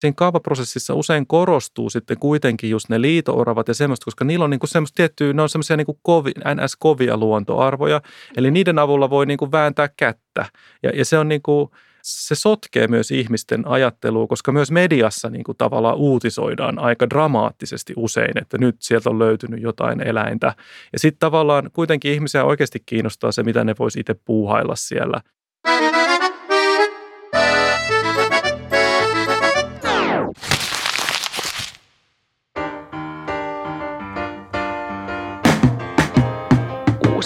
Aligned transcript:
siinä 0.00 0.14
kaavaprosessissa 0.16 0.94
usein 0.94 1.26
korostuu 1.26 1.90
sitten 1.90 2.18
kuitenkin 2.18 2.70
just 2.70 2.88
ne 2.88 3.00
liitooravat 3.00 3.68
ja 3.68 3.74
semmoista, 3.74 4.04
koska 4.04 4.24
niillä 4.24 4.44
on 4.44 4.50
niinku 4.50 4.66
semmoista 4.66 4.96
tiettyä, 4.96 5.32
ne 5.32 5.42
on 5.42 5.48
semmoisia 5.48 5.76
niinku 5.76 5.98
kovi, 6.02 6.30
NS-kovia 6.30 7.16
luontoarvoja, 7.16 8.00
eli 8.36 8.50
niiden 8.50 8.78
avulla 8.78 9.10
voi 9.10 9.26
niinku 9.26 9.52
vääntää 9.52 9.88
kättä. 9.96 10.46
Ja, 10.82 10.90
ja 10.94 11.04
se 11.04 11.18
on 11.18 11.28
niinku, 11.28 11.70
se 12.02 12.34
sotkee 12.34 12.88
myös 12.88 13.10
ihmisten 13.10 13.68
ajattelua, 13.68 14.26
koska 14.26 14.52
myös 14.52 14.70
mediassa 14.70 15.30
niin 15.30 15.44
kuin 15.44 15.58
tavallaan 15.58 15.96
uutisoidaan 15.96 16.78
aika 16.78 17.10
dramaattisesti 17.10 17.92
usein, 17.96 18.38
että 18.38 18.58
nyt 18.58 18.76
sieltä 18.78 19.10
on 19.10 19.18
löytynyt 19.18 19.62
jotain 19.62 20.00
eläintä. 20.00 20.54
Ja 20.92 20.98
sitten 20.98 21.20
tavallaan 21.20 21.70
kuitenkin 21.72 22.12
ihmisiä 22.12 22.44
oikeasti 22.44 22.82
kiinnostaa 22.86 23.32
se, 23.32 23.42
mitä 23.42 23.64
ne 23.64 23.74
voisi 23.78 24.00
itse 24.00 24.14
puuhailla 24.24 24.76
siellä. 24.76 25.20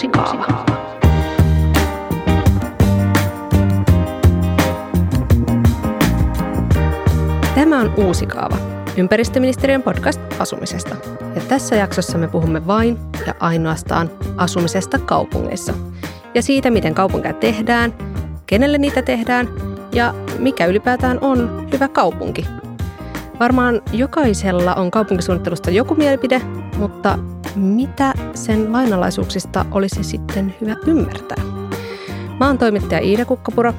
Uusi 0.05 0.13
kaava. 0.13 0.65
Tämä 7.55 7.81
on 7.81 7.95
Uusi 7.97 8.27
kaava, 8.27 8.57
ympäristöministeriön 8.97 9.83
podcast 9.83 10.21
asumisesta. 10.39 10.97
Ja 11.35 11.41
tässä 11.49 11.77
jaksossa 11.77 12.19
me 12.19 12.29
puhumme 12.29 12.67
vain 12.67 12.99
ja 13.27 13.35
ainoastaan 13.41 14.11
asumisesta 14.37 14.99
kaupungeissa. 14.99 15.75
Ja 16.35 16.43
siitä, 16.43 16.71
miten 16.71 16.95
kaupunkeja 16.95 17.35
tehdään, 17.35 17.95
kenelle 18.47 18.79
niitä 18.79 19.03
tehdään 19.03 19.49
ja 19.93 20.15
mikä 20.39 20.67
ylipäätään 20.67 21.19
on 21.21 21.69
hyvä 21.73 21.89
kaupunki. 21.89 22.47
Varmaan 23.41 23.83
jokaisella 23.93 24.75
on 24.75 24.91
kaupunkisuunnittelusta 24.91 25.71
joku 25.71 25.95
mielipide, 25.95 26.41
mutta 26.79 27.19
mitä 27.57 28.15
sen 28.35 28.73
lainalaisuuksista 28.73 29.67
olisi 29.71 30.05
sitten 30.05 30.55
hyvä 30.61 30.77
ymmärtää? 30.87 31.45
Mä 32.41 32.47
oon 32.47 32.59
toimittaja 32.59 33.01
Iida 33.01 33.25
Kukkapuro 33.25 33.75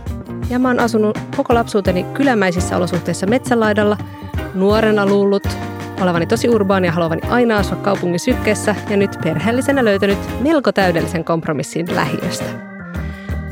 ja 0.49 0.59
mä 0.59 0.67
oon 0.67 0.79
asunut 0.79 1.17
koko 1.37 1.53
lapsuuteni 1.53 2.03
kylämäisissä 2.03 2.77
olosuhteissa 2.77 3.27
metsälaidalla, 3.27 3.97
nuorena 4.53 5.05
luullut 5.05 5.47
olevani 6.01 6.25
tosi 6.25 6.49
urbaani 6.49 6.87
ja 6.87 6.91
haluavani 6.91 7.21
aina 7.29 7.57
asua 7.57 7.77
kaupungin 7.77 8.19
sykkeessä 8.19 8.75
ja 8.89 8.97
nyt 8.97 9.17
perheellisenä 9.23 9.85
löytänyt 9.85 10.17
melko 10.41 10.71
täydellisen 10.71 11.23
kompromissin 11.23 11.95
lähiöstä. 11.95 12.45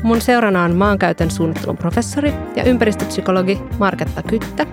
Mun 0.02 0.20
seurana 0.20 0.64
on 0.64 0.76
maankäytön 0.76 1.30
suunnittelun 1.30 1.76
professori 1.76 2.32
ja 2.56 2.64
ympäristöpsykologi 2.64 3.62
Marketta 3.78 4.22
Kyttä 4.22 4.66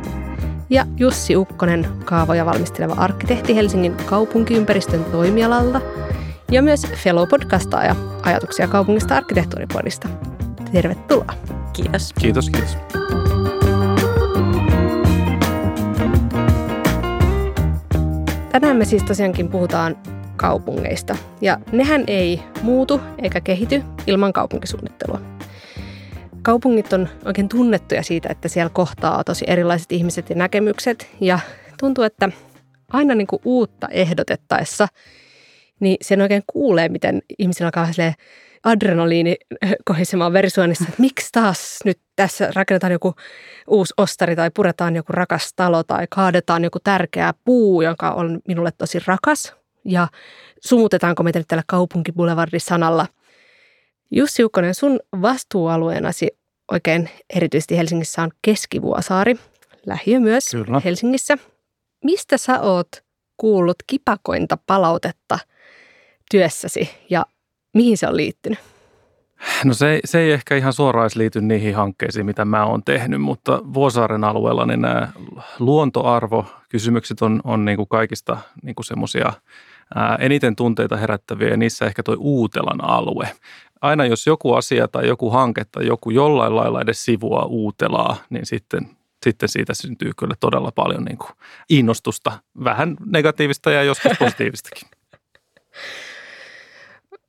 ja 0.72 0.86
Jussi 0.97 1.36
Ukkonen, 1.36 1.88
kaavoja 2.05 2.45
valmisteleva 2.45 2.94
arkkitehti 2.94 3.55
Helsingin 3.55 3.95
kaupunkiympäristön 4.05 5.05
toimialalta 5.05 5.81
ja 6.52 6.61
myös 6.61 6.83
fellow-podcastaaja 6.83 7.95
ajatuksia 8.23 8.67
kaupungista 8.67 9.16
arkkitehtuuripodista. 9.16 10.09
Tervetuloa. 10.72 11.33
Kiitos. 11.73 12.14
Kiitos, 12.14 12.49
kiitos. 12.49 12.77
Tänään 18.52 18.77
me 18.77 18.86
siis 18.86 19.03
tosiaankin 19.03 19.49
puhutaan 19.49 19.97
kaupungeista. 20.36 21.16
Ja 21.42 21.58
nehän 21.72 22.03
ei 22.08 22.44
muutu 22.61 23.02
eikä 23.22 23.42
kehity 23.42 23.83
ilman 24.08 24.33
kaupunkisuunnittelua. 24.33 25.22
Kaupungit 26.44 26.94
on 26.94 27.09
oikein 27.25 27.50
tunnettuja 27.50 28.03
siitä, 28.03 28.30
että 28.31 28.47
siellä 28.47 28.70
kohtaa 28.70 29.23
tosi 29.23 29.45
erilaiset 29.47 29.92
ihmiset 29.92 30.30
ja 30.30 30.36
näkemykset. 30.36 31.08
Ja 31.20 31.39
tuntuu, 31.80 32.03
että 32.03 32.30
aina 32.94 33.16
niin 33.16 33.28
kuin 33.28 33.42
uutta 33.45 33.88
ehdotettaessa, 33.88 34.88
niin 35.80 35.98
sen 36.02 36.22
oikein 36.22 36.44
kuulee, 36.48 36.89
miten 36.89 37.22
ihmisillä 37.39 37.67
alkaa 37.67 37.88
adrenaliini 38.64 39.36
kohisemaan 39.86 40.33
verisuonissa, 40.33 40.86
että 40.89 41.02
miksi 41.02 41.30
taas 41.32 41.80
nyt 41.86 41.99
tässä 42.15 42.52
rakennetaan 42.55 42.92
joku 42.92 43.14
uusi 43.67 43.94
ostari 43.98 44.36
tai 44.36 44.52
puretaan 44.55 44.95
joku 44.95 45.14
rakas 45.14 45.54
talo 45.55 45.83
tai 45.83 46.08
kaadetaan 46.10 46.64
joku 46.64 46.80
tärkeä 46.83 47.33
puu, 47.45 47.82
joka 47.82 48.11
on 48.11 48.39
minulle 48.48 48.71
tosi 48.77 48.99
rakas 49.05 49.55
ja 49.86 50.08
sumutetaanko 50.65 51.23
meitä 51.23 51.39
nyt 51.39 51.48
tällä 51.48 51.64
kaupunkiboulevardin-sanalla. 51.67 53.08
Jussi 54.11 54.44
Ukkonen, 54.44 54.76
sun 54.76 54.99
vastuualueenasi 55.21 56.27
oikein 56.71 57.09
erityisesti 57.30 57.77
Helsingissä 57.77 58.21
on 58.23 58.32
Keskivuosaari, 58.42 59.36
lähiö 59.86 60.20
myös 60.20 60.45
Kyllä. 60.52 60.82
Helsingissä. 60.86 61.37
Mistä 62.04 62.37
sä 62.37 62.61
oot 62.61 62.87
kuullut 63.37 63.77
kipakointa 63.87 64.58
palautetta 64.67 65.39
työssäsi 66.32 66.89
ja 67.09 67.26
Mihin 67.73 67.98
se 67.98 68.08
on 68.08 68.17
liittynyt? 68.17 68.59
No 69.65 69.73
se, 69.73 69.99
se 70.05 70.20
ei 70.20 70.32
ehkä 70.32 70.55
ihan 70.55 70.73
suoraan 70.73 71.09
liity 71.15 71.42
niihin 71.42 71.76
hankkeisiin, 71.76 72.26
mitä 72.26 72.45
mä 72.45 72.65
oon 72.65 72.83
tehnyt, 72.83 73.21
mutta 73.21 73.61
Vuosaaren 73.73 74.23
alueella 74.23 74.65
niin 74.65 74.82
nämä 74.82 75.08
luontoarvokysymykset 75.59 77.21
on, 77.21 77.42
on 77.43 77.65
niin 77.65 77.77
kuin 77.77 77.88
kaikista 77.88 78.38
niin 78.64 78.76
kuin 78.76 78.86
semmoisia 78.86 79.33
eniten 80.20 80.55
tunteita 80.55 80.98
herättäviä 80.98 81.48
ja 81.48 81.58
niissä 81.58 81.86
ehkä 81.86 82.03
toi 82.03 82.15
Uutelan 82.20 82.83
alue. 82.83 83.30
Aina 83.81 84.05
jos 84.05 84.27
joku 84.27 84.53
asia 84.53 84.87
tai 84.87 85.08
joku 85.08 85.30
hanke 85.30 85.65
tai 85.71 85.87
joku 85.87 86.09
jollain 86.09 86.55
lailla 86.55 86.81
edes 86.81 87.05
sivua 87.05 87.45
Uutelaa, 87.45 88.17
niin 88.30 88.45
sitten, 88.45 88.89
sitten 89.25 89.49
siitä 89.49 89.73
syntyy 89.73 90.11
kyllä 90.17 90.36
todella 90.39 90.71
paljon 90.71 91.03
niin 91.03 91.17
kuin 91.17 91.31
innostusta, 91.69 92.39
vähän 92.64 92.97
negatiivista 93.05 93.71
ja 93.71 93.83
joskus 93.83 94.11
positiivistakin. 94.20 94.87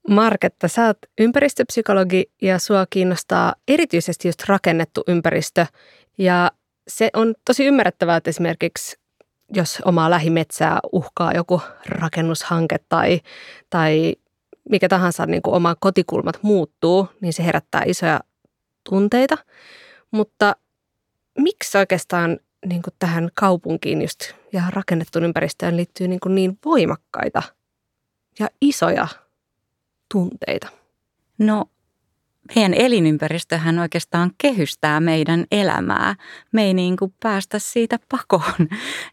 Marketta, 0.08 0.68
sä 0.68 0.86
oot 0.86 0.98
ympäristöpsykologi 1.20 2.30
ja 2.42 2.58
sua 2.58 2.86
kiinnostaa 2.90 3.54
erityisesti 3.68 4.28
just 4.28 4.44
rakennettu 4.46 5.02
ympäristö. 5.08 5.66
Ja 6.18 6.50
se 6.88 7.10
on 7.14 7.34
tosi 7.44 7.64
ymmärrettävää, 7.66 8.16
että 8.16 8.30
esimerkiksi 8.30 8.96
jos 9.54 9.82
omaa 9.84 10.10
lähimetsää 10.10 10.78
uhkaa 10.92 11.32
joku 11.32 11.62
rakennushanke 11.88 12.76
tai, 12.88 13.20
tai 13.70 14.14
mikä 14.70 14.88
tahansa 14.88 15.26
niin 15.26 15.42
kuin 15.42 15.54
oma 15.54 15.74
kotikulmat 15.80 16.38
muuttuu, 16.42 17.08
niin 17.20 17.32
se 17.32 17.44
herättää 17.44 17.82
isoja 17.86 18.20
tunteita. 18.90 19.38
Mutta 20.10 20.56
miksi 21.38 21.78
oikeastaan 21.78 22.38
niin 22.66 22.82
kuin 22.82 22.94
tähän 22.98 23.30
kaupunkiin 23.34 24.02
just 24.02 24.20
ja 24.52 24.62
rakennettuun 24.70 25.24
ympäristöön 25.24 25.76
liittyy 25.76 26.08
niin, 26.08 26.20
kuin 26.20 26.34
niin 26.34 26.58
voimakkaita 26.64 27.42
ja 28.38 28.48
isoja 28.60 29.08
tunteita? 30.12 30.68
No 31.38 31.64
meidän 32.56 32.74
elinympäristöhän 32.74 33.78
oikeastaan 33.78 34.30
kehystää 34.38 35.00
meidän 35.00 35.44
elämää. 35.50 36.14
Me 36.52 36.64
ei 36.64 36.74
niin 36.74 36.96
kuin 36.96 37.14
päästä 37.22 37.58
siitä 37.58 37.98
pakoon. 38.08 38.68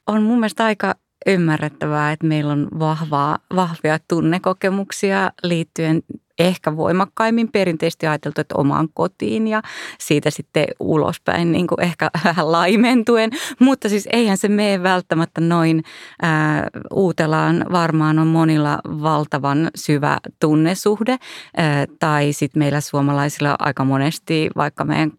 On 0.07 0.23
mun 0.23 0.39
mielestä 0.39 0.65
aika 0.65 0.95
ymmärrettävää, 1.25 2.11
että 2.11 2.27
meillä 2.27 2.51
on 2.51 2.67
vahvaa, 2.79 3.39
vahvia 3.55 3.99
tunnekokemuksia 4.07 5.31
liittyen 5.43 6.03
ehkä 6.39 6.77
voimakkaimmin 6.77 7.51
perinteisesti 7.51 8.07
ajateltu, 8.07 8.41
että 8.41 8.55
omaan 8.57 8.89
kotiin 8.93 9.47
ja 9.47 9.61
siitä 9.99 10.29
sitten 10.29 10.65
ulospäin 10.79 11.51
niin 11.51 11.67
kuin 11.67 11.81
ehkä 11.81 12.09
vähän 12.25 12.51
laimentuen. 12.51 13.31
Mutta 13.59 13.89
siis 13.89 14.07
eihän 14.11 14.37
se 14.37 14.47
mene 14.47 14.83
välttämättä 14.83 15.41
noin. 15.41 15.83
Ää, 16.21 16.67
Uutelaan 16.93 17.65
varmaan 17.71 18.19
on 18.19 18.27
monilla 18.27 18.79
valtavan 18.85 19.69
syvä 19.75 20.17
tunnesuhde 20.39 21.17
ää, 21.57 21.85
tai 21.99 22.33
sitten 22.33 22.59
meillä 22.59 22.81
suomalaisilla 22.81 23.55
aika 23.59 23.85
monesti 23.85 24.49
vaikka 24.55 24.85
meidän 24.85 25.11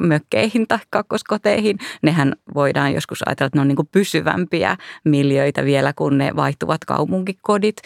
mökkeihin 0.00 0.66
tai 0.66 0.78
kakkoskoteihin, 0.90 1.78
nehän 2.02 2.32
voidaan 2.54 2.94
joskus 2.94 3.22
ajatella, 3.26 3.46
että 3.46 3.58
ne 3.58 3.60
on 3.60 3.68
niin 3.68 3.76
kuin 3.76 3.88
pysyvämpiä 3.92 4.76
miljöitä 5.04 5.64
vielä, 5.64 5.92
kun 5.92 6.18
ne 6.18 6.36
vaihtuvat 6.36 6.84
kaupunkikodit 6.84 7.76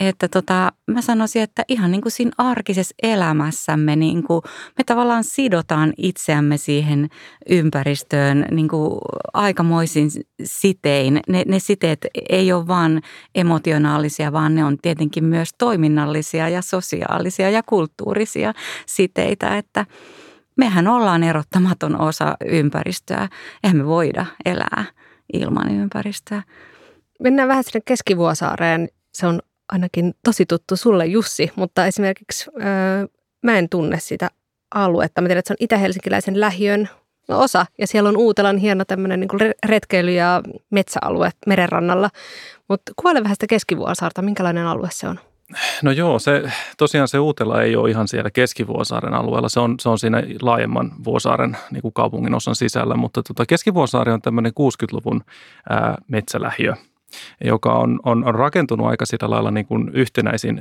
että 0.00 0.28
tota, 0.28 0.72
mä 0.86 1.02
sanoisin, 1.02 1.42
että 1.42 1.64
ihan 1.68 1.90
niin 1.90 2.02
kuin 2.02 2.12
siinä 2.12 2.30
arkisessa 2.38 2.94
elämässämme 3.02 3.96
niin 3.96 4.22
kuin 4.22 4.42
me 4.78 4.84
tavallaan 4.86 5.24
sidotaan 5.24 5.92
itseämme 5.96 6.56
siihen 6.56 7.08
ympäristöön 7.50 8.46
niin 8.50 8.68
kuin 8.68 8.98
aikamoisin 9.34 10.10
sitein. 10.44 11.20
Ne, 11.28 11.42
ne 11.46 11.58
siteet 11.58 12.06
ei 12.28 12.52
ole 12.52 12.66
vain 12.66 13.02
emotionaalisia, 13.34 14.32
vaan 14.32 14.54
ne 14.54 14.64
on 14.64 14.78
tietenkin 14.82 15.24
myös 15.24 15.48
toiminnallisia 15.58 16.48
ja 16.48 16.62
sosiaalisia 16.62 17.50
ja 17.50 17.62
kulttuurisia 17.62 18.52
siteitä, 18.86 19.56
että 19.56 19.86
mehän 20.56 20.88
ollaan 20.88 21.22
erottamaton 21.22 22.00
osa 22.00 22.36
ympäristöä. 22.46 23.28
Eihän 23.64 23.76
me 23.76 23.86
voida 23.86 24.26
elää 24.44 24.84
ilman 25.32 25.74
ympäristöä. 25.74 26.42
Mennään 27.22 27.48
vähän 27.48 27.64
sinne 27.64 27.80
Keskivuosaareen. 27.84 28.88
Se 29.12 29.26
on 29.26 29.40
ainakin 29.72 30.14
tosi 30.24 30.46
tuttu 30.46 30.76
sulle 30.76 31.06
Jussi, 31.06 31.50
mutta 31.56 31.86
esimerkiksi 31.86 32.50
öö, 32.56 33.06
mä 33.42 33.58
en 33.58 33.68
tunne 33.68 34.00
sitä 34.00 34.30
aluetta. 34.74 35.20
Mä 35.20 35.28
tiedän, 35.28 35.38
että 35.38 35.48
se 35.48 35.52
on 35.52 35.64
itä-helsinkiläisen 35.64 36.40
lähiön 36.40 36.88
osa. 37.28 37.66
Ja 37.78 37.86
siellä 37.86 38.08
on 38.08 38.16
Uutelan 38.16 38.58
hieno 38.58 38.84
tämmöinen 38.84 39.20
niin 39.20 39.54
retkeily- 39.66 40.14
ja 40.14 40.42
metsäalue 40.70 41.30
merenrannalla. 41.46 42.10
Mutta 42.68 42.92
kuvaile 42.96 43.22
vähän 43.22 43.34
sitä 43.34 43.46
Keskivuosaarta, 43.46 44.22
minkälainen 44.22 44.66
alue 44.66 44.88
se 44.92 45.08
on? 45.08 45.20
No 45.82 45.90
joo, 45.90 46.18
se, 46.18 46.42
tosiaan 46.78 47.08
se 47.08 47.18
Uutela 47.18 47.62
ei 47.62 47.76
ole 47.76 47.90
ihan 47.90 48.08
siellä 48.08 48.30
Keskivuosaaren 48.30 49.14
alueella, 49.14 49.48
se 49.48 49.60
on, 49.60 49.74
se 49.80 49.88
on 49.88 49.98
siinä 49.98 50.22
laajemman 50.42 50.92
Vuosaaren 51.04 51.56
niin 51.70 51.82
kuin 51.82 51.94
kaupungin 51.94 52.34
osan 52.34 52.54
sisällä, 52.54 52.96
mutta 52.96 53.22
tota, 53.22 53.46
Keskivuosaari 53.46 54.12
on 54.12 54.22
tämmöinen 54.22 54.52
60-luvun 54.60 55.20
ää, 55.70 55.98
metsälähiö, 56.08 56.74
joka 57.44 57.72
on, 57.72 58.00
on, 58.04 58.24
on 58.24 58.34
rakentunut 58.34 58.86
aika 58.86 59.06
sillä 59.06 59.30
lailla 59.30 59.50
niin 59.50 59.66
kuin 59.66 59.90
yhtenäisin 59.94 60.60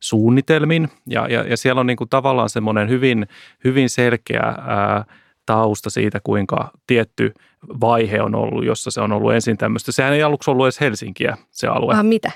suunnitelmin. 0.00 0.88
Ja, 1.08 1.26
ja, 1.28 1.42
ja 1.42 1.56
siellä 1.56 1.80
on 1.80 1.86
niin 1.86 1.96
kuin 1.96 2.10
tavallaan 2.10 2.48
semmoinen 2.48 2.88
hyvin, 2.88 3.26
hyvin 3.64 3.90
selkeä 3.90 4.42
ää, 4.42 5.04
tausta 5.46 5.90
siitä, 5.90 6.20
kuinka 6.24 6.70
tietty 6.86 7.34
vaihe 7.80 8.22
on 8.22 8.34
ollut, 8.34 8.64
jossa 8.64 8.90
se 8.90 9.00
on 9.00 9.12
ollut 9.12 9.32
ensin 9.32 9.58
tämmöistä. 9.58 9.92
Sehän 9.92 10.12
ei 10.12 10.22
aluksi 10.22 10.50
ollut 10.50 10.66
edes 10.66 10.80
Helsinkiä, 10.80 11.36
se 11.50 11.66
alue. 11.66 11.94
Ah, 11.94 12.04
mitä? 12.04 12.30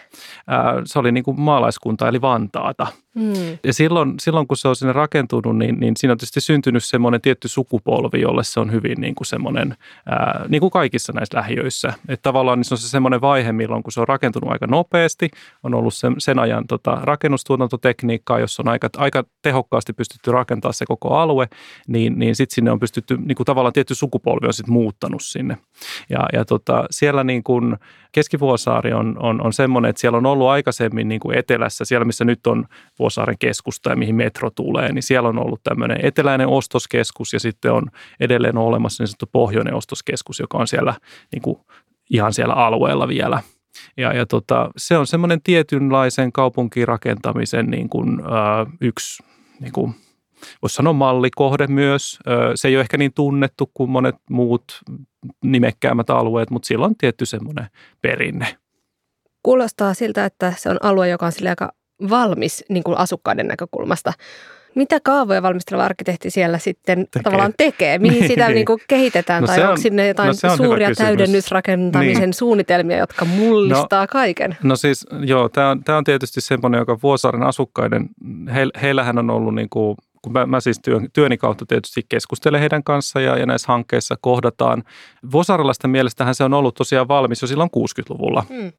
Se 0.84 0.99
oli 0.99 1.12
niin 1.12 1.25
kuin 1.25 1.40
maalaiskunta, 1.40 2.08
eli 2.08 2.20
Vantaata. 2.20 2.87
Mm. 3.14 3.58
Ja 3.64 3.73
silloin, 3.73 4.14
silloin, 4.20 4.46
kun 4.46 4.56
se 4.56 4.69
on 4.69 4.76
sinne 4.76 4.93
rakentunut, 4.93 5.58
niin, 5.58 5.81
niin 5.81 5.96
siinä 5.96 6.12
on 6.12 6.19
tietysti 6.19 6.40
syntynyt 6.40 6.84
semmoinen 6.84 7.20
tietty 7.20 7.49
sukupolvi, 7.49 8.20
jolle 8.20 8.44
se 8.44 8.61
on 8.61 8.73
hyvin 8.73 9.00
niin 9.00 9.14
kuin 9.14 9.26
semmoinen, 9.26 9.76
ää, 10.06 10.44
niin 10.49 10.61
kuin 10.61 10.70
kaikissa 10.70 11.12
näissä 11.12 11.38
lähiöissä. 11.38 11.93
Että 12.08 12.22
tavallaan 12.22 12.58
niin 12.58 12.64
se 12.64 12.75
on 12.75 12.79
se 12.79 12.88
semmoinen 12.88 13.20
vaihe, 13.20 13.52
milloin 13.52 13.82
kun 13.82 13.93
se 13.93 14.00
on 14.00 14.08
rakentunut 14.08 14.50
aika 14.50 14.67
nopeasti, 14.67 15.31
on 15.62 15.75
ollut 15.75 15.94
sen, 15.94 16.14
sen 16.19 16.38
ajan 16.38 16.67
tota, 16.67 16.99
rakennustuotantotekniikkaa, 17.02 18.40
jossa 18.40 18.62
on 18.62 18.69
aika, 18.69 18.88
aika 18.96 19.25
tehokkaasti 19.43 19.93
pystytty 19.93 20.32
rakentamaan 20.32 20.75
se 20.75 20.87
koko 20.87 21.14
alue, 21.14 21.49
niin, 21.88 22.19
niin 22.19 22.37
sitten 22.37 22.55
sinne 22.55 22.70
on 22.70 22.81
pystytty, 22.81 23.17
niin 23.17 23.37
kuin 23.37 23.44
tavallaan 23.44 23.72
tietty 23.72 23.94
sukupolvi 23.94 24.46
on 24.46 24.55
sitten 24.55 24.72
muuttanut 24.72 25.16
sinne. 25.21 25.59
Ja, 26.11 26.27
ja 26.33 26.45
tota, 26.45 26.87
siellä 26.91 27.25
niin 27.25 27.45
kuin 27.45 27.77
Keskivuosaari 28.13 28.93
on, 28.93 29.17
on, 29.19 29.47
on 29.47 29.53
semmoinen, 29.53 29.89
että 29.89 30.01
siellä 30.01 30.19
on 30.19 30.27
ollut 30.27 30.49
aikaisemmin 30.49 31.09
niin 31.09 31.21
kuin 31.21 31.39
etelässä, 31.39 31.85
siellä 31.85 32.05
missä 32.05 32.25
nyt 32.25 32.47
on 32.47 32.65
Vuosaaren 32.99 33.39
keskusta 33.39 33.91
ja 33.91 33.97
mihin 33.97 34.15
metro 34.15 34.51
tulee, 34.51 34.93
niin 34.93 35.03
siellä 35.03 35.29
on 35.29 35.39
ollut 35.39 35.61
tämmöinen 35.63 35.99
eteläinen 36.03 36.49
ostoskeskus 36.49 37.33
ja 37.33 37.41
sitten 37.41 37.73
on 37.73 37.87
edelleen 38.21 38.59
olemassa 38.59 39.03
niin 39.03 39.09
sanottu 39.09 39.27
pohjoinen 39.33 39.75
ostoskeskus, 39.75 40.41
joka 40.41 40.59
on 40.59 40.69
siellä 40.69 40.95
niin 41.33 41.43
kuin 41.43 41.59
ihan 42.11 42.33
siellä 42.33 42.55
alueella 42.55 43.09
vielä. 43.09 43.43
Ja, 43.97 44.13
ja 44.13 44.27
tota, 44.27 44.71
se 44.77 44.99
on 44.99 45.07
semmoinen 45.07 45.43
tietynlaisen 45.43 46.33
kaupunkirakentamisen 46.33 47.67
niin 47.67 47.89
kuin, 47.89 48.21
ö, 48.21 48.27
yksi 48.81 49.23
niin 49.61 49.73
kuin, 49.73 49.95
voisi 50.62 50.75
sanoa 50.77 50.93
mallikohde 50.93 51.67
myös. 51.67 52.19
Se 52.55 52.69
ei 52.69 52.77
ole 52.77 52.81
ehkä 52.81 52.97
niin 52.97 53.12
tunnettu 53.12 53.71
kuin 53.75 53.91
monet 53.91 54.17
muut 54.31 54.65
nimekkäämät 55.44 56.11
alueet, 56.11 56.50
mutta 56.50 56.67
sillä 56.67 56.87
on 56.87 56.97
tietty 56.97 57.27
semmoinen 57.27 57.67
perinne. 58.03 58.56
Kuulostaa 59.43 59.94
siltä, 59.94 60.25
että 60.25 60.53
se 60.56 60.71
on 60.71 60.77
alue, 60.83 61.09
joka 61.09 61.27
on 61.27 61.33
sille 61.33 61.49
aika 61.49 61.73
valmis 62.11 62.65
niin 62.69 62.85
kuin 62.85 62.99
asukkaiden 62.99 63.49
näkökulmasta. 63.49 64.12
Mitä 64.75 65.00
kaavoja 65.00 65.43
valmisteleva 65.43 65.85
arkkitehti 65.85 66.31
siellä 66.31 66.59
sitten 66.59 66.99
tekee. 66.99 67.23
tavallaan 67.23 67.55
tekee? 67.56 67.99
Mihin 67.99 68.19
niin, 68.21 68.29
sitä 68.29 68.49
niin 68.49 68.67
kuin 68.67 68.81
kehitetään? 68.89 69.43
No 69.43 69.47
tai 69.47 69.61
on, 69.61 69.69
onko 69.69 69.77
sinne 69.82 70.09
jotain 70.09 70.35
no 70.43 70.56
suuria 70.56 70.94
täydennysrakentamisen 70.94 72.23
niin. 72.23 72.35
suunnitelmia, 72.35 72.97
jotka 72.97 73.25
mullistaa 73.25 74.03
no, 74.03 74.06
kaiken? 74.11 74.56
No 74.62 74.77
siis 74.77 75.06
joo, 75.27 75.49
tämä 75.49 75.71
on, 75.71 75.85
tämä 75.85 75.99
on 75.99 76.05
tietysti 76.05 76.41
semmoinen, 76.41 76.79
joka 76.79 76.99
Vuosaaren 77.03 77.43
asukkaiden, 77.43 78.09
he, 78.55 78.67
heillähän 78.82 79.19
on 79.19 79.31
ollut 79.31 79.55
niin 79.55 79.71
kuin 79.71 79.97
kun 80.26 80.32
mä, 80.32 80.46
mä 80.46 80.61
siis 80.61 80.81
työn, 80.84 81.08
työni 81.12 81.37
kautta 81.37 81.67
tietysti 81.67 82.02
keskustelen 82.08 82.61
heidän 82.61 82.84
kanssa 82.84 83.20
ja, 83.20 83.38
ja 83.38 83.46
näissä 83.46 83.73
hankkeissa 83.73 84.17
kohdataan. 84.20 84.84
Vosaralaisten 85.32 85.90
mielestähän 85.90 86.34
se 86.34 86.44
on 86.44 86.55
ollut 86.55 86.75
tosiaan 86.75 87.08
valmis 87.08 87.43
jo 87.43 87.49
silloin 87.49 87.70
60-luvulla. 87.76 88.44
Mm. 88.49 88.73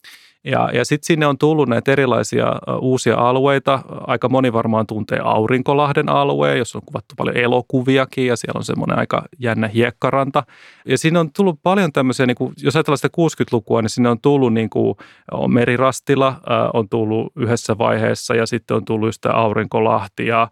Ja, 0.43 0.69
ja 0.73 0.85
sitten 0.85 1.05
sinne 1.05 1.27
on 1.27 1.37
tullut 1.37 1.69
näitä 1.69 1.91
erilaisia 1.91 2.53
uusia 2.79 3.15
alueita. 3.15 3.79
Aika 4.07 4.29
moni 4.29 4.53
varmaan 4.53 4.87
tuntee 4.87 5.19
Aurinkolahden 5.23 6.09
alueen, 6.09 6.57
jossa 6.57 6.77
on 6.77 6.85
kuvattu 6.85 7.15
paljon 7.17 7.37
elokuviakin 7.37 8.27
ja 8.27 8.35
siellä 8.35 8.57
on 8.57 8.63
semmoinen 8.63 8.99
aika 8.99 9.23
jännä 9.39 9.67
hiekkaranta. 9.67 10.43
Ja 10.85 10.97
sinne 10.97 11.19
on 11.19 11.31
tullut 11.31 11.59
paljon 11.63 11.93
tämmöisiä, 11.93 12.25
niin 12.25 12.37
kuin, 12.37 12.53
jos 12.61 12.75
ajatellaan 12.75 12.97
sitä 12.97 13.09
60-lukua, 13.21 13.81
niin 13.81 13.89
sinne 13.89 14.09
on 14.09 14.21
tullut 14.21 14.53
niin 14.53 14.69
kuin, 14.69 14.95
on 15.31 15.53
Merirastila 15.53 16.35
on 16.73 16.89
tullut 16.89 17.31
yhdessä 17.35 17.77
vaiheessa 17.77 18.35
ja 18.35 18.45
sitten 18.45 18.77
on 18.77 18.85
tullut 18.85 19.07
just 19.07 19.25
Aurinkolahti 19.25 20.27
ja 20.27 20.49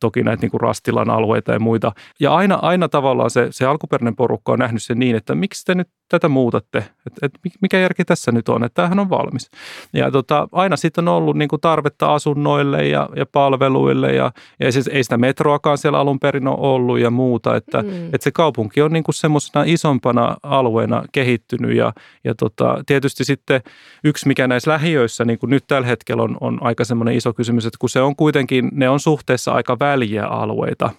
toki 0.00 0.22
näitä 0.22 0.40
niin 0.40 0.50
kuin 0.50 0.60
Rastilan 0.60 1.10
alueita 1.10 1.52
ja 1.52 1.60
muita. 1.60 1.92
Ja 2.20 2.34
aina, 2.34 2.58
aina 2.62 2.88
tavallaan 2.88 3.30
se, 3.30 3.46
se 3.50 3.66
alkuperäinen 3.66 4.16
porukka 4.16 4.52
on 4.52 4.58
nähnyt 4.58 4.82
sen 4.82 4.98
niin, 4.98 5.16
että 5.16 5.34
miksi 5.34 5.64
te 5.64 5.74
nyt 5.74 5.88
tätä 6.08 6.28
muutatte, 6.28 6.78
että 6.78 7.26
et 7.26 7.32
mikä 7.62 7.78
järki 7.78 8.04
tässä 8.04 8.32
nyt 8.32 8.48
on, 8.48 8.64
että 8.64 8.74
tämähän 8.74 8.98
on 8.98 9.10
valmis. 9.10 9.50
Ja 9.92 10.10
tota, 10.10 10.48
aina 10.52 10.76
sitten 10.76 11.08
on 11.08 11.14
ollut 11.14 11.36
niin 11.36 11.48
kuin 11.48 11.60
tarvetta 11.60 12.14
asunnoille 12.14 12.88
ja, 12.88 13.08
ja 13.16 13.26
palveluille 13.26 14.12
ja, 14.12 14.32
ja 14.60 14.72
siis 14.72 14.88
ei 14.88 15.02
sitä 15.02 15.18
metroakaan 15.18 15.78
siellä 15.78 15.98
alun 15.98 16.20
perin 16.20 16.48
ole 16.48 16.56
ollut 16.60 16.98
ja 16.98 17.10
muuta, 17.10 17.56
että, 17.56 17.82
mm. 17.82 18.06
että 18.06 18.24
se 18.24 18.30
kaupunki 18.30 18.82
on 18.82 18.92
niin 18.92 19.04
kuin 19.04 19.14
semmoisena 19.14 19.64
isompana 19.66 20.36
alueena 20.42 21.02
kehittynyt 21.12 21.76
ja, 21.76 21.92
ja 22.24 22.34
tota, 22.34 22.82
tietysti 22.86 23.24
sitten 23.24 23.60
yksi 24.04 24.28
mikä 24.28 24.46
näissä 24.46 24.70
lähiöissä 24.70 25.24
niin 25.24 25.38
kuin 25.38 25.50
nyt 25.50 25.64
tällä 25.66 25.86
hetkellä 25.86 26.22
on, 26.22 26.36
on 26.40 26.58
aika 26.60 26.84
semmoinen 26.84 27.16
iso 27.16 27.32
kysymys, 27.32 27.66
että 27.66 27.78
kun 27.80 27.88
se 27.88 28.00
on 28.00 28.16
kuitenkin, 28.16 28.68
ne 28.72 28.88
on 28.88 29.00
suhteessa 29.00 29.52
aika 29.52 29.78
väliä 29.78 30.26
alueita, 30.26 30.90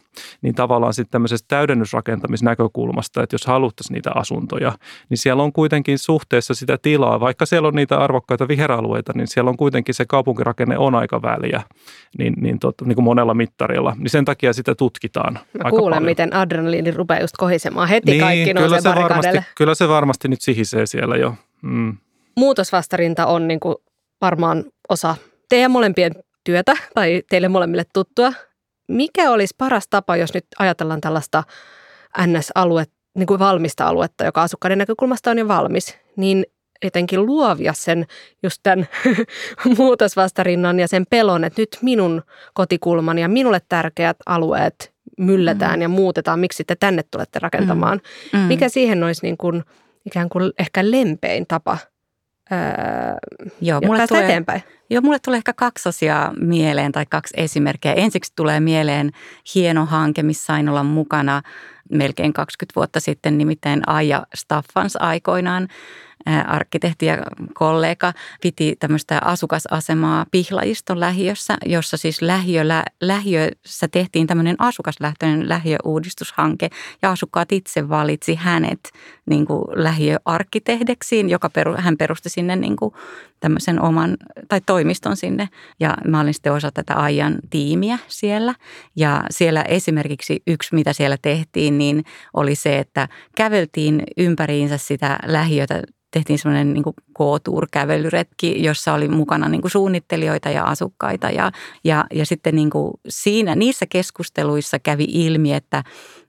niin 0.42 0.56
tavallaan 0.56 0.94
sitten 0.94 1.12
tämmöisestä 1.12 1.45
täydennysrakentamisnäkökulmasta, 1.48 3.24
että 3.24 3.33
jos 3.33 3.45
haluttaisiin 3.45 3.95
niitä 3.95 4.12
asuntoja, 4.16 4.74
niin 5.10 5.18
siellä 5.18 5.44
on 5.44 5.54
kuitenkin 5.54 5.98
suhteessa 6.00 6.54
sitä 6.54 6.77
tilaa, 6.81 7.19
vaikka 7.19 7.45
siellä 7.45 7.68
on 7.68 7.75
niitä 7.75 7.98
arvokkaita 7.98 8.48
viheralueita, 8.48 9.13
niin 9.16 9.27
siellä 9.27 9.50
on 9.50 9.57
kuitenkin 9.57 9.95
se 9.95 10.06
kaupunkirakenne 10.06 10.77
on 10.77 10.95
aika 10.95 11.21
väliä, 11.21 11.62
niin, 12.18 12.33
niin, 12.38 12.60
tot, 12.60 12.75
niin 12.86 12.95
kuin 12.95 13.06
monella 13.06 13.33
mittarilla. 13.33 13.95
Niin 13.98 14.10
sen 14.10 14.25
takia 14.25 14.54
sitä 14.54 14.75
tutkitaan 14.75 15.33
Mä 15.33 15.39
aika 15.63 15.69
kuulen, 15.69 15.95
paljon. 15.95 16.12
miten 16.12 16.36
adrenaliini 16.36 16.92
rupeaa 16.92 17.21
just 17.21 17.38
kohisemaan 17.38 17.89
heti 17.89 18.12
niin, 18.12 18.21
kaikki 18.21 18.54
kyllä 18.54 18.81
se, 18.81 18.89
varmasti, 18.89 19.38
kyllä 19.57 19.75
se 19.75 19.88
varmasti 19.88 20.27
nyt 20.27 20.42
sihisee 20.42 20.86
siellä 20.86 21.18
jo. 21.18 21.33
Mm. 21.62 21.98
Muutosvastarinta 22.38 23.25
on 23.25 23.48
niin 23.48 23.60
kuin 23.60 23.75
varmaan 24.21 24.63
osa 24.89 25.16
teidän 25.50 25.71
molempien 25.71 26.12
työtä 26.44 26.74
tai 26.95 27.24
teille 27.30 27.48
molemmille 27.48 27.83
tuttua. 27.94 28.33
Mikä 28.90 29.32
olisi 29.32 29.56
paras 29.58 29.88
tapa, 29.90 30.16
jos 30.16 30.34
nyt 30.34 30.46
ajatellaan 30.60 31.02
tällaista 31.02 31.44
NS-aluetta, 32.26 32.96
niin 33.18 33.28
kuin 33.28 33.40
valmista 33.40 33.88
aluetta, 33.88 34.24
joka 34.26 34.42
asukkaiden 34.42 34.78
näkökulmasta 34.78 35.32
on 35.32 35.38
jo 35.38 35.48
valmis, 35.48 35.98
niin 36.16 36.46
jotenkin 36.84 37.26
luovia 37.26 37.74
sen 37.74 38.06
just 38.44 38.60
tämän 38.64 38.88
muutosvastarinnan 39.78 40.80
ja 40.80 40.88
sen 40.88 41.06
pelon, 41.10 41.44
että 41.44 41.62
nyt 41.62 41.78
minun 41.81 42.22
kotikulmani 42.54 43.22
ja 43.22 43.28
minulle 43.28 43.62
tärkeät 43.69 44.18
alueet 44.26 44.94
myllätään 45.18 45.80
mm. 45.80 45.81
ja 45.81 45.90
muutetaan, 45.90 46.40
miksi 46.40 46.64
te 46.64 46.76
tänne 46.76 47.04
tulette 47.12 47.40
rakentamaan. 47.40 48.02
Mm. 48.34 48.40
Mm. 48.40 48.46
Mikä 48.46 48.69
siihen 48.69 49.04
olisi 49.04 49.22
niin 49.24 49.38
kuin, 49.38 49.64
ikään 50.06 50.30
kuin 50.30 50.52
ehkä 50.60 50.92
lempein 50.92 51.48
tapa 51.48 51.78
öö, 52.52 53.50
Joo, 53.62 53.82
mulle 53.86 54.08
tulee, 54.08 54.26
eteenpäin? 54.26 54.64
Joo, 54.90 55.02
mulle 55.02 55.20
tulee 55.20 55.38
ehkä 55.38 55.54
kaksi 55.54 55.90
asiaa 55.90 56.34
mieleen 56.42 56.92
tai 56.92 57.06
kaksi 57.10 57.34
esimerkkiä. 57.38 57.94
Ensiksi 57.94 58.34
tulee 58.36 58.60
mieleen 58.60 59.12
hieno 59.56 59.86
hanke, 59.86 60.24
missä 60.24 60.46
sain 60.46 60.70
olla 60.70 60.84
mukana– 60.84 61.42
melkein 61.90 62.34
20 62.34 62.76
vuotta 62.76 63.00
sitten, 63.00 63.38
nimittäin 63.38 63.82
Aija 63.88 64.26
Staffans 64.36 64.96
aikoinaan 64.96 65.68
arkkitehti 66.47 67.06
ja 67.06 67.18
kollega 67.54 68.14
piti 68.42 68.76
tämmöistä 68.80 69.21
asukasasemaa 69.26 70.26
Pihlajiston 70.31 70.99
lähiössä, 70.99 71.57
jossa 71.66 71.97
siis 71.97 72.21
lähiöllä, 72.21 72.83
lähiössä 73.02 73.88
tehtiin 73.92 74.28
tämmöinen 74.28 74.56
asukaslähtöinen 74.59 75.49
lähiöuudistushanke 75.49 76.69
ja 77.02 77.11
asukkaat 77.11 77.52
itse 77.52 77.90
valitsi 77.90 78.35
hänet 78.35 78.92
niin 79.26 79.45
kuin 79.45 79.64
lähiöarkkitehdeksiin, 79.76 81.30
joka 81.30 81.49
peru, 81.49 81.76
hän 81.78 81.97
perusti 81.97 82.30
sinne 82.30 82.56
niin 82.56 82.76
kuin 82.76 82.94
tämmöisen 83.40 83.81
oman 83.81 84.18
tai 84.47 84.61
toimiston 84.66 85.18
sinne. 85.18 85.49
Ja 85.80 85.97
mä 86.07 86.19
olin 86.19 86.33
sitten 86.33 86.54
osa 86.54 86.71
tätä 86.71 87.04
ajan 87.04 87.35
tiimiä 87.49 87.99
siellä. 88.07 88.56
Ja 88.95 89.23
siellä 89.30 89.61
esimerkiksi 89.61 90.44
yksi, 90.47 90.76
mitä 90.76 90.94
siellä 90.94 91.18
tehtiin, 91.21 91.78
niin 91.78 92.04
oli 92.33 92.56
se, 92.56 92.80
että 92.80 93.07
käveltiin 93.35 94.04
ympäriinsä 94.18 94.78
sitä 94.78 95.19
lähiötä 95.26 95.81
tehtiin 96.11 96.39
semmoinen 96.39 96.73
niin 96.73 96.83
K-Tour-kävelyretki, 97.18 98.63
jossa 98.63 98.94
oli 98.94 99.07
mukana 99.07 99.49
niin 99.49 99.61
kuin 99.61 99.71
suunnittelijoita 99.71 100.49
ja 100.49 100.63
asukkaita. 100.63 101.30
Ja, 101.30 101.51
ja, 101.83 102.06
ja 102.13 102.25
sitten 102.25 102.56
niin 102.56 102.69
kuin 102.69 102.94
siinä, 103.09 103.56
niissä 103.56 103.85
keskusteluissa 103.89 104.80
kävi 104.80 105.07
ilmi, 105.09 105.54
että 105.54 105.83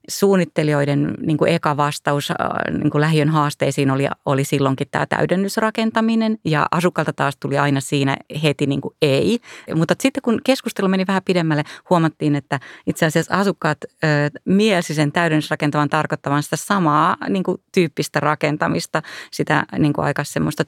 suunnittelijoiden 0.08 1.14
niin 1.20 1.36
kuin 1.36 1.52
eka 1.52 1.76
vastaus 1.76 2.30
äh, 2.30 2.36
niin 2.78 2.90
kuin 2.90 3.00
lähiön 3.00 3.28
haasteisiin 3.28 3.90
oli, 3.90 4.06
oli 4.26 4.44
silloinkin 4.44 4.86
tämä 4.90 5.06
täydennysrakentaminen 5.06 6.38
ja 6.44 6.66
asukkalta 6.70 7.12
taas 7.12 7.36
tuli 7.36 7.58
aina 7.58 7.80
siinä 7.80 8.16
heti 8.42 8.66
niin 8.66 8.80
kuin 8.80 8.94
ei. 9.02 9.38
Mutta 9.74 9.94
sitten 10.00 10.22
kun 10.22 10.40
keskustelu 10.44 10.88
meni 10.88 11.06
vähän 11.06 11.22
pidemmälle, 11.24 11.64
huomattiin, 11.90 12.36
että 12.36 12.60
itse 12.86 13.06
asiassa 13.06 13.34
asukkaat 13.34 13.78
ö, 13.84 14.06
mielsi 14.44 14.94
sen 14.94 15.12
täydennysrakentavan 15.12 15.88
tarkoittavan 15.88 16.42
sitä 16.42 16.56
samaa 16.56 17.16
niin 17.28 17.42
kuin 17.42 17.60
tyyppistä 17.72 18.20
rakentamista, 18.20 19.02
sitä 19.30 19.64
niin 19.78 19.92
kuin 19.92 20.04
aika 20.04 20.24
semmoista 20.24 20.64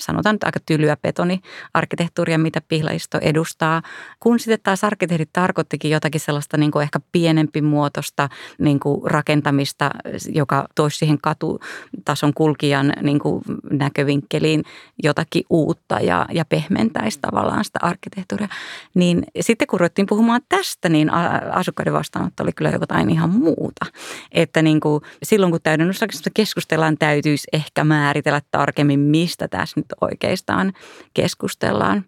sanotaan 0.00 0.34
nyt 0.34 0.44
aika 0.44 0.60
tylyä 0.66 0.96
betoniarkkitehtuuria, 0.96 2.38
mitä 2.38 2.60
pihlaisto 2.68 3.18
edustaa. 3.18 3.82
Kun 4.20 4.38
sitten 4.38 4.58
taas 4.62 4.84
arkkitehdit 4.84 5.30
tarkoittikin 5.32 5.90
jotakin 5.90 6.20
sellaista 6.20 6.56
niin 6.56 6.70
kuin 6.70 6.82
ehkä 6.82 7.00
pienempi 7.12 7.62
muotosta 7.62 8.28
niin 8.58 8.71
kuin 8.80 9.10
rakentamista, 9.10 9.90
joka 10.28 10.66
toisi 10.74 10.98
siihen 10.98 11.18
katutason 11.20 12.34
kulkijan 12.34 12.92
niin 13.02 13.18
kuin 13.18 13.42
näkövinkkeliin 13.70 14.64
jotakin 15.02 15.44
uutta 15.50 16.00
ja, 16.00 16.26
ja 16.32 16.44
pehmentäisi 16.44 17.18
tavallaan 17.20 17.64
sitä 17.64 17.78
arkkitehtuuria. 17.82 18.48
Niin 18.94 19.24
sitten 19.40 19.68
kun 19.68 19.80
ruvettiin 19.80 20.06
puhumaan 20.06 20.40
tästä, 20.48 20.88
niin 20.88 21.10
asukkaiden 21.52 21.92
vastaanotto 21.92 22.42
oli 22.42 22.52
kyllä 22.52 22.70
jotain 22.70 23.10
ihan 23.10 23.30
muuta. 23.30 23.86
Että 24.32 24.62
niin 24.62 24.80
kuin 24.80 25.02
silloin 25.22 25.52
kun 25.52 25.60
täydennysrakennusta 25.62 26.30
keskustellaan, 26.34 26.98
täytyisi 26.98 27.48
ehkä 27.52 27.84
määritellä 27.84 28.40
tarkemmin, 28.50 29.00
mistä 29.00 29.48
tässä 29.48 29.80
nyt 29.80 29.86
oikeastaan 30.00 30.72
keskustellaan. 31.14 32.04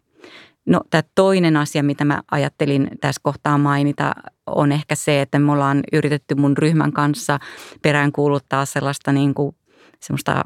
No 0.67 0.81
tämä 0.91 1.03
toinen 1.15 1.57
asia, 1.57 1.83
mitä 1.83 2.05
mä 2.05 2.23
ajattelin 2.31 2.91
tässä 3.01 3.21
kohtaa 3.25 3.59
mainita, 3.59 4.15
on 4.47 4.73
ehkä 4.73 4.95
se, 4.95 5.21
että 5.21 5.39
me 5.39 5.53
ollaan 5.53 5.83
yritetty 5.93 6.35
mun 6.35 6.57
ryhmän 6.57 6.93
kanssa 6.93 7.39
peräänkuuluttaa 7.83 8.65
sellaista 8.65 9.13
niin 9.13 9.35
kuin, 9.35 9.57
semmoista 10.01 10.45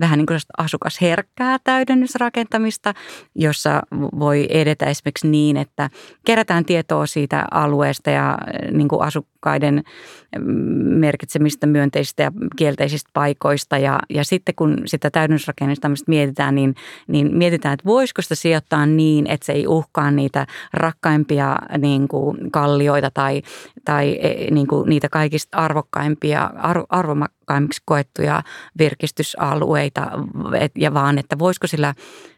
vähän 0.00 0.18
niin 0.18 0.26
kuin 0.26 0.40
asukasherkkää 0.58 1.58
täydennysrakentamista, 1.64 2.94
jossa 3.34 3.82
voi 4.18 4.46
edetä 4.50 4.86
esimerkiksi 4.86 5.28
niin, 5.28 5.56
että 5.56 5.90
kerätään 6.26 6.64
tietoa 6.64 7.06
siitä 7.06 7.44
alueesta 7.50 8.10
ja 8.10 8.38
niin 8.70 8.88
kuin 8.88 9.02
asukkaiden 9.02 9.82
merkitsemistä 10.82 11.66
myönteisistä 11.66 12.22
ja 12.22 12.32
kielteisistä 12.56 13.10
paikoista. 13.12 13.78
Ja, 13.78 14.00
ja 14.10 14.24
sitten 14.24 14.54
kun 14.54 14.82
sitä 14.86 15.10
täydennysrakentamista 15.10 16.10
mietitään, 16.10 16.54
niin, 16.54 16.74
niin 17.08 17.36
mietitään, 17.36 17.74
että 17.74 17.84
voisiko 17.84 18.22
sitä 18.22 18.34
sijoittaa 18.34 18.86
niin, 18.86 19.30
että 19.30 19.46
se 19.46 19.52
ei 19.52 19.66
uhkaa 19.66 20.10
niitä 20.10 20.46
rakkaimpia 20.72 21.56
niin 21.78 22.08
kuin 22.08 22.50
kallioita 22.50 23.10
tai, 23.10 23.42
tai 23.84 24.18
e, 24.20 24.50
niin 24.50 24.66
kuin 24.66 24.88
niitä 24.88 25.08
kaikista 25.08 25.58
arvokkaimpia, 25.58 26.50
arvo, 26.88 27.26
arvomakkaimmiksi 27.50 27.82
koettuja 27.84 28.42
virkistysalueita, 28.78 30.10
ja 30.76 30.94
vaan, 30.94 31.18
että 31.18 31.38
voisiko 31.38 31.66
sillä 31.66 31.94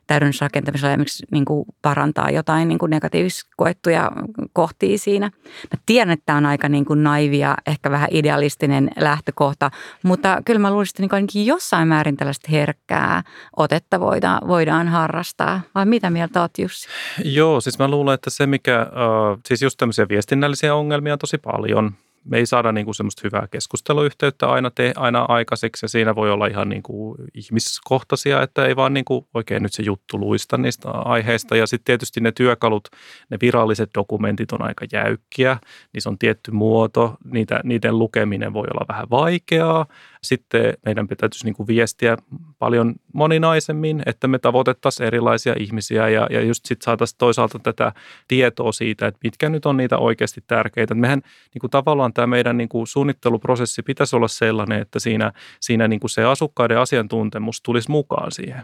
täydennysrakentamisella 0.07 0.93
esimerkiksi 0.93 1.27
niin 1.31 1.45
kuin 1.45 1.65
parantaa 1.83 2.31
jotain 2.31 2.69
niin 2.69 2.79
kuin 2.79 2.91
negatiivisesti 2.91 3.51
koettuja 3.57 4.11
kohtia 4.53 4.99
siinä. 4.99 5.31
Mä 5.47 5.83
tiedän, 5.87 6.13
että 6.13 6.27
tämä 6.27 6.39
on 6.39 6.47
aika 6.47 6.69
niin 6.69 6.85
kuin 6.85 7.03
naivia, 7.03 7.55
ehkä 7.67 7.91
vähän 7.91 8.09
idealistinen 8.13 8.91
lähtökohta, 8.97 9.71
mutta 10.03 10.43
kyllä 10.45 10.61
mä 10.61 10.71
luulisin, 10.71 10.93
että 10.93 11.03
niin 11.03 11.15
ainakin 11.15 11.47
jossain 11.47 11.89
määrin 11.89 12.17
tällaista 12.17 12.49
herkkää 12.51 13.23
otetta 13.57 14.01
voidaan, 14.01 14.49
voidaan 14.49 14.89
harrastaa. 14.89 15.61
Vai 15.75 15.87
mitä 15.87 16.11
mieltä 16.11 16.41
olet 16.41 16.59
Jussi? 16.59 16.89
Joo, 17.25 17.61
siis 17.61 17.79
mä 17.79 17.89
luulen, 17.89 18.15
että 18.15 18.31
se 18.31 18.47
mikä, 18.47 18.87
uh, 18.87 19.41
siis 19.47 19.63
just 19.63 19.77
tämmöisiä 19.79 20.09
viestinnällisiä 20.09 20.75
ongelmia 20.75 21.13
on 21.13 21.19
tosi 21.19 21.39
paljon– 21.39 21.91
me 22.25 22.39
ei 22.39 22.47
saada 22.47 22.73
niin 22.73 22.85
kuin 22.85 22.95
semmoista 22.95 23.21
hyvää 23.25 23.47
keskusteluyhteyttä 23.51 24.51
aina, 24.51 24.71
te, 24.71 24.93
aina 24.97 25.25
aikaiseksi 25.29 25.85
ja 25.85 25.89
siinä 25.89 26.15
voi 26.15 26.31
olla 26.31 26.47
ihan 26.47 26.69
niin 26.69 26.83
kuin 26.83 27.19
ihmiskohtaisia, 27.35 28.43
että 28.43 28.67
ei 28.67 28.77
vaan 28.77 28.95
niin 28.95 29.05
kuin 29.05 29.27
oikein 29.35 29.63
nyt 29.63 29.73
se 29.73 29.83
juttu 29.83 30.19
luista 30.19 30.59
niistä 30.59 30.91
aiheista. 30.91 31.57
Ja 31.57 31.67
sitten 31.67 31.85
tietysti 31.85 32.21
ne 32.21 32.33
työkalut, 32.33 32.89
ne 33.31 33.39
viralliset 33.41 33.91
dokumentit 33.95 34.53
on 34.53 34.63
aika 34.63 34.87
jäykkiä, 34.93 35.59
niissä 35.93 36.11
on 36.11 36.19
tietty 36.19 36.51
muoto, 36.51 37.17
niitä, 37.25 37.61
niiden 37.65 37.99
lukeminen 37.99 38.53
voi 38.53 38.67
olla 38.75 38.87
vähän 38.89 39.11
vaikeaa. 39.11 39.87
Sitten 40.23 40.75
meidän 40.87 41.09
pitäisi 41.09 41.45
niin 41.45 41.55
kuin 41.55 41.67
viestiä 41.67 42.17
paljon 42.59 42.95
moninaisemmin, 43.15 44.03
että 44.07 44.29
me 44.29 44.39
tavoitettaisiin 44.39 45.07
erilaisia 45.07 45.55
ihmisiä 45.59 46.09
ja, 46.09 46.27
ja 46.31 46.41
just 46.41 46.67
sitten 46.67 46.85
saataisiin 46.85 47.19
toisaalta 47.19 47.59
tätä 47.59 47.93
tietoa 48.29 48.73
siitä, 48.73 49.07
että 49.07 49.21
mitkä 49.25 49.49
nyt 49.49 49.67
on 49.67 49.77
niitä 49.77 49.99
oikeasti 49.99 50.45
tärkeitä. 50.47 50.95
Mehän 50.95 51.23
niin 51.55 51.61
kuin 51.61 51.71
tavallaan 51.71 52.13
tämä 52.13 52.27
meidän 52.27 52.57
niin 52.57 52.69
kuin 52.69 52.87
suunnitteluprosessi 52.87 53.83
pitäisi 53.83 54.17
olla 54.17 54.29
sellainen, 54.29 54.81
että 54.81 54.99
siinä, 54.99 55.33
siinä 55.61 55.89
niin 55.89 56.01
kuin 56.01 56.11
se 56.11 56.25
asukkaiden 56.25 56.79
asiantuntemus 56.79 57.63
tulisi 57.63 57.91
mukaan 57.91 58.33
siihen. 58.33 58.63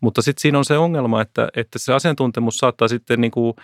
Mutta 0.00 0.22
sitten 0.22 0.42
siinä 0.42 0.58
on 0.58 0.64
se 0.64 0.78
ongelma, 0.78 1.22
että, 1.22 1.48
että 1.56 1.78
se 1.78 1.94
asiantuntemus 1.94 2.58
saattaa 2.58 2.88
sitten 2.88 3.20
niin 3.20 3.30
kuin 3.30 3.54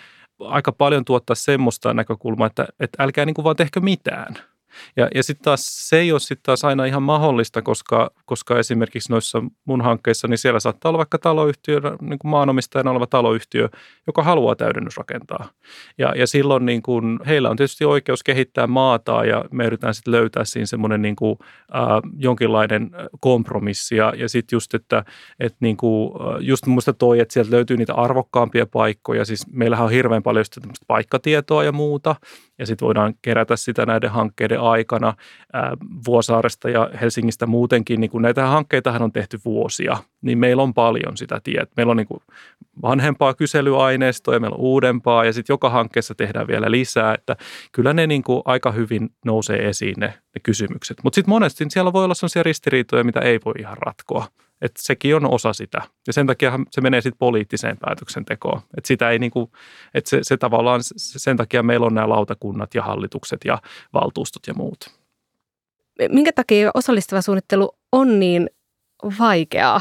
aika 0.40 0.72
paljon 0.72 1.04
tuottaa 1.04 1.37
semmoista 1.37 1.94
näkökulmaa, 1.94 2.46
että, 2.46 2.66
että 2.80 3.02
älkää 3.02 3.25
niin 3.25 3.34
kuin 3.34 3.44
vaan 3.44 3.56
tehkö 3.56 3.80
mitään– 3.80 4.34
ja, 4.96 5.08
ja 5.14 5.22
sitten 5.22 5.44
taas 5.44 5.88
se 5.88 5.98
ei 5.98 6.12
ole 6.12 6.20
sitten 6.20 6.42
taas 6.42 6.64
aina 6.64 6.84
ihan 6.84 7.02
mahdollista, 7.02 7.62
koska, 7.62 8.10
koska 8.24 8.58
esimerkiksi 8.58 9.12
noissa 9.12 9.42
mun 9.64 9.80
hankkeissa, 9.80 10.28
niin 10.28 10.38
siellä 10.38 10.60
saattaa 10.60 10.88
olla 10.88 10.98
vaikka 10.98 11.18
taloyhtiö, 11.18 11.80
niin 12.00 12.18
kuin 12.18 12.30
maanomistajana 12.30 12.90
oleva 12.90 13.06
taloyhtiö, 13.06 13.68
joka 14.06 14.22
haluaa 14.22 14.56
täydennysrakentaa. 14.56 15.48
Ja, 15.98 16.12
ja 16.16 16.26
silloin 16.26 16.66
niin 16.66 16.82
kuin, 16.82 17.18
heillä 17.26 17.50
on 17.50 17.56
tietysti 17.56 17.84
oikeus 17.84 18.22
kehittää 18.22 18.66
maata 18.66 19.24
ja 19.24 19.44
me 19.50 19.66
yritetään 19.66 19.94
sitten 19.94 20.12
löytää 20.12 20.44
siinä 20.44 20.66
semmoinen 20.66 21.02
niin 21.02 21.16
kuin, 21.16 21.38
äh, 21.74 22.10
jonkinlainen 22.18 22.90
kompromissi. 23.20 23.96
Ja, 23.96 24.12
ja 24.16 24.28
sitten 24.28 24.56
just, 24.56 24.74
että, 24.74 25.04
että 25.40 25.58
niin 25.60 25.76
kuin, 25.76 26.12
just 26.40 26.66
muista 26.66 26.92
toi, 26.92 27.20
että 27.20 27.32
sieltä 27.32 27.50
löytyy 27.50 27.76
niitä 27.76 27.94
arvokkaampia 27.94 28.66
paikkoja. 28.66 29.24
Siis 29.24 29.46
meillähän 29.52 29.84
on 29.84 29.90
hirveän 29.90 30.22
paljon 30.22 30.44
sitä 30.44 30.60
paikkatietoa 30.86 31.64
ja 31.64 31.72
muuta 31.72 32.16
ja 32.62 32.66
sitten 32.66 32.87
voidaan 32.87 33.14
kerätä 33.23 33.57
sitä 33.57 33.87
näiden 33.87 34.11
hankkeiden 34.11 34.61
aikana 34.61 35.14
ää, 35.52 35.76
Vuosaaresta 36.07 36.71
ja 36.71 36.90
Helsingistä 37.00 37.47
muutenkin. 37.47 38.00
Niin 38.00 38.11
kun 38.11 38.23
näitä 38.23 38.47
hankkeitahan 38.47 39.02
on 39.02 39.12
tehty 39.12 39.38
vuosia, 39.45 39.97
niin 40.23 40.38
meillä 40.38 40.62
on 40.62 40.75
paljon 40.75 41.16
sitä 41.16 41.40
tietoa. 41.45 41.73
Meillä 41.76 41.90
on 41.90 41.97
niin 41.97 42.07
kuin 42.07 42.21
vanhempaa 42.83 43.35
kyselyaineistoa 43.35 44.35
ja 44.35 44.40
meillä 44.40 44.54
on 44.54 44.61
uudempaa 44.61 45.25
ja 45.25 45.33
sitten 45.33 45.54
joka 45.54 45.71
hankkeessa 45.71 46.14
tehdään 46.14 46.47
vielä 46.47 46.71
lisää, 46.71 47.14
että 47.14 47.37
kyllä 47.73 47.92
ne 47.92 48.07
niin 48.07 48.23
kuin 48.23 48.42
aika 48.45 48.73
hyvin 48.73 49.11
nousee 49.25 49.69
esiin 49.69 49.95
ne, 49.99 50.07
ne 50.07 50.40
kysymykset. 50.42 50.97
Mutta 51.04 51.14
sitten 51.14 51.31
monesti 51.31 51.64
siellä 51.69 51.92
voi 51.92 52.04
olla 52.04 52.14
sellaisia 52.14 52.42
ristiriitoja, 52.42 53.04
mitä 53.04 53.21
ei 53.21 53.40
voi 53.45 53.54
ihan 53.59 53.76
ratkoa. 53.78 54.26
Että 54.62 54.83
sekin 54.83 55.16
on 55.16 55.31
osa 55.31 55.52
sitä. 55.52 55.83
Ja 56.07 56.12
sen 56.12 56.26
takia 56.26 56.59
se 56.71 56.81
menee 56.81 57.00
sitten 57.00 57.19
poliittiseen 57.19 57.78
päätöksentekoon. 57.78 58.61
Että 58.76 58.88
sitä 58.88 59.11
ei 59.11 59.19
niinku, 59.19 59.52
että 59.95 60.11
se, 60.11 60.19
se 60.23 60.37
tavallaan, 60.37 60.81
sen 60.97 61.37
takia 61.37 61.62
meillä 61.62 61.87
on 61.87 61.95
nämä 61.95 62.09
lautakunnat 62.09 62.75
ja 62.75 62.83
hallitukset 62.83 63.40
ja 63.45 63.59
valtuustot 63.95 64.47
ja 64.47 64.54
muut. 64.54 64.78
Minkä 66.09 66.33
takia 66.33 66.71
osallistava 66.75 67.23
suunnittelu 67.23 67.71
on 67.92 68.21
niin 68.21 68.50
vaikeaa? 69.19 69.81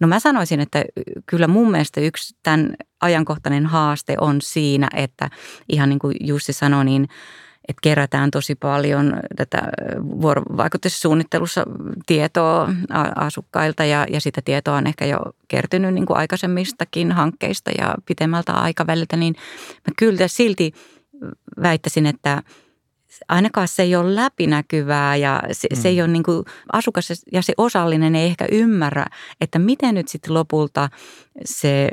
No 0.00 0.08
mä 0.08 0.20
sanoisin, 0.20 0.60
että 0.60 0.84
kyllä 1.26 1.48
mun 1.48 1.70
mielestä 1.70 2.00
yksi 2.00 2.36
tämän 2.42 2.74
ajankohtainen 3.00 3.66
haaste 3.66 4.14
on 4.20 4.40
siinä, 4.40 4.88
että 4.94 5.30
ihan 5.68 5.88
niin 5.88 5.98
kuin 5.98 6.16
Jussi 6.20 6.52
sanoi, 6.52 6.84
niin– 6.84 7.08
että 7.68 7.80
kerätään 7.82 8.30
tosi 8.30 8.54
paljon 8.54 9.20
tätä 9.36 9.62
vuorovaikutussuunnittelussa 10.20 11.64
tietoa 12.06 12.68
asukkailta 13.16 13.84
ja, 13.84 14.06
ja 14.10 14.20
sitä 14.20 14.42
tietoa 14.44 14.76
on 14.76 14.86
ehkä 14.86 15.06
jo 15.06 15.18
kertynyt 15.48 15.94
niin 15.94 16.06
kuin 16.06 16.16
aikaisemmistakin 16.16 17.12
hankkeista 17.12 17.70
ja 17.78 17.94
pitemmältä 18.06 18.52
aikaväliltä, 18.52 19.16
niin 19.16 19.34
mä 19.72 19.94
kyllä 19.98 20.28
silti 20.28 20.72
väittäisin, 21.62 22.06
että 22.06 22.42
ainakaan 23.28 23.68
se 23.68 23.82
ei 23.82 23.96
ole 23.96 24.14
läpinäkyvää 24.14 25.16
ja 25.16 25.42
se, 25.52 25.68
mm. 25.70 25.80
se 25.80 25.88
ei 25.88 25.96
mm. 25.96 26.00
ole 26.00 26.08
niin 26.08 26.22
kuin 26.22 26.44
asukas 26.72 27.24
ja 27.32 27.42
se 27.42 27.52
osallinen 27.56 28.16
ei 28.16 28.26
ehkä 28.26 28.46
ymmärrä, 28.52 29.06
että 29.40 29.58
miten 29.58 29.94
nyt 29.94 30.08
sitten 30.08 30.34
lopulta 30.34 30.88
se 31.44 31.88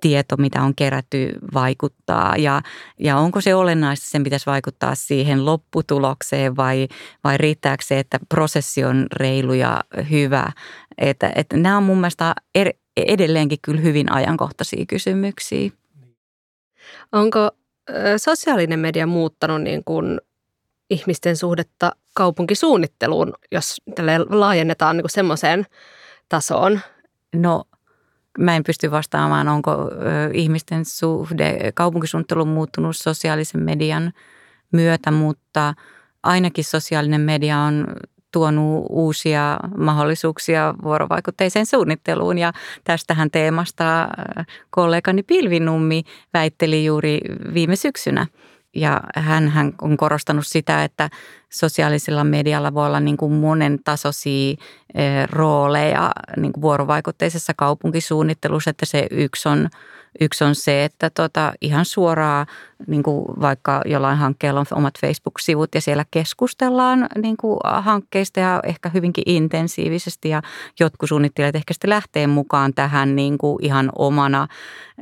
tieto, 0.00 0.36
mitä 0.36 0.62
on 0.62 0.74
kerätty, 0.74 1.32
vaikuttaa 1.54 2.36
ja, 2.36 2.62
ja 3.00 3.16
onko 3.16 3.40
se 3.40 3.54
olennaista, 3.54 4.10
sen 4.10 4.24
pitäisi 4.24 4.46
vaikuttaa 4.46 4.94
siihen 4.94 5.44
lopputulokseen 5.44 6.56
vai, 6.56 6.88
vai 7.24 7.38
riittääkö 7.38 7.84
se, 7.84 7.98
että 7.98 8.18
prosessi 8.28 8.84
on 8.84 9.06
reilu 9.12 9.52
ja 9.52 9.80
hyvä. 10.10 10.52
Että, 10.98 11.32
että 11.34 11.56
nämä 11.56 11.76
on 11.76 11.82
mun 11.82 11.98
mielestä 11.98 12.34
er, 12.54 12.72
edelleenkin 12.96 13.58
kyllä 13.62 13.80
hyvin 13.80 14.12
ajankohtaisia 14.12 14.86
kysymyksiä. 14.86 15.70
Onko 17.12 17.50
sosiaalinen 18.16 18.78
media 18.78 19.06
muuttanut 19.06 19.62
niin 19.62 19.84
kuin 19.84 20.20
ihmisten 20.90 21.36
suhdetta 21.36 21.92
kaupunkisuunnitteluun, 22.14 23.32
jos 23.52 23.76
tälle 23.94 24.18
laajennetaan 24.18 24.96
niin 24.96 25.10
semmoiseen 25.10 25.66
tasoon? 26.28 26.80
No 27.34 27.64
mä 28.38 28.56
en 28.56 28.64
pysty 28.64 28.90
vastaamaan, 28.90 29.48
onko 29.48 29.90
ihmisten 30.32 30.84
suhde 30.84 31.72
kaupunkisuunnitteluun 31.74 32.48
muuttunut 32.48 32.96
sosiaalisen 32.96 33.62
median 33.62 34.12
myötä, 34.72 35.10
mutta 35.10 35.74
ainakin 36.22 36.64
sosiaalinen 36.64 37.20
media 37.20 37.58
on 37.58 37.86
tuonut 38.32 38.86
uusia 38.88 39.58
mahdollisuuksia 39.78 40.74
vuorovaikutteiseen 40.82 41.66
suunnitteluun. 41.66 42.38
Ja 42.38 42.52
tästähän 42.84 43.30
teemasta 43.30 44.08
kollegani 44.70 45.22
Pilvinummi 45.22 46.02
väitteli 46.34 46.84
juuri 46.84 47.20
viime 47.54 47.76
syksynä. 47.76 48.26
Ja 48.76 49.00
hän, 49.16 49.48
hän 49.48 49.72
on 49.82 49.96
korostanut 49.96 50.46
sitä, 50.46 50.84
että 50.84 51.10
sosiaalisella 51.50 52.24
medialla 52.24 52.74
voi 52.74 52.86
olla 52.86 53.00
niin 53.00 53.16
kuin 53.16 53.32
monen 53.32 53.78
tasoisia 53.84 54.56
rooleja 55.30 56.12
niin 56.36 56.52
kuin 56.52 56.62
vuorovaikutteisessa 56.62 57.52
kaupunkisuunnittelussa, 57.56 58.70
että 58.70 58.86
se 58.86 59.06
yksi 59.10 59.48
on– 59.48 59.68
Yksi 60.20 60.44
on 60.44 60.54
se, 60.54 60.84
että 60.84 61.10
tota, 61.10 61.52
ihan 61.60 61.84
suoraan 61.84 62.46
niin 62.86 63.02
kuin 63.02 63.24
vaikka 63.40 63.82
jollain 63.84 64.18
hankkeella 64.18 64.60
on 64.60 64.66
omat 64.70 64.94
Facebook-sivut 65.00 65.74
ja 65.74 65.80
siellä 65.80 66.04
keskustellaan 66.10 67.06
niin 67.22 67.36
kuin 67.36 67.58
hankkeista 67.64 68.40
ja 68.40 68.60
ehkä 68.62 68.88
hyvinkin 68.88 69.24
intensiivisesti 69.26 70.28
ja 70.28 70.42
jotkut 70.80 71.08
suunnittelijat 71.08 71.56
ehkä 71.56 71.74
sitten 71.74 71.90
lähtee 71.90 72.26
mukaan 72.26 72.74
tähän 72.74 73.16
niin 73.16 73.38
kuin 73.38 73.64
ihan 73.64 73.90
omana, 73.98 74.48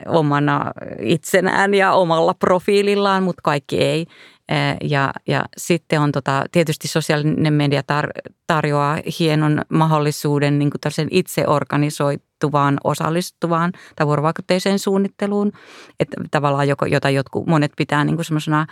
omana 0.07 0.73
itsenään 1.01 1.75
ja 1.75 1.93
omalla 1.93 2.35
profiilillaan, 2.35 3.23
mutta 3.23 3.43
kaikki 3.43 3.79
ei. 3.79 4.07
Ja, 4.83 5.13
ja 5.27 5.45
sitten 5.57 6.01
on 6.01 6.13
tota, 6.13 6.45
tietysti 6.53 6.89
sosiaalinen 6.89 7.53
media 7.53 7.81
tar- 7.81 8.33
tarjoaa 8.47 8.99
hienon 9.19 9.63
mahdollisuuden 9.69 10.59
niin 10.59 10.71
kuin 10.71 11.09
itse 11.11 11.45
organisoituvaan, 12.45 12.79
osallistuvaan 12.85 13.73
tai 13.97 14.07
vuorovaikutteiseen 14.07 14.79
suunnitteluun, 14.79 15.53
että 16.01 16.17
tavallaan 16.31 16.69
joko, 16.69 16.87
jota 16.87 17.11
jotkut, 17.11 17.47
monet 17.47 17.73
pitää 17.77 18.05
niin 18.05 18.17
kuin 18.17 18.25
semmoisena 18.25 18.67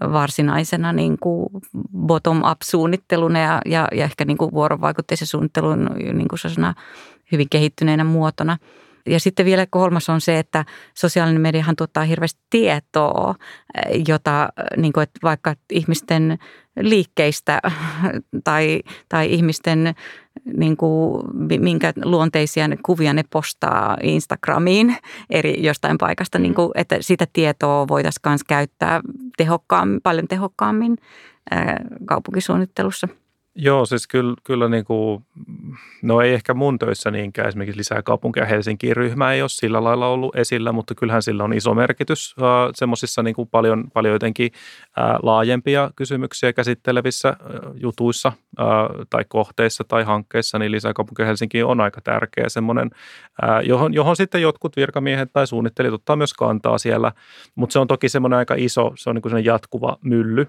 varsinaisena 0.00 0.92
niin 0.92 1.18
kuin 1.20 1.48
bottom-up-suunnitteluna 1.96 3.38
ja, 3.38 3.60
ja, 3.66 3.88
ja 3.92 4.04
ehkä 4.04 4.24
niin 4.24 4.38
kuin 4.38 4.52
vuorovaikutteisen 4.52 5.28
suunnittelun 5.28 5.90
niin 6.12 6.28
kuin 6.28 6.74
hyvin 7.32 7.48
kehittyneenä 7.50 8.04
muotona– 8.04 8.58
ja 9.08 9.20
sitten 9.20 9.46
vielä 9.46 9.66
kolmas 9.70 10.08
on 10.08 10.20
se, 10.20 10.38
että 10.38 10.64
sosiaalinen 10.94 11.40
mediahan 11.40 11.76
tuottaa 11.76 12.04
hirveästi 12.04 12.40
tietoa, 12.50 13.34
jota 14.08 14.48
niin 14.76 14.92
kuin, 14.92 15.02
että 15.02 15.20
vaikka 15.22 15.54
ihmisten 15.72 16.38
liikkeistä 16.80 17.60
tai, 18.44 18.82
tai 19.08 19.32
ihmisten 19.32 19.94
niin 20.56 20.76
kuin, 20.76 21.24
minkä 21.58 21.92
luonteisia 22.04 22.64
kuvia 22.82 23.12
ne 23.12 23.24
postaa 23.30 23.96
Instagramiin 24.02 24.96
eri 25.30 25.62
jostain 25.66 25.98
paikasta, 25.98 26.38
niin 26.38 26.54
kuin, 26.54 26.70
että 26.74 26.96
sitä 27.00 27.26
tietoa 27.32 27.88
voitaisiin 27.88 28.22
myös 28.26 28.44
käyttää 28.44 29.00
tehokkaammin, 29.36 30.00
paljon 30.02 30.28
tehokkaammin 30.28 30.98
kaupunkisuunnittelussa. 32.04 33.08
Joo, 33.60 33.86
siis 33.86 34.06
kyllä, 34.06 34.34
kyllä 34.44 34.68
niin 34.68 34.84
kuin, 34.84 35.26
no 36.02 36.20
ei 36.20 36.34
ehkä 36.34 36.54
mun 36.54 36.78
töissä 36.78 37.10
niinkään, 37.10 37.48
esimerkiksi 37.48 37.78
lisää 37.78 38.02
kaupunkia. 38.02 38.44
Helsinkiin 38.44 38.96
ryhmä 38.96 39.32
ei 39.32 39.42
ole 39.42 39.48
sillä 39.48 39.84
lailla 39.84 40.08
ollut 40.08 40.36
esillä, 40.36 40.72
mutta 40.72 40.94
kyllähän 40.94 41.22
sillä 41.22 41.44
on 41.44 41.52
iso 41.52 41.74
merkitys 41.74 42.34
äh, 42.42 42.46
semmoisissa 42.74 43.22
niin 43.22 43.34
kuin 43.34 43.48
paljon, 43.48 43.90
paljon 43.94 44.12
jotenkin 44.12 44.50
äh, 44.98 45.04
laajempia 45.22 45.90
kysymyksiä 45.96 46.52
käsittelevissä 46.52 47.28
äh, 47.28 47.36
jutuissa 47.74 48.32
äh, 48.60 48.66
tai 49.10 49.24
kohteissa 49.28 49.84
tai 49.88 50.04
hankkeissa, 50.04 50.58
niin 50.58 50.72
lisää 50.72 50.92
kaupunkia 50.92 51.26
Helsinkiin 51.26 51.64
on 51.64 51.80
aika 51.80 52.00
tärkeä 52.00 52.48
semmoinen, 52.48 52.90
äh, 53.44 53.60
johon, 53.64 53.94
johon 53.94 54.16
sitten 54.16 54.42
jotkut 54.42 54.76
virkamiehet 54.76 55.32
tai 55.32 55.46
suunnittelijat 55.46 55.94
ottaa 55.94 56.16
myös 56.16 56.34
kantaa 56.34 56.78
siellä, 56.78 57.12
mutta 57.54 57.72
se 57.72 57.78
on 57.78 57.86
toki 57.86 58.08
semmoinen 58.08 58.38
aika 58.38 58.54
iso, 58.58 58.92
se 58.96 59.10
on 59.10 59.16
niin 59.16 59.22
kuin 59.22 59.44
jatkuva 59.44 59.96
mylly, 60.04 60.46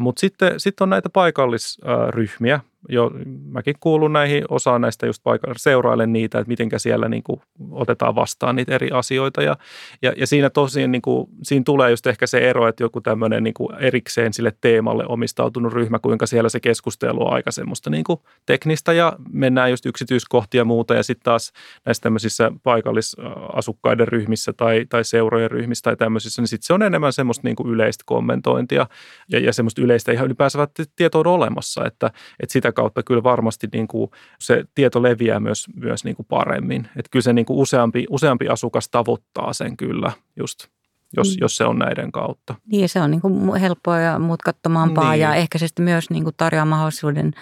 Mutta 0.00 0.20
sitten, 0.20 0.60
sitten 0.60 0.84
on 0.84 0.90
näitä 0.90 1.10
paikallisryhmiä, 1.10 2.60
jo, 2.88 3.10
mäkin 3.44 3.74
kuulun 3.80 4.12
näihin, 4.12 4.44
osaan 4.48 4.80
näistä 4.80 5.06
just 5.06 5.22
paikalla, 5.22 5.54
seurailen 5.58 6.12
niitä, 6.12 6.38
että 6.38 6.48
miten 6.48 6.68
siellä 6.76 7.08
niin 7.08 7.22
kuin 7.22 7.40
otetaan 7.70 8.14
vastaan 8.14 8.56
niitä 8.56 8.74
eri 8.74 8.90
asioita. 8.90 9.42
Ja, 9.42 9.56
ja, 10.02 10.12
ja 10.16 10.26
siinä 10.26 10.50
tosiaan 10.50 10.92
niin 10.92 11.02
kuin, 11.02 11.28
siinä 11.42 11.62
tulee 11.66 11.90
just 11.90 12.06
ehkä 12.06 12.26
se 12.26 12.38
ero, 12.38 12.68
että 12.68 12.82
joku 12.82 13.00
tämmöinen 13.00 13.42
niin 13.42 13.54
kuin 13.54 13.74
erikseen 13.74 14.32
sille 14.32 14.52
teemalle 14.60 15.04
omistautunut 15.06 15.72
ryhmä, 15.72 15.98
kuinka 15.98 16.26
siellä 16.26 16.48
se 16.48 16.60
keskustelu 16.60 17.26
on 17.26 17.32
aika 17.32 17.50
semmoista 17.50 17.90
niin 17.90 18.04
kuin 18.04 18.20
teknistä 18.46 18.92
ja 18.92 19.12
mennään 19.32 19.70
just 19.70 19.86
yksityiskohtia 19.86 20.60
ja 20.60 20.64
muuta. 20.64 20.94
Ja 20.94 21.02
sitten 21.02 21.24
taas 21.24 21.52
näissä 21.84 22.02
tämmöisissä 22.02 22.52
paikallisasukkaiden 22.62 24.08
ryhmissä 24.08 24.52
tai, 24.52 24.86
tai 24.88 25.04
seurojen 25.04 25.50
ryhmissä 25.50 25.82
tai 25.82 25.96
tämmöisissä, 25.96 26.42
niin 26.42 26.48
sitten 26.48 26.66
se 26.66 26.72
on 26.72 26.82
enemmän 26.82 27.12
semmoista 27.12 27.48
niin 27.48 27.56
kuin 27.56 27.70
yleistä 27.70 28.02
kommentointia 28.06 28.86
ja, 29.28 29.38
ja 29.38 29.52
semmoista 29.52 29.82
yleistä 29.82 30.12
ihan 30.12 30.26
ylipäänsä 30.26 30.68
tietoa 30.96 31.22
olemassa, 31.26 31.86
että, 31.86 32.06
että 32.40 32.52
sitä 32.52 32.71
kautta 32.72 33.02
kyllä 33.02 33.22
varmasti 33.22 33.68
niin 33.72 33.88
kuin 33.88 34.10
se 34.38 34.64
tieto 34.74 35.02
leviää 35.02 35.40
myös, 35.40 35.66
myös 35.74 36.04
niin 36.04 36.16
kuin 36.16 36.26
paremmin. 36.26 36.88
Että 36.96 37.08
kyllä 37.10 37.22
se 37.22 37.32
niin 37.32 37.46
kuin 37.46 37.58
useampi, 37.58 38.06
useampi 38.10 38.48
asukas 38.48 38.88
tavoittaa 38.88 39.52
sen 39.52 39.76
kyllä 39.76 40.12
just 40.36 40.66
jos, 41.16 41.28
mm. 41.28 41.36
jos 41.40 41.56
se 41.56 41.64
on 41.64 41.78
näiden 41.78 42.12
kautta. 42.12 42.54
Niin, 42.66 42.88
se 42.88 43.00
on 43.00 43.10
niin 43.10 43.20
kuin 43.20 43.60
helppoa 43.60 43.98
ja 43.98 44.18
mutkattomampaa 44.18 45.10
niin. 45.10 45.20
ja 45.20 45.34
ehkä 45.34 45.58
se 45.58 45.66
myös 45.80 46.10
niin 46.10 46.24
kuin 46.24 46.34
tarjoaa 46.36 46.64
mahdollisuuden 46.64 47.32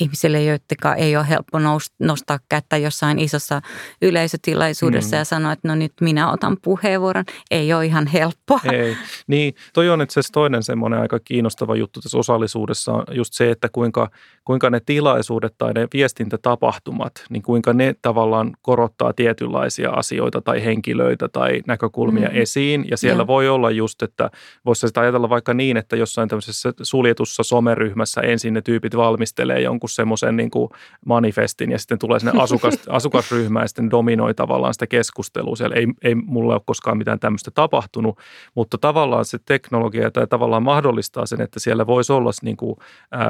ihmisille, 0.00 0.42
jotka 0.42 0.94
ei 0.94 1.16
ole 1.16 1.28
helppo 1.28 1.58
nostaa 1.98 2.38
kättä 2.48 2.76
jossain 2.76 3.18
isossa 3.18 3.60
yleisötilaisuudessa 4.02 5.16
mm. 5.16 5.18
ja 5.18 5.24
sanoa, 5.24 5.52
että 5.52 5.68
no 5.68 5.74
nyt 5.74 5.92
minä 6.00 6.32
otan 6.32 6.56
puheenvuoron. 6.62 7.24
Ei 7.50 7.72
ole 7.72 7.86
ihan 7.86 8.06
helppoa. 8.06 8.60
Ei. 8.72 8.96
Niin, 9.26 9.54
toi 9.72 9.90
on 9.90 10.02
itse 10.02 10.20
asiassa 10.20 10.32
toinen 10.32 10.62
semmoinen 10.62 11.00
aika 11.00 11.18
kiinnostava 11.18 11.76
juttu 11.76 12.00
tässä 12.00 12.18
osallisuudessa 12.18 12.92
on 12.92 13.04
just 13.10 13.34
se, 13.34 13.50
että 13.50 13.68
kuinka, 13.68 14.10
kuinka 14.44 14.70
ne 14.70 14.80
tilaisuudet 14.80 15.54
tai 15.58 15.72
ne 15.72 15.88
viestintätapahtumat, 15.92 17.24
niin 17.30 17.42
kuinka 17.42 17.72
ne 17.72 17.94
tavallaan 18.02 18.52
korottaa 18.62 19.12
tietynlaisia 19.12 19.90
asioita 19.90 20.40
tai 20.40 20.64
henkilöitä 20.64 21.28
tai 21.28 21.62
näkökulmia 21.66 22.28
mm. 22.28 22.36
esiin. 22.36 22.86
Ja 22.90 22.96
siellä 22.96 23.22
ja. 23.22 23.26
voi 23.26 23.48
olla 23.48 23.70
just, 23.70 24.02
että 24.02 24.30
voisi 24.64 24.88
sitä 24.88 25.00
ajatella 25.00 25.28
vaikka 25.28 25.54
niin, 25.54 25.76
että 25.76 25.96
jossain 25.96 26.28
tämmöisessä 26.28 26.72
suljetussa 26.82 27.42
someryhmässä 27.42 28.20
ensin 28.20 28.54
ne 28.54 28.62
tyypit 28.62 28.96
valmistelee 28.96 29.60
jonkun 29.60 29.87
jonkun 29.88 30.18
semmoisen 30.18 30.36
niin 30.36 30.50
kuin 30.50 30.70
manifestin 31.06 31.70
ja 31.70 31.78
sitten 31.78 31.98
tulee 31.98 32.18
sinne 32.18 32.42
asukas, 32.42 32.78
asukasryhmä 32.88 33.60
ja 33.60 33.68
sitten 33.68 33.90
dominoi 33.90 34.34
tavallaan 34.34 34.74
sitä 34.74 34.86
keskustelua. 34.86 35.56
Siellä 35.56 35.76
ei, 35.76 35.86
ei 36.02 36.14
mulle 36.14 36.54
ole 36.54 36.62
koskaan 36.66 36.98
mitään 36.98 37.18
tämmöistä 37.18 37.50
tapahtunut, 37.50 38.18
mutta 38.54 38.78
tavallaan 38.78 39.24
se 39.24 39.38
teknologia 39.46 40.10
tai 40.10 40.26
tavallaan 40.26 40.62
mahdollistaa 40.62 41.26
sen, 41.26 41.40
että 41.40 41.60
siellä 41.60 41.86
voisi 41.86 42.12
olla 42.12 42.30
niin 42.42 42.56
kuin, 42.56 42.76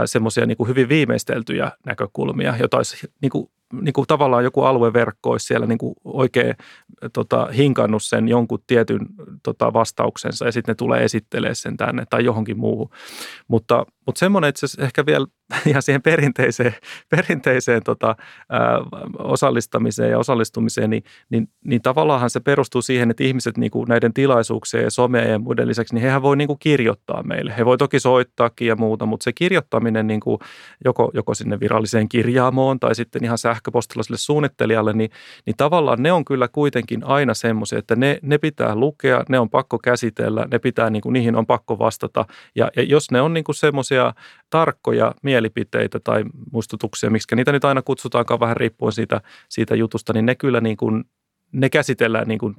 semmoisia 0.05 0.47
niin 0.47 0.57
kuin 0.57 0.69
hyvin 0.69 0.89
viimeisteltyjä 0.89 1.73
näkökulmia, 1.87 2.57
joita 2.57 2.77
olisi 2.77 3.09
niin 3.21 3.31
kuin 3.31 3.51
niin 3.73 3.93
kuin 3.93 4.07
tavallaan 4.07 4.45
joku 4.45 4.63
alueverkko 4.63 5.31
olisi 5.31 5.47
siellä 5.47 5.67
niin 5.67 5.79
kuin 5.79 5.95
oikein 6.05 6.55
tota, 7.13 7.47
hinkannut 7.47 8.03
sen 8.03 8.29
jonkun 8.29 8.59
tietyn 8.67 9.07
tota, 9.43 9.73
vastauksensa 9.73 10.45
ja 10.45 10.53
sitten 10.53 10.73
ne 10.73 10.75
tulee 10.75 11.05
esittelee 11.05 11.55
sen 11.55 11.77
tänne 11.77 12.05
tai 12.11 12.25
johonkin 12.25 12.59
muuhun. 12.59 12.91
Mutta, 13.49 13.87
mutta 14.07 14.19
semmoinen 14.19 14.49
itse 14.49 14.67
asiassa 14.67 14.83
ehkä 14.83 15.07
vielä 15.07 15.27
ihan 15.67 15.83
siihen 15.83 16.03
perinteiseen, 16.03 16.75
perinteiseen 17.09 17.83
tota, 17.83 18.17
ää, 18.51 18.79
osallistamiseen 19.19 20.11
ja 20.11 20.19
osallistumiseen, 20.19 20.91
niin, 20.91 21.03
niin, 21.31 21.49
niin 21.65 21.83
tavallaan 21.83 22.31
se 22.31 22.41
perustuu 22.41 22.83
siihen, 22.83 23.11
että 23.11 23.25
ihmiset 23.25 23.59
niin 23.59 23.71
kuin 23.71 23.89
näiden 23.89 24.15
tilaisuuksien 24.15 24.85
ja 24.85 24.91
somea 24.91 25.25
ja 25.25 25.39
muiden 25.39 25.69
lisäksi, 25.69 25.95
niin 25.95 26.03
hehän 26.03 26.23
voi 26.23 26.37
niin 26.37 26.49
kuin 26.49 26.59
kirjoittaa 26.59 27.23
meille. 27.23 27.55
He 27.59 27.65
voi 27.65 27.79
toki 27.79 28.01
soittaakin 28.01 28.69
ja 28.69 28.77
muuta, 28.77 29.07
mutta 29.07 29.25
se 29.25 29.33
kirjoittaminen 29.33 30.07
niin 30.07 30.21
kuin 30.21 30.39
joko, 30.85 31.11
joko 31.15 31.35
sinne 31.35 31.61
viralliseen 31.61 32.09
kirjaamoon 32.09 32.81
tai 32.81 32.95
sitten 32.95 33.25
ihan 33.25 33.39
sähköpostilla 33.39 34.03
sille 34.03 34.19
suunnittelijalle, 34.19 34.93
niin, 34.93 35.11
niin 35.47 35.57
tavallaan 35.57 36.03
ne 36.03 36.13
on 36.13 36.25
kyllä 36.25 36.49
kuitenkin 36.49 37.05
aina 37.05 37.35
semmoisia, 37.35 37.79
että 37.79 37.97
ne, 37.97 38.19
ne 38.23 38.39
pitää 38.39 38.75
lukea, 38.75 39.25
ne 39.29 39.39
on 39.39 39.51
pakko 39.51 39.79
käsitellä, 39.79 40.47
ne 40.51 40.59
pitää, 40.59 40.91
niin 40.91 41.03
kuin, 41.03 41.13
niihin 41.13 41.37
on 41.37 41.47
pakko 41.47 41.79
vastata. 41.79 42.25
Ja, 42.55 42.71
ja 42.77 42.83
jos 42.83 43.11
ne 43.11 43.21
on 43.21 43.35
niin 43.35 43.45
semmoisia 43.53 44.15
tarkkoja 44.51 45.15
mielipiteitä 45.39 46.01
tai 46.01 46.25
muistutuksia, 46.53 47.11
miksi 47.11 47.37
niitä 47.37 47.53
nyt 47.53 47.65
aina 47.65 47.83
kutsutaankaan 47.83 48.41
vähän 48.41 48.57
riippuen 48.57 48.93
siitä, 48.93 49.21
siitä 49.49 49.75
jutusta, 49.75 50.13
niin 50.13 50.27
ne 50.27 50.35
kyllä 50.35 50.61
niin 50.61 50.77
kuin, 50.77 51.05
ne 51.53 51.71
käsitellään 51.71 52.29
niin 52.29 52.39
kuin, 52.39 52.55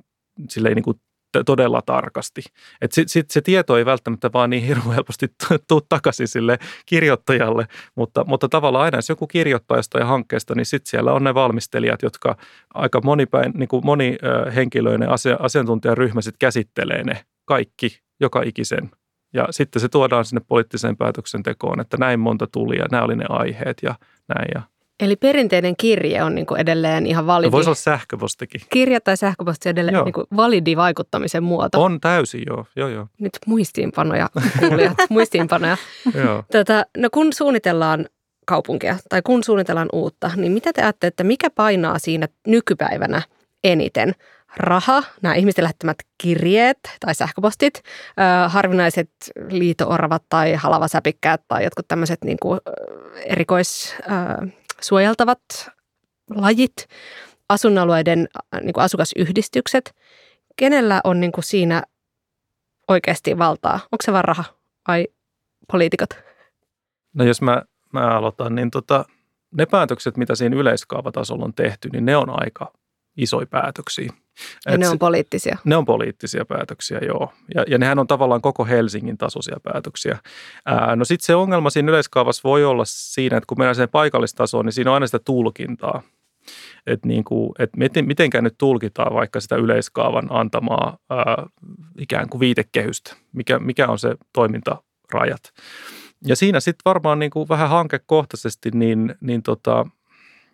silleen 0.50 0.76
niin 0.76 0.84
kuin 0.84 1.00
todella 1.46 1.82
tarkasti. 1.82 2.42
Et 2.82 2.92
sit, 2.92 3.10
sit 3.10 3.32
se 3.32 3.42
tieto 3.42 3.78
ei 3.78 3.86
välttämättä 3.86 4.30
vaan 4.34 4.50
niin 4.50 4.64
hirveän 4.64 4.96
helposti 4.96 5.28
tule 5.68 5.82
takaisin 5.90 6.28
sille 6.28 6.60
kirjoittajalle, 6.86 7.68
mutta, 7.96 8.24
mutta 8.24 8.50
tavallaan 8.50 8.86
aina 8.86 8.98
jos 8.98 9.10
joku 9.10 9.28
kirjoittaa 9.28 9.78
jostain 9.78 10.06
hankkeesta, 10.06 10.56
niin 10.56 10.66
sitten 10.66 10.90
siellä 10.90 11.14
on 11.14 11.24
ne 11.24 11.34
valmistelijat, 11.34 12.02
jotka 12.02 12.38
aika 12.74 13.02
monipäin, 13.04 13.52
niin 13.56 13.70
kuin 13.70 13.86
monihenkilöinen 13.86 15.10
asia, 15.10 15.38
asiantuntijaryhmä 15.40 16.22
sitten 16.22 16.40
käsittelee 16.40 17.04
ne 17.04 17.26
kaikki, 17.46 18.00
joka 18.20 18.42
ikisen. 18.42 18.92
Ja 19.34 19.48
sitten 19.50 19.82
se 19.82 19.90
tuodaan 19.90 20.26
sinne 20.26 20.42
poliittiseen 20.48 20.98
päätöksentekoon, 20.98 21.80
että 21.80 21.98
näin 21.98 22.20
monta 22.20 22.48
tuli 22.48 22.78
ja 22.78 22.86
nämä 22.92 23.04
oli 23.04 23.16
ne 23.16 23.26
aiheet 23.30 23.78
ja 23.84 23.96
näin. 24.28 24.48
Ja 24.56 24.62
Eli 25.00 25.16
perinteinen 25.16 25.76
kirje 25.78 26.24
on 26.24 26.36
niin 26.36 26.46
kuin 26.46 26.62
edelleen 26.62 27.06
ihan 27.06 27.28
validi. 27.28 27.48
No 27.48 27.52
voisi 27.52 27.70
olla 27.70 27.76
sähköpostikin. 27.76 28.62
Kirja 28.70 29.02
tai 29.02 29.18
sähköposti 29.18 29.70
on 29.70 29.72
edelleen 29.72 30.04
niin 30.04 30.14
kuin 30.14 30.28
validi 30.36 30.78
vaikuttamisen 30.78 31.44
muoto. 31.44 31.84
On 31.84 32.00
täysin, 32.02 32.44
joo. 32.48 32.66
joo, 32.76 32.90
joo. 32.90 33.08
Nyt 33.20 33.38
muistiinpanoja, 33.46 34.30
kuulijat, 34.60 34.98
muistiinpanoja. 35.10 35.78
joo. 36.14 36.44
Tota, 36.52 36.86
no 36.98 37.10
kun 37.12 37.34
suunnitellaan 37.34 38.06
kaupunkia 38.46 38.98
tai 39.10 39.22
kun 39.22 39.44
suunnitellaan 39.44 39.90
uutta, 39.94 40.32
niin 40.36 40.52
mitä 40.52 40.74
te 40.74 40.82
ajattelette, 40.82 41.08
että 41.08 41.24
mikä 41.24 41.50
painaa 41.50 42.00
siinä 42.00 42.28
nykypäivänä 42.48 43.22
eniten? 43.64 44.16
Raha, 44.58 45.04
nämä 45.22 45.36
ihmisten 45.36 45.64
lähettämät 45.64 45.98
kirjeet 46.18 46.80
tai 47.00 47.16
sähköpostit, 47.16 47.82
äh, 48.20 48.52
harvinaiset 48.52 49.10
liitooravat 49.50 50.24
tai 50.30 50.54
halavasäpikkäät 50.54 51.42
tai 51.48 51.64
jotkut 51.64 51.88
tämmöiset 51.88 52.24
niin 52.24 52.38
kuin, 52.42 52.60
erikois... 53.26 53.96
Äh, 54.12 54.54
suojeltavat 54.82 55.42
lajit, 56.36 56.88
asuinalueiden 57.50 58.28
niin 58.62 58.74
kuin 58.74 58.84
asukasyhdistykset. 58.84 59.96
Kenellä 60.56 61.02
on 61.04 61.20
niin 61.20 61.32
kuin 61.32 61.44
siinä 61.44 61.84
oikeasti 62.88 63.38
valtaa? 63.38 63.74
Onko 63.76 63.98
se 64.04 64.12
vaan 64.12 64.26
raha 64.26 64.44
vai 64.88 65.08
poliitikot? 65.72 66.10
No 67.14 67.26
jos 67.26 67.42
mä, 67.42 67.62
mä 67.94 68.18
aloitan, 68.18 68.56
niin 68.56 68.72
tota, 68.72 69.06
ne 69.52 69.66
päätökset, 69.66 70.18
mitä 70.18 70.36
siinä 70.36 70.56
yleiskaavatasolla 70.56 71.46
on 71.46 71.54
tehty, 71.54 71.90
niin 71.90 72.06
ne 72.06 72.18
on 72.18 72.30
aika 72.44 72.74
isoja 73.18 73.48
päätöksiä. 73.48 74.10
Ja 74.66 74.74
Et 74.74 74.80
ne 74.80 74.90
on 74.90 75.00
poliittisia? 75.00 75.58
Ne 75.64 75.78
on 75.78 75.86
poliittisia 75.86 76.46
päätöksiä, 76.46 77.00
joo. 77.08 77.34
Ja, 77.56 77.64
ja 77.68 77.78
nehän 77.78 78.00
on 78.00 78.08
tavallaan 78.08 78.42
koko 78.42 78.66
Helsingin 78.66 79.18
tasoisia 79.18 79.58
päätöksiä. 79.64 80.18
Ää, 80.66 80.96
no 80.96 81.06
sitten 81.06 81.26
se 81.26 81.36
ongelma 81.36 81.70
siinä 81.70 81.90
yleiskaavassa 81.90 82.42
voi 82.44 82.66
olla 82.66 82.84
siinä, 82.86 83.38
että 83.38 83.48
kun 83.48 83.58
mennään 83.58 83.76
sen 83.76 83.90
paikallistasoon, 83.90 84.66
niin 84.66 84.74
siinä 84.74 84.92
on 84.92 84.94
aina 84.94 85.08
sitä 85.08 85.20
tulkintaa. 85.20 86.02
Että 86.88 87.08
niin 87.08 87.24
kuin, 87.24 87.52
et 87.60 87.70
miten, 87.78 88.06
mitenkään 88.06 88.44
nyt 88.44 88.58
tulkitaan 88.58 89.14
vaikka 89.14 89.40
sitä 89.40 89.56
yleiskaavan 89.56 90.28
antamaa 90.30 90.98
ää, 91.10 91.46
ikään 92.00 92.30
kuin 92.30 92.40
viitekehystä, 92.40 93.16
mikä, 93.34 93.60
mikä 93.60 93.88
on 93.88 94.00
se 94.00 94.16
toimintarajat. 94.34 95.54
Ja 96.26 96.36
siinä 96.36 96.60
sitten 96.60 96.82
varmaan 96.86 97.20
niin 97.20 97.32
kuin 97.32 97.50
vähän 97.50 97.70
hankekohtaisesti, 97.70 98.72
niin, 98.74 99.16
niin 99.22 99.44
tota, 99.44 99.86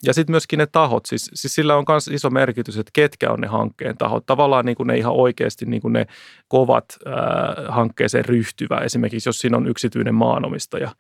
ja 0.04 0.14
sitten 0.14 0.34
myöskin 0.34 0.60
ne 0.60 0.66
tahot, 0.66 1.06
siis, 1.06 1.32
siis 1.34 1.56
sillä 1.56 1.76
on 1.76 1.86
myös 1.88 2.08
iso 2.08 2.30
merkitys, 2.30 2.78
että 2.78 2.92
ketkä 2.94 3.32
on 3.32 3.40
ne 3.40 3.48
hankkeen 3.48 3.98
tahot. 3.98 4.26
Tavallaan 4.26 4.66
niin 4.66 4.76
kuin 4.76 4.88
ne 4.88 4.98
ihan 4.98 5.14
oikeasti 5.14 5.66
niin 5.66 5.82
kuin 5.82 5.94
ne 5.94 6.06
kovat 6.48 6.86
äh, 7.08 7.14
hankkeeseen 7.76 8.26
ryhtyvä, 8.26 8.78
esimerkiksi 8.78 9.30
jos 9.30 9.40
siinä 9.40 9.58
on 9.58 9.68
yksityinen 9.68 10.16
maanomistaja. 10.16 10.92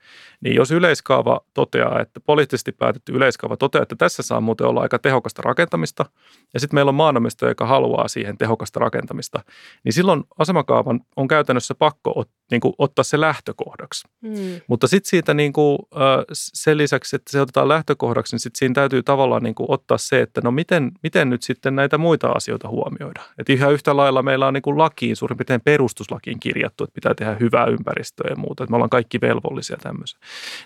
Niin 0.41 0.55
jos 0.55 0.71
yleiskaava 0.71 1.41
toteaa, 1.53 2.01
että 2.01 2.19
poliittisesti 2.19 2.71
päätetty 2.71 3.12
yleiskaava 3.12 3.58
toteaa, 3.58 3.84
että 3.84 3.95
tässä 3.95 4.23
saa 4.23 4.41
muuten 4.41 4.67
olla 4.67 4.81
aika 4.81 4.99
tehokasta 4.99 5.41
rakentamista, 5.41 6.05
ja 6.53 6.60
sitten 6.60 6.77
meillä 6.77 6.89
on 6.89 6.95
maanomistaja, 6.95 7.51
joka 7.51 7.65
haluaa 7.65 8.08
siihen 8.08 8.38
tehokasta 8.38 8.79
rakentamista, 8.79 9.43
niin 9.84 9.93
silloin 9.93 10.23
asemakaavan 10.38 11.01
on 11.15 11.27
käytännössä 11.27 11.75
pakko 11.75 12.13
ot, 12.15 12.29
niin 12.51 12.62
kuin 12.62 12.73
ottaa 12.77 13.03
se 13.03 13.19
lähtökohdaksi. 13.19 14.08
Mm. 14.21 14.62
Mutta 14.67 14.88
sitten 14.88 15.10
siitä 15.10 15.34
niin 15.34 15.53
kuin, 15.53 15.79
äh, 15.95 16.25
sen 16.31 16.77
lisäksi, 16.77 17.15
että 17.15 17.31
se 17.31 17.41
otetaan 17.41 17.67
lähtökohdaksi, 17.67 18.34
niin 18.34 18.39
sitten 18.39 18.60
siinä 18.60 18.73
täytyy 18.89 19.04
tavallaan 19.04 19.43
niin 19.43 19.56
kuin 19.56 19.71
ottaa 19.71 19.98
se, 19.98 20.21
että 20.21 20.41
no 20.43 20.52
miten, 20.52 20.91
miten 21.04 21.30
nyt 21.30 21.43
sitten 21.43 21.76
näitä 21.76 21.98
muita 21.98 22.28
asioita 22.28 22.67
huomioida. 22.69 23.21
Että 23.38 23.54
ihan 23.54 23.74
yhtä 23.74 23.98
lailla 23.98 24.24
meillä 24.24 24.48
on 24.48 24.54
niin 24.54 24.62
kuin 24.62 24.78
lakiin, 24.78 25.15
suurin 25.15 25.38
piirtein 25.38 25.62
perustuslakiin 25.62 26.39
kirjattu, 26.39 26.84
että 26.84 26.93
pitää 26.93 27.13
tehdä 27.13 27.38
hyvää 27.39 27.65
ympäristöä 27.65 28.30
ja 28.30 28.36
muuta, 28.36 28.63
että 28.63 28.71
me 28.71 28.76
ollaan 28.76 28.89
kaikki 28.89 29.21
velvollisia 29.21 29.78
tämmöisiä. 29.78 30.19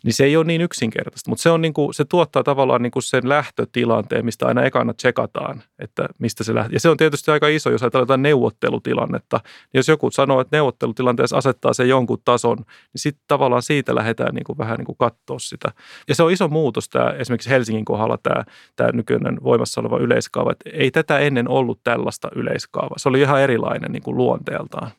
Niin 0.04 0.14
se 0.14 0.26
ei 0.26 0.38
ole 0.38 0.46
niin 0.46 0.62
yksinkertaista, 0.62 1.30
mutta 1.30 1.42
se, 1.42 1.50
on 1.50 1.62
niin 1.62 1.74
kuin, 1.74 1.94
se 1.94 2.06
tuottaa 2.06 2.44
tavallaan 2.44 2.82
niin 2.82 2.92
kuin 2.92 3.04
sen 3.04 3.30
lähtötilanteen, 3.30 4.26
mistä 4.26 4.48
aina 4.48 4.64
ekana 4.64 4.94
tsekataan, 4.94 5.64
että 5.80 6.06
mistä 6.20 6.44
se 6.44 6.56
lähtee. 6.56 6.76
Ja 6.76 6.80
se 6.80 6.90
on 6.90 6.98
tietysti 6.98 7.32
aika 7.32 7.48
iso, 7.48 7.70
jos 7.70 7.84
ajatellaan 7.84 8.22
neuvottelutilannetta. 8.22 9.40
Niin 9.44 9.80
jos 9.80 9.88
joku 9.88 10.12
sanoo, 10.12 10.42
että 10.42 10.58
neuvottelutilanteessa 10.58 11.38
asettaa 11.38 11.74
sen 11.74 11.90
jonkun 11.90 12.22
tason, 12.26 12.58
niin 12.58 12.66
sitten 12.96 13.24
tavallaan 13.28 13.62
siitä 13.62 13.96
lähdetään 13.96 14.36
niin 14.36 14.44
kuin 14.44 14.58
vähän 14.58 14.78
niin 14.78 14.86
kuin 14.86 14.98
katsoa 14.98 15.40
sitä. 15.40 15.72
Ja 16.08 16.16
se 16.16 16.24
on 16.24 16.32
iso 16.32 16.48
muutos 16.48 16.90
tämä 16.90 17.10
esimerkiksi 17.10 17.50
Helsingin 17.50 17.86
kohdalla 17.86 18.09
tämä, 18.18 18.44
tämä 18.76 18.90
nykyinen 18.94 19.38
voimassa 19.44 19.82
oleva 19.82 19.98
yleiskaava. 19.98 20.52
Että 20.52 20.70
ei 20.74 20.92
tätä 20.92 21.20
ennen 21.20 21.50
ollut 21.50 21.80
tällaista 21.84 22.30
yleiskaavaa. 22.36 22.98
Se 22.98 23.10
oli 23.10 23.22
ihan 23.22 23.42
erilainen 23.42 23.92
niin 23.92 24.04
kuin 24.04 24.18
luonteeltaan 24.18 24.92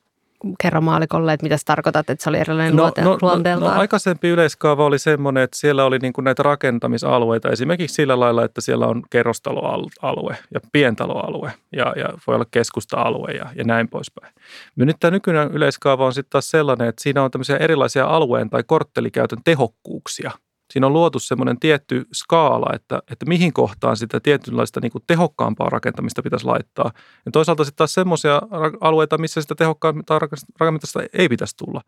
kerro 0.63 0.81
maalikolle, 0.81 1.33
että 1.33 1.45
mitä 1.45 1.57
sä 1.57 1.63
tarkoitat, 1.67 2.11
että 2.11 2.25
se 2.25 2.31
oli 2.31 2.39
erilainen 2.39 2.77
no, 2.77 2.83
luonte- 2.83 3.03
no, 3.03 3.19
luonteeltaan? 3.23 3.71
No, 3.71 3.75
no, 3.75 3.81
aikaisempi 3.81 4.29
yleiskaava 4.29 4.85
oli 4.85 4.99
semmoinen, 4.99 5.43
että 5.43 5.59
siellä 5.59 5.85
oli 5.85 5.99
niin 5.99 6.13
kuin 6.13 6.25
näitä 6.25 6.43
rakentamisalueita, 6.43 7.51
esimerkiksi 7.51 7.95
sillä 7.95 8.21
lailla, 8.21 8.45
että 8.45 8.61
siellä 8.61 8.87
on 8.87 9.03
kerrostaloalue 9.11 10.37
ja 10.55 10.61
pientaloalue 10.73 11.53
ja, 11.73 11.95
ja 11.97 12.09
voi 12.27 12.35
olla 12.35 12.47
keskusta-alue 12.51 13.31
ja, 13.31 13.47
ja 13.55 13.65
näin 13.65 13.89
poispäin. 13.89 14.35
Ja 14.77 14.87
nyt 14.87 14.97
tämä 15.01 15.11
nykyinen 15.11 15.51
yleiskaava 15.51 16.07
on 16.07 16.13
sitten 16.13 16.31
taas 16.31 16.51
sellainen, 16.51 16.89
että 16.89 17.03
siinä 17.03 17.23
on 17.23 17.31
tämmöisiä 17.31 17.57
erilaisia 17.57 18.07
alueen 18.07 18.51
tai 18.51 18.63
korttelikäytön 18.67 19.39
tehokkuuksia– 19.45 20.31
siinä 20.71 20.87
on 20.87 20.93
luotu 20.93 21.19
semmoinen 21.19 21.61
tietty 21.61 22.07
skaala, 22.13 22.75
että, 22.75 23.03
että 23.11 23.27
mihin 23.27 23.53
kohtaan 23.53 23.97
sitä 23.97 24.21
tietynlaista 24.21 24.81
niin 24.81 24.93
kuin 24.93 25.05
tehokkaampaa 25.07 25.69
rakentamista 25.69 26.23
pitäisi 26.23 26.47
laittaa. 26.47 26.91
Ja 27.27 27.33
toisaalta 27.33 27.65
sitten 27.65 27.77
taas 27.77 27.93
semmoisia 27.93 28.43
alueita, 28.81 29.19
missä 29.19 29.41
sitä 29.41 29.55
tehokkaampaa 29.55 30.19
rakentamista 30.59 31.01
ei 31.13 31.29
pitäisi 31.29 31.57
tulla. 31.57 31.81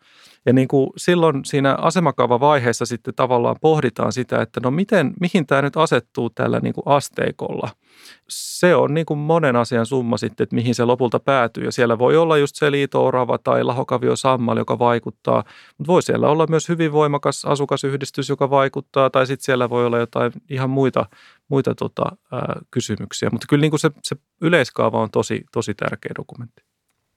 Ja 0.46 0.52
niin 0.52 0.68
kuin 0.68 0.90
silloin 0.96 1.44
siinä 1.44 1.74
asemakaavavaiheessa 1.74 2.86
sitten 2.86 3.14
tavallaan 3.14 3.56
pohditaan 3.60 4.12
sitä, 4.12 4.42
että 4.42 4.60
no 4.60 4.70
miten, 4.70 5.12
mihin 5.20 5.46
tämä 5.46 5.62
nyt 5.62 5.76
asettuu 5.76 6.30
tällä 6.30 6.60
niin 6.60 6.74
kuin 6.74 6.86
asteikolla– 6.86 7.70
se 8.28 8.74
on 8.74 8.94
niin 8.94 9.06
kuin 9.06 9.18
monen 9.18 9.56
asian 9.56 9.86
summa 9.86 10.16
sitten, 10.16 10.44
että 10.44 10.54
mihin 10.54 10.74
se 10.74 10.84
lopulta 10.84 11.20
päätyy. 11.20 11.64
Ja 11.64 11.72
siellä 11.72 11.98
voi 11.98 12.16
olla 12.16 12.38
just 12.38 12.56
se 12.56 12.70
liito-orava 12.70 13.38
tai 13.38 13.64
lahokavio 13.64 14.16
sammal, 14.16 14.56
joka 14.56 14.78
vaikuttaa, 14.78 15.44
mutta 15.78 15.92
voi 15.92 16.02
siellä 16.02 16.28
olla 16.28 16.46
myös 16.48 16.68
hyvin 16.68 16.92
voimakas 16.92 17.44
asukasyhdistys, 17.44 18.28
joka 18.28 18.50
vaikuttaa, 18.50 18.71
tai 19.12 19.26
sitten 19.26 19.44
siellä 19.44 19.70
voi 19.70 19.86
olla 19.86 19.98
jotain 19.98 20.32
ihan 20.50 20.70
muita, 20.70 21.06
muita 21.48 21.74
tota, 21.74 22.04
ää, 22.32 22.60
kysymyksiä. 22.70 23.28
Mutta 23.32 23.46
kyllä 23.48 23.60
niin 23.60 23.70
kuin 23.70 23.80
se, 23.80 23.90
se 24.02 24.16
yleiskaava 24.40 25.02
on 25.02 25.10
tosi, 25.10 25.44
tosi 25.52 25.74
tärkeä 25.74 26.12
dokumentti. 26.16 26.62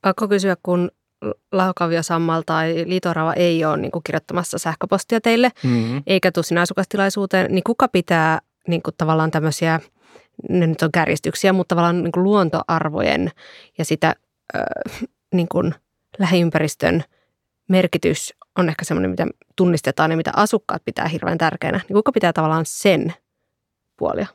Pakko 0.01 0.27
kysyä, 0.27 0.57
kun 0.63 0.91
lahokavio 1.51 2.03
sammal 2.03 2.43
tai 2.45 2.83
liitorava 2.87 3.33
ei 3.33 3.65
ole 3.65 3.77
niin 3.77 3.91
kuin 3.91 4.03
kirjoittamassa 4.03 4.57
sähköpostia 4.57 5.21
teille, 5.21 5.51
mm-hmm. 5.63 6.03
eikä 6.07 6.31
tule 6.31 6.43
sinä 6.43 6.61
asukastilaisuuteen, 6.61 7.51
niin 7.51 7.63
kuka 7.63 7.87
pitää 7.87 8.39
niin 8.67 8.81
kuin 8.81 8.95
tavallaan 8.97 9.31
tämmöisiä– 9.31 9.79
ne 10.49 10.67
nyt 10.67 10.81
on 10.81 10.91
kärjistyksiä, 10.91 11.53
mutta 11.53 11.75
tavallaan 11.75 12.03
niin 12.03 12.11
kuin 12.11 12.23
luontoarvojen 12.23 13.31
ja 13.77 13.85
sitä 13.85 14.15
äh, 14.55 14.63
niin 15.33 15.47
kuin 15.47 15.75
lähiympäristön 16.19 17.03
merkitys 17.67 18.33
on 18.57 18.69
ehkä 18.69 18.85
semmoinen, 18.85 19.11
mitä 19.11 19.27
tunnistetaan 19.55 20.11
ja 20.11 20.17
mitä 20.17 20.31
asukkaat 20.35 20.85
pitää 20.85 21.07
hirveän 21.07 21.37
tärkeänä. 21.37 21.81
Niin 21.87 21.95
kuka 21.95 22.11
pitää 22.11 22.33
tavallaan 22.33 22.65
sen 22.65 23.13
puolia? 23.97 24.27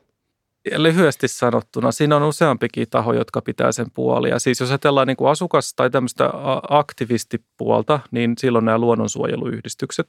Lyhyesti 0.75 1.27
sanottuna, 1.27 1.91
siinä 1.91 2.15
on 2.15 2.23
useampikin 2.23 2.87
taho, 2.89 3.13
jotka 3.13 3.41
pitää 3.41 3.71
sen 3.71 3.91
puolia. 3.93 4.39
Siis 4.39 4.59
jos 4.59 4.69
ajatellaan 4.69 5.07
niin 5.07 5.17
kuin 5.17 5.31
asukas- 5.31 5.73
tai 5.75 5.89
tämmöistä 5.89 6.29
aktivistipuolta, 6.69 7.99
niin 8.11 8.33
silloin 8.37 8.65
nämä 8.65 8.77
luonnonsuojeluyhdistykset 8.77 10.07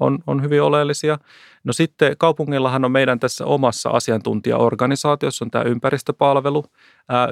on, 0.00 0.18
on 0.26 0.42
hyvin 0.42 0.62
oleellisia. 0.62 1.18
No 1.64 1.72
sitten 1.72 2.16
kaupungillahan 2.18 2.84
on 2.84 2.92
meidän 2.92 3.20
tässä 3.20 3.44
omassa 3.44 3.90
asiantuntijaorganisaatiossa 3.90 5.44
on 5.44 5.50
tämä 5.50 5.64
ympäristöpalvelu 5.64 6.64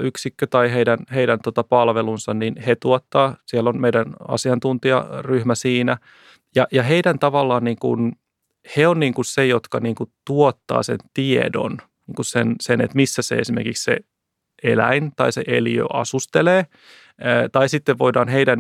yksikkö 0.01 0.47
tai 0.47 0.73
heidän, 0.73 0.99
heidän 1.15 1.39
tota 1.41 1.65
palvelunsa, 1.65 2.35
niin 2.35 2.55
he 2.67 2.77
tuottaa, 2.77 3.37
siellä 3.47 3.71
on 3.71 3.81
meidän 3.81 4.15
asiantuntijaryhmä 4.29 5.55
siinä. 5.55 5.97
Ja, 6.55 6.67
ja 6.73 6.83
heidän 6.83 7.19
tavallaan 7.19 7.65
niin 7.65 7.79
kuin, 7.81 8.13
he 8.77 8.87
on 8.87 9.01
niin 9.01 9.15
kuin 9.15 9.25
se, 9.25 9.47
jotka 9.47 9.81
niin 9.81 9.95
kuin 9.95 10.11
tuottaa 10.27 10.83
sen 10.83 10.99
tiedon– 11.15 11.79
niin 12.07 12.15
kuin 12.17 12.27
sen, 12.27 12.55
sen, 12.61 12.81
että 12.81 12.97
missä 12.97 13.23
se 13.23 13.35
esimerkiksi 13.35 13.85
se 13.85 13.99
eläin 14.63 15.13
tai 15.17 15.33
se 15.33 15.45
eliö 15.47 15.85
asustelee. 15.93 16.67
Tai 17.53 17.69
sitten 17.69 17.99
voidaan 17.99 18.29
heidän, 18.29 18.59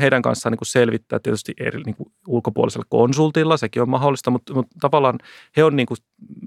heidän 0.00 0.22
kanssaan 0.22 0.50
niin 0.50 0.58
kuin 0.58 0.66
selvittää 0.66 1.18
tietysti 1.18 1.52
eri, 1.60 1.82
niin 1.86 1.96
kuin 1.96 2.12
ulkopuolisella 2.28 2.86
konsultilla, 2.88 3.56
sekin 3.56 3.82
on 3.82 3.88
mahdollista, 3.88 4.30
mutta, 4.30 4.54
mutta 4.54 4.76
tavallaan 4.80 5.18
he 5.56 5.64
on, 5.64 5.76
niin 5.76 5.86
kuin, 5.86 5.98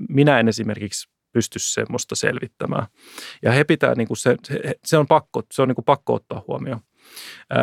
minä 0.10 0.40
en 0.40 0.48
esimerkiksi 0.48 1.10
pysty 1.32 1.60
semmoista 1.60 2.16
selvittämään. 2.16 2.88
Ja 3.42 3.52
he 3.52 3.64
pitää, 3.64 3.96
niin 3.96 4.08
kuin 4.08 4.18
se, 4.18 4.36
se 4.86 4.98
on 4.98 5.08
pakko, 5.08 5.44
se 5.54 5.62
on 5.62 5.68
niin 5.68 5.76
kuin 5.76 5.86
pakko 5.86 6.14
ottaa 6.14 6.44
huomioon. 6.48 6.80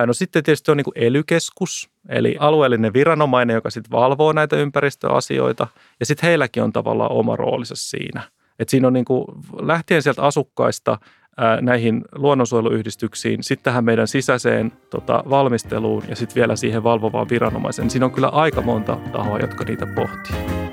No 0.06 0.12
sitten 0.12 0.42
tietysti 0.42 0.70
on 0.70 0.76
niin 0.76 0.84
kuin 0.84 0.98
elykeskus, 0.98 1.90
eli 2.08 2.36
alueellinen 2.38 2.92
viranomainen, 2.92 3.54
joka 3.54 3.70
sitten 3.70 3.90
valvoo 3.90 4.32
näitä 4.32 4.56
ympäristöasioita, 4.56 5.66
ja 6.00 6.06
sitten 6.06 6.26
heilläkin 6.26 6.62
on 6.62 6.72
tavallaan 6.72 7.12
oma 7.12 7.36
roolinsa 7.36 7.74
siinä– 7.76 8.22
et 8.58 8.68
siinä 8.68 8.86
on 8.86 8.92
niin 8.92 9.04
kuin, 9.04 9.24
lähtien 9.60 10.02
sieltä 10.02 10.22
asukkaista 10.22 10.98
ää, 11.36 11.60
näihin 11.60 12.04
luonnonsuojeluyhdistyksiin, 12.14 13.42
sitten 13.42 13.64
tähän 13.64 13.84
meidän 13.84 14.08
sisäiseen 14.08 14.72
tota, 14.90 15.24
valmisteluun 15.30 16.02
ja 16.08 16.16
sitten 16.16 16.34
vielä 16.34 16.56
siihen 16.56 16.84
valvovaan 16.84 17.28
viranomaiseen. 17.30 17.90
Siinä 17.90 18.06
on 18.06 18.12
kyllä 18.12 18.28
aika 18.28 18.62
monta 18.62 18.98
tahoa, 19.12 19.38
jotka 19.38 19.64
niitä 19.64 19.86
pohtii. 19.86 20.63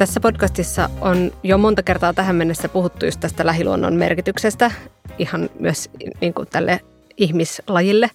Tässä 0.00 0.20
podcastissa 0.20 0.90
on 1.00 1.32
jo 1.42 1.58
monta 1.58 1.82
kertaa 1.82 2.14
tähän 2.14 2.36
mennessä 2.36 2.68
puhuttu 2.68 3.04
just 3.04 3.20
tästä 3.20 3.46
lähiluonnon 3.46 3.94
merkityksestä 3.94 4.70
ihan 5.18 5.50
myös 5.58 5.90
niin 6.20 6.34
kuin 6.34 6.48
tälle 6.48 6.80
ihmislajille. 7.16 8.10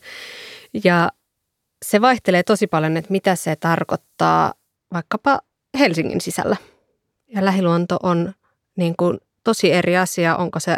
Ja 0.83 1.11
se 1.85 2.01
vaihtelee 2.01 2.43
tosi 2.43 2.67
paljon, 2.67 2.97
että 2.97 3.11
mitä 3.11 3.35
se 3.35 3.55
tarkoittaa 3.55 4.53
vaikkapa 4.93 5.39
Helsingin 5.79 6.21
sisällä. 6.21 6.55
Ja 7.27 7.45
lähiluonto 7.45 7.97
on 8.03 8.33
niin 8.75 8.95
kuin 8.97 9.17
tosi 9.43 9.71
eri 9.71 9.97
asia, 9.97 10.35
onko 10.35 10.59
se 10.59 10.77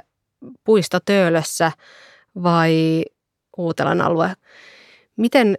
puisto 0.63 0.99
Töölössä 1.05 1.71
vai 2.43 3.05
Uutelan 3.57 4.01
alue. 4.01 4.33
Miten 5.15 5.57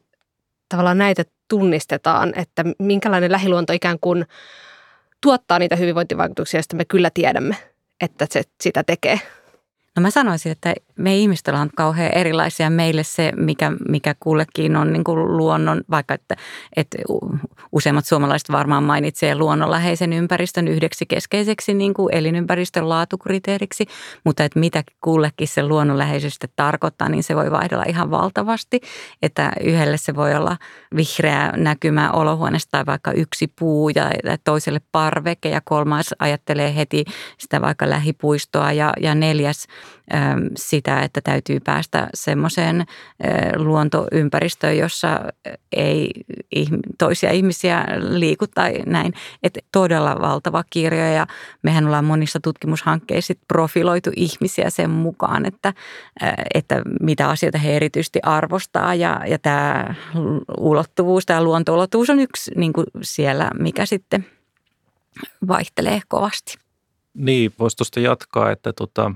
tavallaan 0.69 0.99
näitä 0.99 1.25
tunnistetaan, 1.49 2.33
että 2.37 2.65
minkälainen 2.79 3.33
lähiluonto 3.33 3.73
ikään 3.73 3.99
kuin 4.01 4.27
tuottaa 5.23 5.59
niitä 5.59 5.77
hyvinvointivaikutuksia, 5.77 6.59
joista 6.59 6.77
me 6.77 6.85
kyllä 6.85 7.11
tiedämme, 7.15 7.57
että 8.01 8.27
se 8.31 8.43
sitä 8.63 8.85
tekee? 8.85 9.21
No 9.99 10.03
mä 10.03 10.11
sanoisin, 10.11 10.53
että 10.53 10.75
me 10.99 11.17
ihmiset 11.17 11.49
ollaan 11.49 11.71
kauhean 11.77 12.15
erilaisia. 12.15 12.71
Meille 12.71 13.03
se, 13.03 13.33
mikä, 13.37 13.73
mikä 13.89 14.15
kullekin 14.21 14.77
on 14.77 14.93
niin 14.93 15.05
kuin 15.05 15.37
luonnon, 15.37 15.81
vaikka 15.91 16.15
että, 16.15 16.37
että 16.77 16.99
useimmat 17.73 18.07
suomalaiset 18.07 18.53
varmaan 18.53 18.85
mainitsee 18.85 19.35
luonnonläheisen 19.35 20.13
ympäristön 20.13 20.69
yhdeksi 20.69 21.07
keskeiseksi 21.07 21.75
niin 21.75 21.95
kuin 21.95 22.15
elinympäristön 22.15 22.89
laatukriteeriksi, 22.89 23.87
mutta 24.25 24.45
että 24.45 24.59
mitä 24.59 24.83
kullekin 25.01 25.49
se 25.49 25.63
luonnonläheisyys 25.63 26.39
tarkoittaa, 26.57 27.09
niin 27.09 27.23
se 27.23 27.37
voi 27.37 27.51
vaihdella 27.51 27.85
ihan 27.89 28.11
valtavasti. 28.11 28.81
Että 29.23 29.53
yhdelle 29.65 29.97
se 29.97 30.15
voi 30.15 30.35
olla 30.35 30.57
vihreä 30.97 31.53
näkymä 31.57 32.11
olohuoneesta 32.11 32.71
tai 32.71 32.87
vaikka 32.87 33.13
yksi 33.13 33.53
puu 33.59 33.89
ja 33.89 34.11
toiselle 34.45 34.81
parveke 34.93 35.49
ja 35.49 35.61
kolmas 35.65 36.15
ajattelee 36.19 36.77
heti 36.77 37.05
sitä 37.39 37.61
vaikka 37.61 37.91
lähipuistoa 37.91 38.73
ja, 38.73 38.93
ja 39.01 39.15
neljäs 39.15 39.67
sitä, 40.57 41.03
että 41.03 41.21
täytyy 41.21 41.61
päästä 41.61 42.09
semmoiseen 42.15 42.85
luontoympäristöön, 43.57 44.79
jossa 44.79 45.21
ei 45.73 46.11
toisia 46.99 47.31
ihmisiä 47.31 47.85
liiku 47.99 48.47
tai 48.47 48.83
näin. 48.87 49.13
Että 49.43 49.61
todella 49.73 50.17
valtava 50.21 50.65
kirjo 50.71 51.05
ja 51.05 51.27
mehän 51.63 51.87
ollaan 51.87 52.05
monissa 52.05 52.41
tutkimushankkeissa 52.41 53.35
profiloitu 53.49 54.11
ihmisiä 54.17 54.71
sen 54.71 54.91
mukaan, 54.91 55.47
että, 55.47 55.73
että 56.55 56.83
mitä 57.01 57.29
asioita 57.29 57.59
he 57.59 57.77
erityisesti 57.77 58.19
arvostaa 58.23 58.95
ja, 58.95 59.21
ja 59.27 59.39
tämä 59.39 59.95
ulottuvuus, 60.59 61.27
tämä 61.27 61.43
luontoulottuvuus 61.43 62.11
on 62.11 62.21
yksi 62.21 62.51
niin 62.57 62.73
kuin 62.73 62.87
siellä, 63.03 63.51
mikä 63.59 63.87
sitten 63.87 64.27
vaihtelee 65.49 66.01
kovasti. 66.09 66.55
Niin, 67.15 67.53
voisi 67.59 67.77
tuosta 67.77 68.01
jatkaa, 68.01 68.51
että 68.51 68.73
tota, 68.73 69.13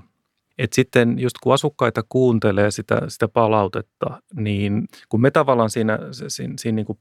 et 0.63 0.73
sitten 0.73 1.19
just 1.19 1.37
kun 1.43 1.55
asukkaita 1.55 2.03
kuuntelee 2.09 2.71
sitä, 2.71 3.01
sitä 3.09 3.29
palautetta, 3.29 4.23
niin 4.35 4.89
kun 5.09 5.21
me 5.21 5.31
tavallaan 5.31 5.71
siinä, 5.71 5.99
siinä, 6.29 6.55
siinä 6.59 6.77
niin 6.77 6.87
kuin 6.87 6.99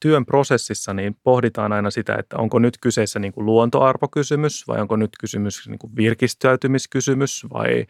työn 0.00 0.26
prosessissa 0.26 0.94
niin 0.94 1.16
pohditaan 1.22 1.72
aina 1.72 1.90
sitä, 1.90 2.14
että 2.14 2.36
onko 2.36 2.58
nyt 2.58 2.78
kyseessä 2.80 3.18
niin 3.18 3.32
kuin 3.32 3.46
luontoarvokysymys 3.46 4.68
vai 4.68 4.80
onko 4.80 4.96
nyt 4.96 5.10
kysymys 5.20 5.68
niin 5.68 5.78
kuin 5.78 5.96
virkistäytymiskysymys 5.96 7.46
vai, 7.52 7.86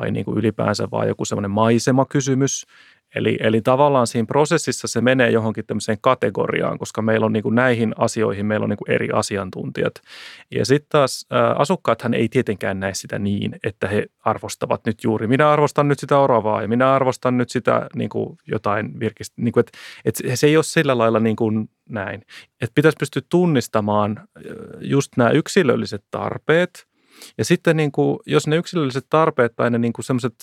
vai 0.00 0.10
niin 0.10 0.24
kuin 0.24 0.38
ylipäänsä 0.38 0.88
vai 0.90 1.08
joku 1.08 1.24
semmoinen 1.24 1.50
maisemakysymys. 1.50 2.66
Eli, 3.14 3.36
eli 3.40 3.60
tavallaan 3.60 4.06
siinä 4.06 4.26
prosessissa 4.26 4.88
se 4.88 5.00
menee 5.00 5.30
johonkin 5.30 5.66
tämmöiseen 5.66 5.98
kategoriaan, 6.00 6.78
koska 6.78 7.02
meillä 7.02 7.26
on 7.26 7.32
niin 7.32 7.42
kuin 7.42 7.54
näihin 7.54 7.94
asioihin 7.98 8.46
meillä 8.46 8.64
on 8.64 8.70
niin 8.70 8.76
kuin 8.76 8.90
eri 8.90 9.08
asiantuntijat. 9.12 9.94
Ja 10.50 10.66
sitten 10.66 10.88
taas 10.88 11.26
ä, 11.32 11.50
asukkaathan 11.50 12.14
ei 12.14 12.28
tietenkään 12.28 12.80
näe 12.80 12.94
sitä 12.94 13.18
niin, 13.18 13.56
että 13.64 13.88
he 13.88 14.06
arvostavat 14.24 14.80
nyt 14.86 15.04
juuri, 15.04 15.26
minä 15.26 15.50
arvostan 15.50 15.88
nyt 15.88 15.98
sitä 15.98 16.18
oravaa 16.18 16.62
ja 16.62 16.68
minä 16.68 16.94
arvostan 16.94 17.36
nyt 17.36 17.50
sitä 17.50 17.86
niin 17.94 18.08
kuin 18.08 18.38
jotain 18.46 19.00
virkistä. 19.00 19.34
Niin 19.36 19.52
kuin, 19.52 19.60
että, 19.60 19.78
että 20.04 20.36
se 20.36 20.46
ei 20.46 20.56
ole 20.56 20.64
sillä 20.64 20.98
lailla 20.98 21.20
niin 21.20 21.36
kuin 21.36 21.70
näin. 21.88 22.22
Että 22.60 22.74
pitäisi 22.74 22.96
pystyä 22.98 23.22
tunnistamaan 23.28 24.28
just 24.80 25.12
nämä 25.16 25.30
yksilölliset 25.30 26.04
tarpeet– 26.10 26.70
ja 27.38 27.44
sitten 27.44 27.76
niin 27.76 27.92
kuin, 27.92 28.18
jos 28.26 28.46
ne 28.46 28.56
yksilölliset 28.56 29.06
tarpeet 29.10 29.52
tai 29.56 29.70
ne 29.70 29.78
niin 29.78 29.92
semmoiset 30.00 30.34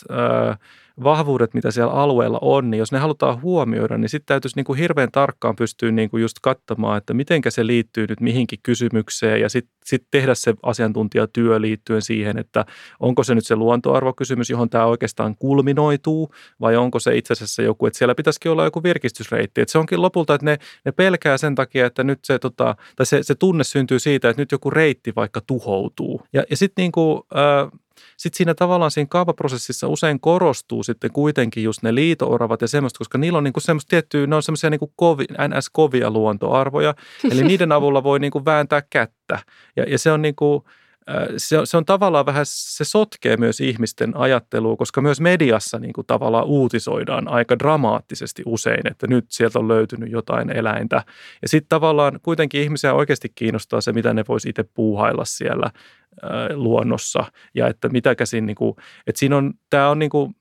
vahvuudet, 1.04 1.54
mitä 1.54 1.72
siellä 1.72 1.94
alueella 1.94 2.40
on, 2.42 2.70
niin 2.70 2.80
jos 2.80 2.92
ne 2.92 3.00
halutaan 3.00 3.42
huomioida, 3.42 3.98
niin 3.98 4.10
sitten 4.10 4.26
täytyisi 4.26 4.56
niin 4.56 4.66
kuin 4.66 4.80
hirveän 4.80 5.12
tarkkaan 5.12 5.56
pystyä 5.56 5.92
niin 5.92 6.10
kuin 6.10 6.22
just 6.22 6.38
katsomaan, 6.42 6.98
että 6.98 7.14
miten 7.14 7.42
se 7.50 7.68
liittyy 7.68 8.06
nyt 8.10 8.22
mihinkin 8.22 8.60
kysymykseen 8.64 9.42
ja 9.42 9.50
sitten 9.50 9.74
sit 9.86 10.04
tehdä 10.12 10.36
se 10.36 10.54
asiantuntijatyö 10.64 11.62
liittyen 11.62 12.02
siihen, 12.02 12.38
että 12.38 12.66
onko 13.00 13.24
se 13.24 13.36
nyt 13.36 13.46
se 13.46 13.56
luontoarvokysymys, 13.56 14.50
johon 14.50 14.70
tämä 14.70 14.86
oikeastaan 14.86 15.36
kulminoituu 15.36 16.30
vai 16.62 16.76
onko 16.76 17.00
se 17.00 17.18
itse 17.18 17.34
asiassa 17.34 17.62
joku, 17.62 17.86
että 17.86 17.98
siellä 17.98 18.16
pitäisikin 18.16 18.52
olla 18.52 18.64
joku 18.64 18.84
virkistysreitti. 18.84 19.62
Että 19.62 19.72
se 19.72 19.78
onkin 19.78 20.02
lopulta, 20.02 20.34
että 20.34 20.46
ne, 20.46 20.58
ne 20.86 20.92
pelkää 20.92 21.38
sen 21.38 21.56
takia, 21.56 21.86
että 21.86 22.04
nyt 22.04 22.20
se, 22.24 22.40
tota, 22.40 22.76
tai 22.96 23.06
se, 23.06 23.24
se 23.24 23.36
tunne 23.36 23.64
syntyy 23.64 24.00
siitä, 24.00 24.30
että 24.30 24.42
nyt 24.42 24.52
joku 24.52 24.70
reitti 24.70 25.14
vaikka 25.16 25.42
tuhoutuu. 25.48 26.22
Ja, 26.34 26.44
ja 26.50 26.58
sitten 26.58 26.84
niin 26.84 26.92
kuin, 26.92 27.22
äh, 27.36 27.80
sitten 28.18 28.38
siinä 28.38 28.54
tavallaan 28.54 28.92
siinä 28.92 29.08
kaavaprosessissa 29.10 29.88
usein 29.88 30.20
korostuu 30.20 30.84
sitten 30.84 31.12
kuitenkin 31.12 31.64
just 31.64 31.84
ne 31.84 31.96
liitooravat 31.96 32.62
ja 32.62 32.68
semmoista, 32.68 32.98
koska 32.98 33.18
niillä 33.18 33.38
on 33.38 33.44
niinku 33.44 33.60
semmoista 33.60 33.90
tiettyä, 33.90 34.28
ne 34.28 34.36
on 34.36 34.44
semmoisia 34.44 34.70
niinku 34.70 34.94
kovi, 34.96 35.26
ns-kovia 35.48 36.12
luontoarvoja, 36.12 36.96
eli 37.32 37.44
niiden 37.44 37.72
avulla 37.72 38.04
voi 38.04 38.20
niinku 38.20 38.46
vääntää 38.46 38.82
kättä. 38.90 39.40
Ja, 39.76 39.84
ja 39.84 40.00
se 40.00 40.12
on 40.12 40.22
niinku, 40.22 40.66
se 41.38 41.58
se 41.64 41.78
on 41.78 41.86
tavallaan 41.86 42.26
vähän, 42.26 42.46
se 42.48 42.84
sotkee 42.84 43.38
myös 43.38 43.62
ihmisten 43.62 44.18
ajattelua, 44.18 44.76
koska 44.76 45.02
myös 45.02 45.22
mediassa 45.22 45.80
niin 45.80 45.94
kuin 45.94 46.08
tavallaan 46.08 46.46
uutisoidaan 46.46 47.28
aika 47.28 47.60
dramaattisesti 47.60 48.44
usein, 48.46 48.88
että 48.88 49.08
nyt 49.08 49.26
sieltä 49.30 49.60
on 49.60 49.68
löytynyt 49.68 50.12
jotain 50.12 50.50
eläintä. 50.58 51.04
Ja 51.42 51.50
sitten 51.50 51.70
tavallaan 51.70 52.20
kuitenkin 52.24 52.62
ihmisiä 52.62 52.94
oikeasti 52.94 53.32
kiinnostaa 53.36 53.82
se, 53.82 53.94
mitä 53.94 54.14
ne 54.14 54.24
voisi 54.28 54.50
itse 54.50 54.64
puuhailla 54.64 55.26
siellä 55.26 55.72
luonnossa 56.54 57.24
ja 57.56 57.68
että 57.68 57.90
mitä 57.90 58.16
käsin, 58.16 58.46
niin 58.46 58.56
kuin, 58.56 58.76
että 59.08 59.20
siinä 59.20 59.38
on, 59.38 59.54
tämä 59.70 59.90
on 59.90 60.00
niin 60.00 60.10
kuin, 60.10 60.36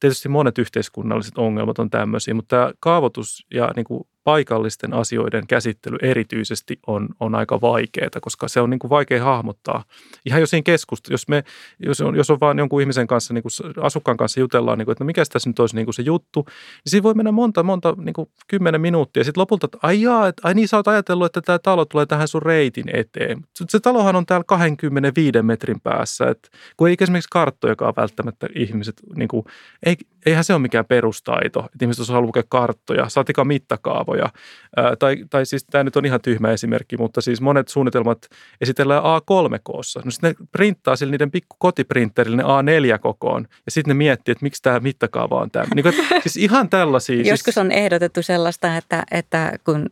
tietysti 0.00 0.28
monet 0.28 0.58
yhteiskunnalliset 0.58 1.38
ongelmat 1.38 1.78
on 1.78 1.90
tämmöisiä, 1.90 2.34
mutta 2.34 2.56
tämä 2.56 2.72
kaavoitus 2.80 3.46
ja 3.54 3.72
niin 3.76 3.84
kuin 3.84 4.08
paikallisten 4.24 4.94
asioiden 4.94 5.46
käsittely 5.46 5.96
erityisesti 6.02 6.78
on, 6.86 7.08
on 7.20 7.34
aika 7.34 7.60
vaikeaa, 7.60 8.10
koska 8.20 8.48
se 8.48 8.60
on 8.60 8.70
niin 8.70 8.78
kuin 8.78 8.90
vaikea 8.90 9.24
hahmottaa. 9.24 9.84
Ihan 10.26 10.40
jo 10.40 10.46
siinä 10.46 10.62
keskustelussa, 10.62 11.14
jos, 11.14 11.28
me, 11.28 11.44
jos, 11.78 12.00
on, 12.00 12.16
jos 12.16 12.30
on 12.30 12.40
vaan 12.40 12.58
jonkun 12.58 12.80
ihmisen 12.80 13.06
kanssa, 13.06 13.34
niin 13.34 13.42
kuin 13.42 13.52
asukkaan 13.82 14.16
kanssa 14.16 14.40
jutellaan, 14.40 14.78
niin 14.78 14.86
kuin, 14.86 14.92
että 14.92 15.04
no 15.04 15.06
mikä 15.06 15.22
tässä 15.32 15.50
nyt 15.50 15.58
olisi 15.58 15.76
niin 15.76 15.86
kuin 15.86 15.94
se 15.94 16.02
juttu, 16.02 16.44
niin 16.46 16.54
siinä 16.86 17.02
voi 17.02 17.14
mennä 17.14 17.32
monta, 17.32 17.62
monta, 17.62 17.94
niin 17.98 18.12
kuin 18.12 18.28
kymmenen 18.46 18.80
minuuttia. 18.80 19.24
Sitten 19.24 19.40
lopulta, 19.40 19.64
että 19.64 19.78
ai 19.82 20.02
jaa, 20.02 20.28
että, 20.28 20.48
ai 20.48 20.54
niin 20.54 20.68
sä 20.68 20.76
oot 20.76 20.88
ajatellut, 20.88 21.26
että 21.26 21.40
tämä 21.40 21.58
talo 21.58 21.84
tulee 21.84 22.06
tähän 22.06 22.28
sun 22.28 22.42
reitin 22.42 22.96
eteen. 22.96 23.40
Se 23.68 23.80
talohan 23.80 24.16
on 24.16 24.26
täällä 24.26 24.44
25 24.46 25.42
metrin 25.42 25.80
päässä, 25.80 26.28
että 26.28 26.48
kun 26.76 26.88
ei 26.88 26.96
esimerkiksi 27.00 27.28
karttojakaan 27.32 27.94
välttämättä 27.96 28.46
ihmiset, 28.54 28.96
niin 29.16 29.28
kuin, 29.28 29.44
ei, 29.86 29.96
eihän 30.26 30.44
se 30.44 30.52
ole 30.52 30.62
mikään 30.62 30.84
perustaito, 30.84 31.60
että 31.60 31.84
ihmiset 31.84 32.02
osaa 32.02 32.20
lukea 32.20 32.42
karttoja, 32.48 33.08
saatika 33.08 33.44
mittakaavoja. 33.44 34.13
Ää, 34.76 34.96
tai, 34.96 35.16
tai 35.30 35.46
siis 35.46 35.64
tämä 35.64 35.84
nyt 35.84 35.96
on 35.96 36.04
ihan 36.04 36.20
tyhmä 36.20 36.50
esimerkki, 36.50 36.96
mutta 36.96 37.20
siis 37.20 37.40
monet 37.40 37.68
suunnitelmat 37.68 38.18
esitellään 38.60 39.02
A3-koossa. 39.02 40.00
No 40.04 40.10
sitten 40.10 40.34
ne 40.40 40.46
printtaa 40.52 40.96
sillä 40.96 41.10
niiden 41.10 41.30
pikku 41.30 41.56
kotiprinterillä 41.58 42.36
ne 42.36 42.42
A4-kokoon 42.42 43.46
ja 43.66 43.70
sitten 43.70 43.90
ne 43.90 43.94
miettii, 43.94 44.32
että 44.32 44.42
miksi 44.42 44.62
tämä 44.62 44.80
mittakaava 44.80 45.40
on 45.40 45.50
tämä. 45.50 45.66
Niin 45.74 45.82
kuin, 45.82 45.94
siis 46.22 46.36
ihan 46.36 46.68
tällaisia. 46.68 47.16
Siis- 47.16 47.28
Joskus 47.28 47.58
on 47.58 47.72
ehdotettu 47.72 48.22
sellaista, 48.22 48.76
että, 48.76 49.02
että 49.10 49.52
kun 49.64 49.86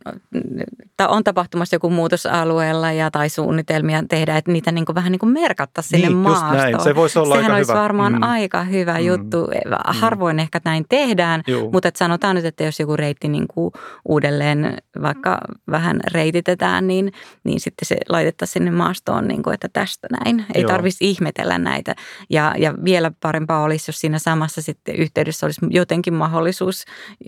on 1.07 1.23
tapahtumassa 1.23 1.75
joku 1.75 1.89
muutos 1.89 2.25
alueella 2.25 2.91
ja 2.91 3.11
tai 3.11 3.29
suunnitelmia 3.29 4.03
tehdä, 4.09 4.37
että 4.37 4.51
niitä 4.51 4.71
niin 4.71 4.85
kuin 4.85 4.95
vähän 4.95 5.11
niin 5.11 5.19
kuin 5.19 5.33
merkattaisiin 5.33 5.89
sinne 5.89 6.07
niin, 6.07 6.17
maastoon. 6.17 6.57
Näin. 6.57 6.79
Se 6.79 6.95
voisi 6.95 7.19
olla 7.19 7.35
Sehän 7.35 7.51
aika 7.51 7.57
olisi 7.57 7.71
hyvä. 7.71 7.81
varmaan 7.81 8.13
mm. 8.13 8.23
aika 8.23 8.63
hyvä 8.63 8.93
mm. 8.99 9.05
juttu. 9.05 9.47
Harvoin 9.85 10.23
harvoin 10.23 10.39
ehkä 10.39 10.61
näin 10.65 10.85
tehdään, 10.89 11.43
Juu. 11.47 11.71
mutta 11.71 11.87
että 11.87 11.97
sanotaan 11.97 12.35
nyt, 12.35 12.45
että 12.45 12.63
jos 12.63 12.79
joku 12.79 12.95
reitti 12.97 13.27
niin 13.27 13.47
kuin 13.47 13.71
uudelleen 14.13 14.77
vaikka 15.01 15.39
vähän 15.71 15.99
reititetään, 16.13 16.87
niin, 16.87 17.11
niin 17.43 17.59
sitten 17.59 17.85
se 17.85 17.97
laitettaisiin 18.09 18.53
sinne 18.53 18.71
maastoon, 18.71 19.27
niin 19.27 19.43
kuin, 19.43 19.53
että 19.53 19.69
tästä 19.73 20.07
näin. 20.11 20.45
Ei 20.53 20.63
tarvitsisi 20.63 21.09
ihmetellä 21.09 21.57
näitä. 21.57 21.95
Ja, 22.29 22.55
ja 22.57 22.73
vielä 22.83 23.11
parempaa 23.21 23.63
olisi, 23.63 23.89
jos 23.89 23.99
siinä 23.99 24.19
samassa 24.19 24.61
sitten 24.61 24.95
yhteydessä 24.95 25.45
olisi 25.45 25.61
jotenkin 25.69 26.13
mahdollisuus 26.13 26.85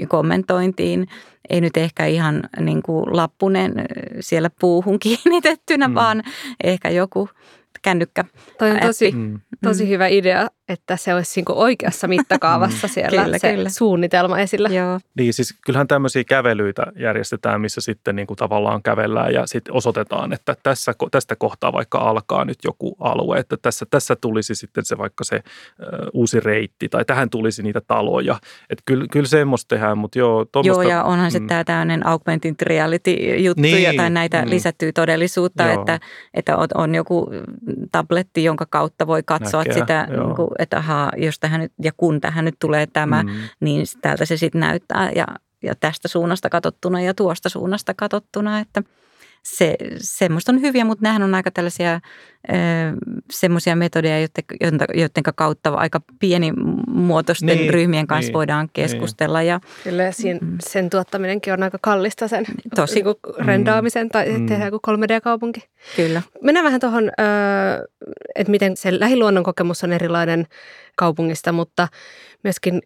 kommentointiin. 0.08 1.08
Ei 1.50 1.62
nyt 1.62 1.78
ehkä 1.78 2.06
ihan 2.06 2.42
niin 2.60 2.84
kuin 2.84 3.18
lappunen 3.18 3.74
siellä 4.20 4.50
puuhun 4.60 5.00
kiinnitettynä, 5.00 5.88
mm. 5.88 5.96
vaan 5.96 6.24
ehkä 6.64 6.90
joku 6.90 7.30
kännykkä. 7.86 8.26
Toi 8.60 8.72
on 8.72 8.80
tosi, 8.80 9.12
Mm. 9.12 9.40
tosi 9.64 9.90
hyvä 9.90 10.08
idea, 10.08 10.48
että 10.70 10.98
se 10.98 11.14
olisi 11.14 11.40
niinku 11.40 11.54
oikeassa 11.56 12.08
mittakaavassa 12.08 12.88
siellä 12.88 13.24
Kyllä, 13.24 13.38
se 13.38 13.54
kyllä. 13.54 13.70
suunnitelma 13.70 14.40
esillä. 14.40 14.70
Joo. 14.70 15.00
Niin 15.18 15.34
siis 15.34 15.56
kyllähän 15.66 15.88
tämmöisiä 15.88 16.24
kävelyitä 16.24 16.86
järjestetään, 17.00 17.62
missä 17.62 17.82
sitten 17.82 18.16
niin 18.16 18.28
kuin 18.28 18.38
tavallaan 18.38 18.84
kävellään 18.84 19.34
ja 19.34 19.48
sitten 19.48 19.74
osoitetaan, 19.74 20.34
että 20.34 20.56
tässä, 20.64 20.94
tästä 21.12 21.36
kohtaa 21.36 21.74
vaikka 21.74 21.98
alkaa 21.98 22.46
nyt 22.46 22.58
joku 22.64 22.96
alue, 23.00 23.38
että 23.40 23.58
tässä, 23.62 23.86
tässä 23.90 24.16
tulisi 24.16 24.56
sitten 24.56 24.86
se 24.86 24.98
vaikka 24.98 25.24
se 25.24 25.36
ö, 25.36 25.42
uusi 26.14 26.40
reitti 26.40 26.90
tai 26.90 27.06
tähän 27.06 27.30
tulisi 27.30 27.64
niitä 27.64 27.82
taloja. 27.88 28.40
Että 28.70 28.84
kyllä, 28.86 29.06
kyllä 29.12 29.28
semmoista 29.28 29.76
tehdään, 29.76 29.98
mutta 29.98 30.20
joo. 30.20 30.46
Joo, 30.64 30.82
ja 30.82 31.04
onhan 31.04 31.32
se 31.32 31.40
tämä 31.48 31.64
tämmöinen 31.64 32.08
augmented 32.08 32.56
reality-juttu 32.62 33.62
Niin, 33.62 33.98
tai 33.98 34.10
näitä 34.10 34.42
mm. 34.42 34.50
lisättyä 34.50 34.92
todellisuutta, 34.92 35.64
Joo. 35.64 35.80
että, 35.80 36.00
että 36.34 36.58
on, 36.58 36.68
on 36.76 36.96
joku 36.96 37.30
tabletti, 37.92 38.44
jonka 38.44 38.66
kautta 38.70 39.08
voi 39.08 39.24
katsoa 39.24 39.60
Näkee, 39.62 39.74
sitä, 39.74 40.08
joo. 40.12 40.26
niin 40.26 40.36
kuin, 40.36 40.50
että 40.60 40.78
ahaa, 40.78 41.12
jos 41.18 41.40
tähän 41.40 41.62
nyt, 41.62 41.74
ja 41.84 41.92
kun 41.98 42.22
tähän 42.22 42.46
nyt 42.46 42.56
tulee 42.60 42.88
tämä, 42.88 43.24
Mm. 43.24 43.30
niin 43.60 43.86
täältä 44.02 44.26
se 44.26 44.38
sitten 44.38 44.60
näyttää 44.60 45.12
ja, 45.16 45.28
ja 45.64 45.76
tästä 45.80 46.08
suunnasta 46.08 46.50
katsottuna 46.50 47.02
ja 47.02 47.14
tuosta 47.14 47.50
suunnasta 47.50 47.94
katsottuna, 47.94 48.60
että 48.60 48.84
se, 49.46 49.76
semmoista 49.98 50.52
on 50.52 50.62
hyviä, 50.62 50.86
mutta 50.86 51.02
nämähän 51.04 51.24
on 51.24 51.36
aika 51.36 51.52
tällaisia 51.52 52.00
semmoisia 53.32 53.76
metodeja, 53.76 54.20
joiden, 54.62 54.88
joiden 54.94 55.24
kautta 55.36 55.70
aika 55.70 56.02
pienimuotoisten 56.20 57.48
Niin, 57.48 57.58
niin, 57.60 57.74
ryhmien 57.74 58.08
kanssa 58.08 58.30
niin, 58.30 58.34
voidaan 58.34 58.70
keskustella. 58.74 59.42
Ja, 59.42 59.60
Kyllä 59.84 60.04
ja 60.04 60.12
siinä, 60.12 60.40
Mm. 60.42 60.58
sen 60.60 60.90
tuottaminenkin 60.90 61.54
on 61.54 61.64
aika 61.64 61.78
kallista 61.82 62.28
sen 62.28 62.46
Tosi. 62.76 62.96
niinku 62.96 63.20
rendaamisen 63.46 64.10
tai 64.10 64.30
Mm. 64.30 64.46
tehdään 64.46 64.68
joku 64.74 64.92
3D-kaupunki. 64.92 65.60
kyllä. 65.96 66.22
Mennään 66.42 66.64
vähän 66.64 66.80
tuohon, 66.80 67.12
että 68.36 68.52
miten 68.52 68.78
se 68.78 69.00
lähiluonnon 69.00 69.44
kokemus 69.44 69.84
on 69.84 69.94
erilainen 69.94 70.48
kaupungista, 70.98 71.52
mutta 71.52 71.88
myöskin 72.44 72.82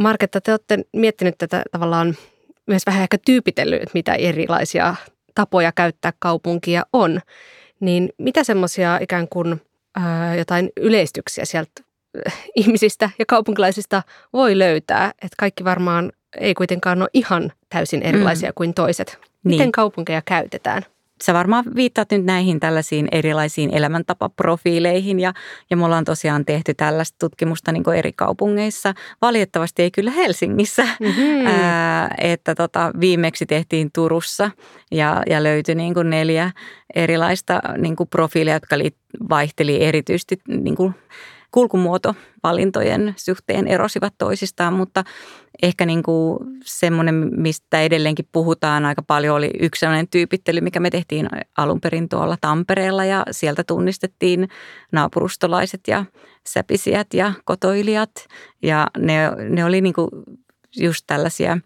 Marketta, 0.00 0.40
te 0.40 0.50
olette 0.52 0.78
miettinyt 0.96 1.34
tätä 1.38 1.62
tavallaan 1.72 2.16
myös 2.66 2.82
vähän 2.86 3.02
ehkä 3.02 3.18
tyypitellyt, 3.26 3.82
että 3.82 3.90
mitä 3.94 4.14
erilaisia 4.14 4.94
tapoja 5.40 5.72
käyttää 5.72 6.12
kaupunkia 6.18 6.82
on. 6.92 7.20
Niin 7.80 8.08
mitä 8.18 8.44
semmoisia 8.44 8.98
ikään 9.00 9.28
kuin 9.28 9.60
ää, 9.96 10.34
jotain 10.34 10.70
yleistyksiä 10.76 11.44
sieltä 11.44 11.70
äh, 12.26 12.38
ihmisistä 12.56 13.10
ja 13.18 13.24
kaupunkilaisista 13.28 14.02
voi 14.32 14.58
löytää, 14.58 15.10
että 15.10 15.36
kaikki 15.38 15.64
varmaan 15.64 16.12
ei 16.40 16.54
kuitenkaan 16.54 17.02
ole 17.02 17.08
ihan 17.14 17.52
täysin 17.68 18.02
erilaisia 18.02 18.50
mm. 18.50 18.54
kuin 18.54 18.74
toiset. 18.74 19.18
Miten 19.44 19.58
Niin. 19.58 19.72
kaupunkeja 19.72 20.22
käytetään? 20.24 20.82
Sä 21.22 21.34
varmaan 21.34 21.64
viittaat 21.74 22.10
nyt 22.10 22.24
näihin 22.24 22.60
tällaisiin 22.60 23.08
erilaisiin 23.12 23.74
elämäntapaprofiileihin 23.74 25.20
ja, 25.20 25.32
ja 25.70 25.76
me 25.76 25.84
ollaan 25.84 26.04
tosiaan 26.04 26.44
tehty 26.44 26.74
tällaista 26.74 27.16
tutkimusta 27.18 27.72
niin 27.72 27.84
eri 27.96 28.12
kaupungeissa. 28.12 28.94
Valitettavasti 29.22 29.82
ei 29.82 29.90
kyllä 29.90 30.10
Helsingissä, 30.10 30.86
Mm-hmm. 31.00 31.46
ää, 31.46 32.14
että 32.18 32.54
tota, 32.54 32.92
viimeksi 33.00 33.46
tehtiin 33.46 33.90
Turussa 33.94 34.50
ja, 34.90 35.22
ja 35.30 35.42
löytyi 35.42 35.74
niin 35.74 35.94
kuin 35.94 36.10
neljä 36.10 36.50
erilaista 36.94 37.60
niin 37.78 37.96
kuin 37.96 38.08
profiilia, 38.08 38.54
jotka 38.54 38.78
li- 38.78 38.96
vaihteli 39.28 39.84
erityisesti 39.84 40.38
niin 40.46 40.76
kuin 40.76 40.94
kulkumuotovalintojen 41.50 43.14
suhteen 43.16 43.66
erosivat 43.66 44.14
toisistaan, 44.18 44.72
mutta 44.72 45.04
ehkä 45.62 45.86
niin 45.86 46.02
kuin 46.02 46.38
semmoinen, 46.64 47.30
mistä 47.36 47.82
edelleenkin 47.82 48.28
puhutaan 48.32 48.84
aika 48.84 49.02
paljon, 49.02 49.36
oli 49.36 49.50
yksi 49.60 49.80
sellainen 49.80 50.08
tyypittely, 50.08 50.60
mikä 50.60 50.80
me 50.80 50.90
tehtiin 50.90 51.28
alun 51.56 51.80
perin 51.80 52.08
tuolla 52.08 52.36
Tampereella 52.40 53.04
ja 53.04 53.24
sieltä 53.30 53.64
tunnistettiin 53.64 54.48
naapurustolaiset 54.92 55.80
ja 55.88 56.04
säpisijät 56.46 57.14
ja 57.14 57.32
kotoilijat. 57.44 58.10
Ja 58.62 58.86
ne, 58.98 59.30
ne 59.48 59.64
oli 59.64 59.80
niin 59.80 59.94
kuin 59.94 60.08
just 60.76 61.04
tällaisia 61.06 61.58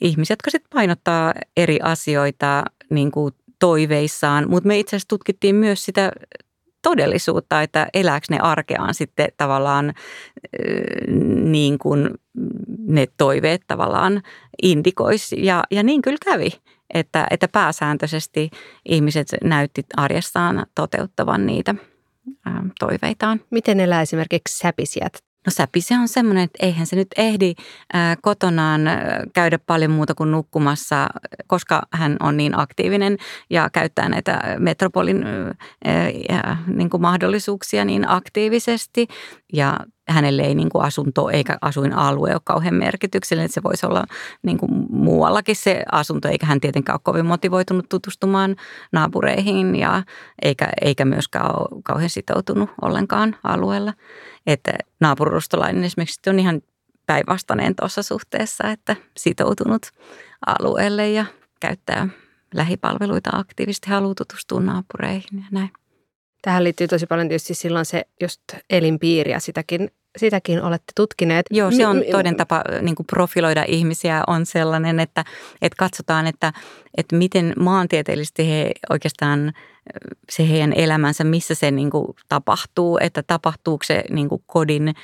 ihmisiä, 0.00 0.32
jotka 0.34 0.50
sitten 0.50 0.70
painottaa 0.74 1.34
eri 1.56 1.78
asioita 1.82 2.64
niin 2.90 3.10
kuin 3.10 3.34
toiveissaan, 3.58 4.50
mutta 4.50 4.66
me 4.66 4.78
itse 4.78 4.96
asiassa 4.96 5.08
tutkittiin 5.08 5.54
myös 5.54 5.84
sitä 5.84 6.12
todellisuutta, 6.82 7.62
että 7.62 7.86
elääkö 7.94 8.26
ne 8.30 8.38
arkeaan 8.38 8.94
sitten 8.94 9.28
tavallaan 9.36 9.94
niin 11.44 11.78
kuin 11.78 12.10
ne 12.78 13.06
toiveet 13.16 13.62
tavallaan 13.66 14.22
indikois. 14.62 15.32
Ja, 15.32 15.64
ja 15.70 15.82
niin 15.82 16.02
kyllä 16.02 16.18
kävi, 16.24 16.50
että, 16.94 17.26
että 17.30 17.48
pääsääntöisesti 17.48 18.50
ihmiset 18.88 19.28
näytti 19.44 19.84
arjessaan 19.96 20.66
toteuttavan 20.74 21.46
niitä 21.46 21.74
toiveitaan. 22.78 23.40
Miten 23.50 23.80
elää 23.80 24.02
esimerkiksi 24.02 24.58
säpisijät? 24.58 25.29
No 25.46 25.50
säpi 25.50 25.80
se 25.80 25.98
on 25.98 26.08
semmoinen, 26.08 26.44
että 26.44 26.66
eihän 26.66 26.86
se 26.86 26.96
nyt 26.96 27.08
ehdi 27.16 27.54
ää, 27.92 28.16
kotonaan 28.22 28.80
käydä 29.34 29.58
paljon 29.58 29.90
muuta 29.90 30.14
kuin 30.14 30.30
nukkumassa, 30.30 31.06
koska 31.46 31.82
hän 31.92 32.16
on 32.20 32.36
niin 32.36 32.58
aktiivinen 32.58 33.16
ja 33.50 33.70
käyttää 33.72 34.08
näitä 34.08 34.40
metropolin 34.58 35.24
ää, 35.84 36.56
niin 36.66 36.90
kuin 36.90 37.00
mahdollisuuksia 37.00 37.84
niin 37.84 38.08
aktiivisesti. 38.08 39.06
Ja 39.52 39.76
hänelle 40.12 40.42
ei 40.42 40.54
niin 40.54 40.68
kuin 40.68 40.84
asunto 40.84 41.30
eikä 41.30 41.58
asuinalue 41.60 42.32
ole 42.32 42.40
kauhean 42.44 42.74
merkityksellinen, 42.74 43.44
että 43.44 43.54
se 43.54 43.62
voisi 43.62 43.86
olla 43.86 44.04
niin 44.42 44.58
kuin 44.58 44.70
muuallakin 44.90 45.56
se 45.56 45.82
asunto, 45.92 46.28
eikä 46.28 46.46
hän 46.46 46.60
tietenkään 46.60 46.94
ole 46.94 47.00
kovin 47.02 47.26
motivoitunut 47.26 47.88
tutustumaan 47.88 48.56
naapureihin 48.92 49.76
ja 49.76 50.02
eikä, 50.42 50.68
eikä 50.80 51.04
myöskään 51.04 51.46
ole 51.46 51.82
kauhean 51.84 52.10
sitoutunut 52.10 52.70
ollenkaan 52.82 53.36
alueella. 53.44 53.92
Että 54.46 54.72
naapurustolainen 55.00 55.84
esimerkiksi 55.84 56.30
on 56.30 56.38
ihan 56.38 56.60
päinvastainen 57.06 57.74
tuossa 57.76 58.02
suhteessa, 58.02 58.70
että 58.70 58.96
sitoutunut 59.16 59.86
alueelle 60.46 61.10
ja 61.10 61.24
käyttää 61.60 62.08
lähipalveluita 62.54 63.30
aktiivisesti, 63.32 63.90
haluaa 63.90 64.14
tutustua 64.14 64.60
naapureihin 64.60 65.38
ja 65.38 65.44
näin. 65.50 65.70
Tähän 66.42 66.64
liittyy 66.64 66.88
tosi 66.88 67.06
paljon 67.06 67.28
tietysti 67.28 67.54
silloin 67.54 67.84
se 67.84 68.04
just 68.20 68.40
elinpiiri 68.70 69.30
ja 69.30 69.40
sitäkin, 69.40 69.90
sitäkin 70.16 70.62
olette 70.62 70.92
tutkineet. 70.96 71.46
Joo, 71.50 71.70
se 71.70 71.86
on 71.86 72.02
toinen 72.10 72.36
tapa 72.36 72.62
niin 72.80 72.94
kuin 72.94 73.06
profiloida 73.06 73.64
ihmisiä 73.68 74.22
on 74.26 74.46
sellainen, 74.46 75.00
että, 75.00 75.24
että 75.62 75.76
katsotaan, 75.78 76.26
että, 76.26 76.52
että 76.96 77.16
miten 77.16 77.52
maantieteellisesti 77.58 78.48
he 78.48 78.72
oikeastaan 78.90 79.52
se 80.30 80.48
heidän 80.48 80.72
elämänsä, 80.72 81.24
missä 81.24 81.54
se 81.54 81.70
niin 81.70 81.90
kuin 81.90 82.06
tapahtuu, 82.28 82.98
että 83.00 83.22
tapahtuuko 83.22 83.84
se 83.84 84.04
niin 84.10 84.28
kuin 84.28 84.42
kodin 84.46 84.94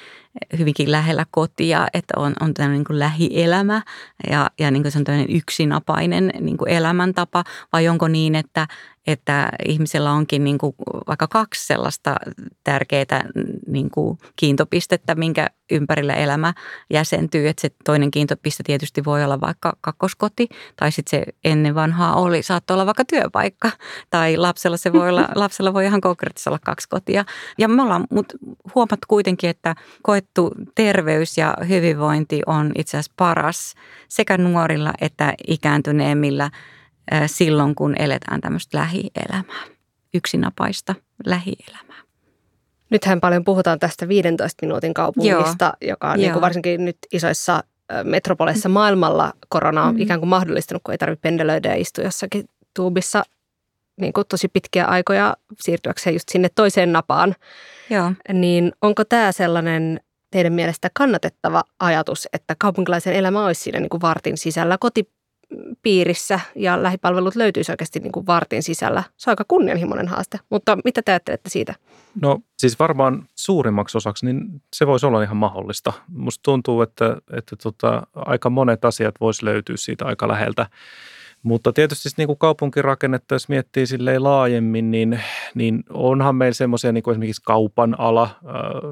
hyvinkin 0.58 0.92
lähellä 0.92 1.26
kotia, 1.30 1.88
että 1.94 2.14
on, 2.16 2.32
on 2.40 2.54
tämmöinen 2.54 2.78
niin 2.78 2.84
kuin 2.84 2.98
lähielämä 2.98 3.82
ja, 4.30 4.50
ja 4.58 4.70
niin 4.70 4.82
kuin 4.82 4.92
se 4.92 4.98
on 4.98 5.04
tämmöinen 5.04 5.36
yksinapainen 5.36 6.32
niin 6.40 6.56
kuin 6.56 6.70
elämäntapa, 6.70 7.44
vai 7.72 7.88
onko 7.88 8.08
niin, 8.08 8.34
että, 8.34 8.68
että 9.06 9.48
ihmisellä 9.66 10.12
onkin 10.12 10.44
niin 10.44 10.58
kuin 10.58 10.74
vaikka 11.06 11.26
kaksi 11.28 11.66
sellaista 11.66 12.16
tärkeää 12.64 13.24
niin 13.66 13.90
kuin 13.90 14.18
kiintopistettä, 14.36 14.95
minkä 15.14 15.46
ympärillä 15.70 16.14
elämä 16.14 16.54
jäsentyy. 16.90 17.48
Että 17.48 17.60
se 17.60 17.70
toinen 17.84 18.10
kiintopiste 18.10 18.62
tietysti 18.62 19.04
voi 19.04 19.24
olla 19.24 19.40
vaikka 19.40 19.76
kakkoskoti 19.80 20.48
tai 20.76 20.92
sitten 20.92 21.20
se 21.20 21.24
ennen 21.44 21.74
vanhaa 21.74 22.14
oli, 22.14 22.42
saattoi 22.42 22.74
olla 22.74 22.86
vaikka 22.86 23.04
työpaikka 23.04 23.70
tai 24.10 24.36
lapsella 24.36 24.76
se 24.76 24.92
voi 24.92 25.08
olla, 25.08 25.28
lapsella 25.34 25.74
voi 25.74 25.84
ihan 25.84 26.00
konkreettisesti 26.00 26.50
olla 26.50 26.58
kaksi 26.64 26.88
kotia. 26.88 27.24
Ja 27.58 27.68
me 27.68 27.82
ollaan 27.82 28.04
mut 28.10 28.26
huomattu 28.74 29.06
kuitenkin, 29.08 29.50
että 29.50 29.74
koettu 30.02 30.50
terveys 30.74 31.38
ja 31.38 31.54
hyvinvointi 31.68 32.42
on 32.46 32.72
itse 32.74 32.96
asiassa 32.96 33.12
paras 33.16 33.74
sekä 34.08 34.38
nuorilla 34.38 34.92
että 35.00 35.34
ikääntyneemmillä 35.46 36.50
silloin, 37.26 37.74
kun 37.74 37.94
eletään 37.98 38.40
tämmöistä 38.40 38.78
lähielämää, 38.78 39.64
yksinapaista 40.14 40.94
lähielämää. 41.26 41.85
Nythän 42.90 43.20
paljon 43.20 43.44
puhutaan 43.44 43.78
tästä 43.78 44.08
15 44.08 44.66
minuutin 44.66 44.94
kaupungista, 44.94 45.64
Joo. 45.80 45.90
joka 45.92 46.10
on 46.10 46.18
niin 46.18 46.32
kuin 46.32 46.40
varsinkin 46.40 46.84
nyt 46.84 46.98
isoissa 47.12 47.62
metropoleissa 48.04 48.68
maailmalla 48.68 49.32
korona 49.48 49.84
on 49.84 49.94
Mm. 49.94 50.00
ikään 50.00 50.20
kuin 50.20 50.30
mahdollistanut, 50.30 50.82
kun 50.82 50.92
ei 50.92 50.98
tarvitse 50.98 51.20
pendelöidä 51.22 51.68
ja 51.68 51.74
istua 51.76 52.04
jossakin 52.04 52.44
tuubissa 52.74 53.22
niin 54.00 54.12
kuin 54.12 54.26
tosi 54.28 54.48
pitkiä 54.48 54.84
aikoja 54.84 55.36
siirtyäkseen 55.60 56.14
just 56.14 56.28
sinne 56.28 56.48
toiseen 56.54 56.92
napaan. 56.92 57.34
Joo. 57.90 58.12
Niin 58.32 58.72
onko 58.82 59.04
tämä 59.04 59.32
sellainen 59.32 60.00
teidän 60.30 60.52
mielestä 60.52 60.90
kannatettava 60.94 61.62
ajatus, 61.80 62.28
että 62.32 62.54
kaupunkilaisen 62.58 63.14
elämä 63.14 63.44
olisi 63.44 63.60
siinä 63.60 63.80
niin 63.80 63.88
kuin 63.88 64.00
vartin 64.02 64.38
sisällä 64.38 64.78
kotipiirissä 65.86 66.40
ja 66.54 66.82
lähipalvelut 66.82 67.36
löytyisi 67.36 67.72
oikeasti 67.72 68.00
niin 68.00 68.12
kuin 68.12 68.26
vartin 68.26 68.62
sisällä? 68.62 69.02
Se 69.16 69.30
on 69.30 69.32
aika 69.32 69.44
kunnianhimoinen 69.48 70.08
haaste, 70.08 70.40
mutta 70.50 70.78
mitä 70.84 71.02
te 71.02 71.12
ajattelette 71.12 71.50
siitä? 71.50 71.74
No 72.22 72.38
siis 72.58 72.78
varmaan 72.78 73.28
suurimmaksi 73.34 73.98
osaksi 73.98 74.26
niin 74.26 74.62
se 74.76 74.86
voisi 74.86 75.06
olla 75.06 75.22
ihan 75.22 75.36
mahdollista. 75.36 75.92
Musta 76.08 76.42
tuntuu, 76.42 76.82
että, 76.82 77.16
että 77.32 77.56
tota, 77.62 78.02
aika 78.14 78.50
monet 78.50 78.84
asiat 78.84 79.14
voisi 79.20 79.44
löytyä 79.44 79.76
siitä 79.76 80.04
aika 80.04 80.28
läheltä. 80.28 80.66
Mutta 81.46 81.72
tietysti 81.72 82.08
niin 82.16 82.26
kuin 82.26 82.38
kaupunkirakennetta, 82.38 83.34
jos 83.34 83.48
miettii 83.48 83.86
silleen 83.86 84.24
laajemmin, 84.24 84.90
niin, 84.90 85.20
niin 85.54 85.82
onhan 85.90 86.36
meillä 86.36 86.54
semmoisia 86.54 86.92
niin 86.92 87.02
kuin 87.02 87.12
esimerkiksi 87.12 87.42
kaupan 87.44 88.00
ala. 88.00 88.30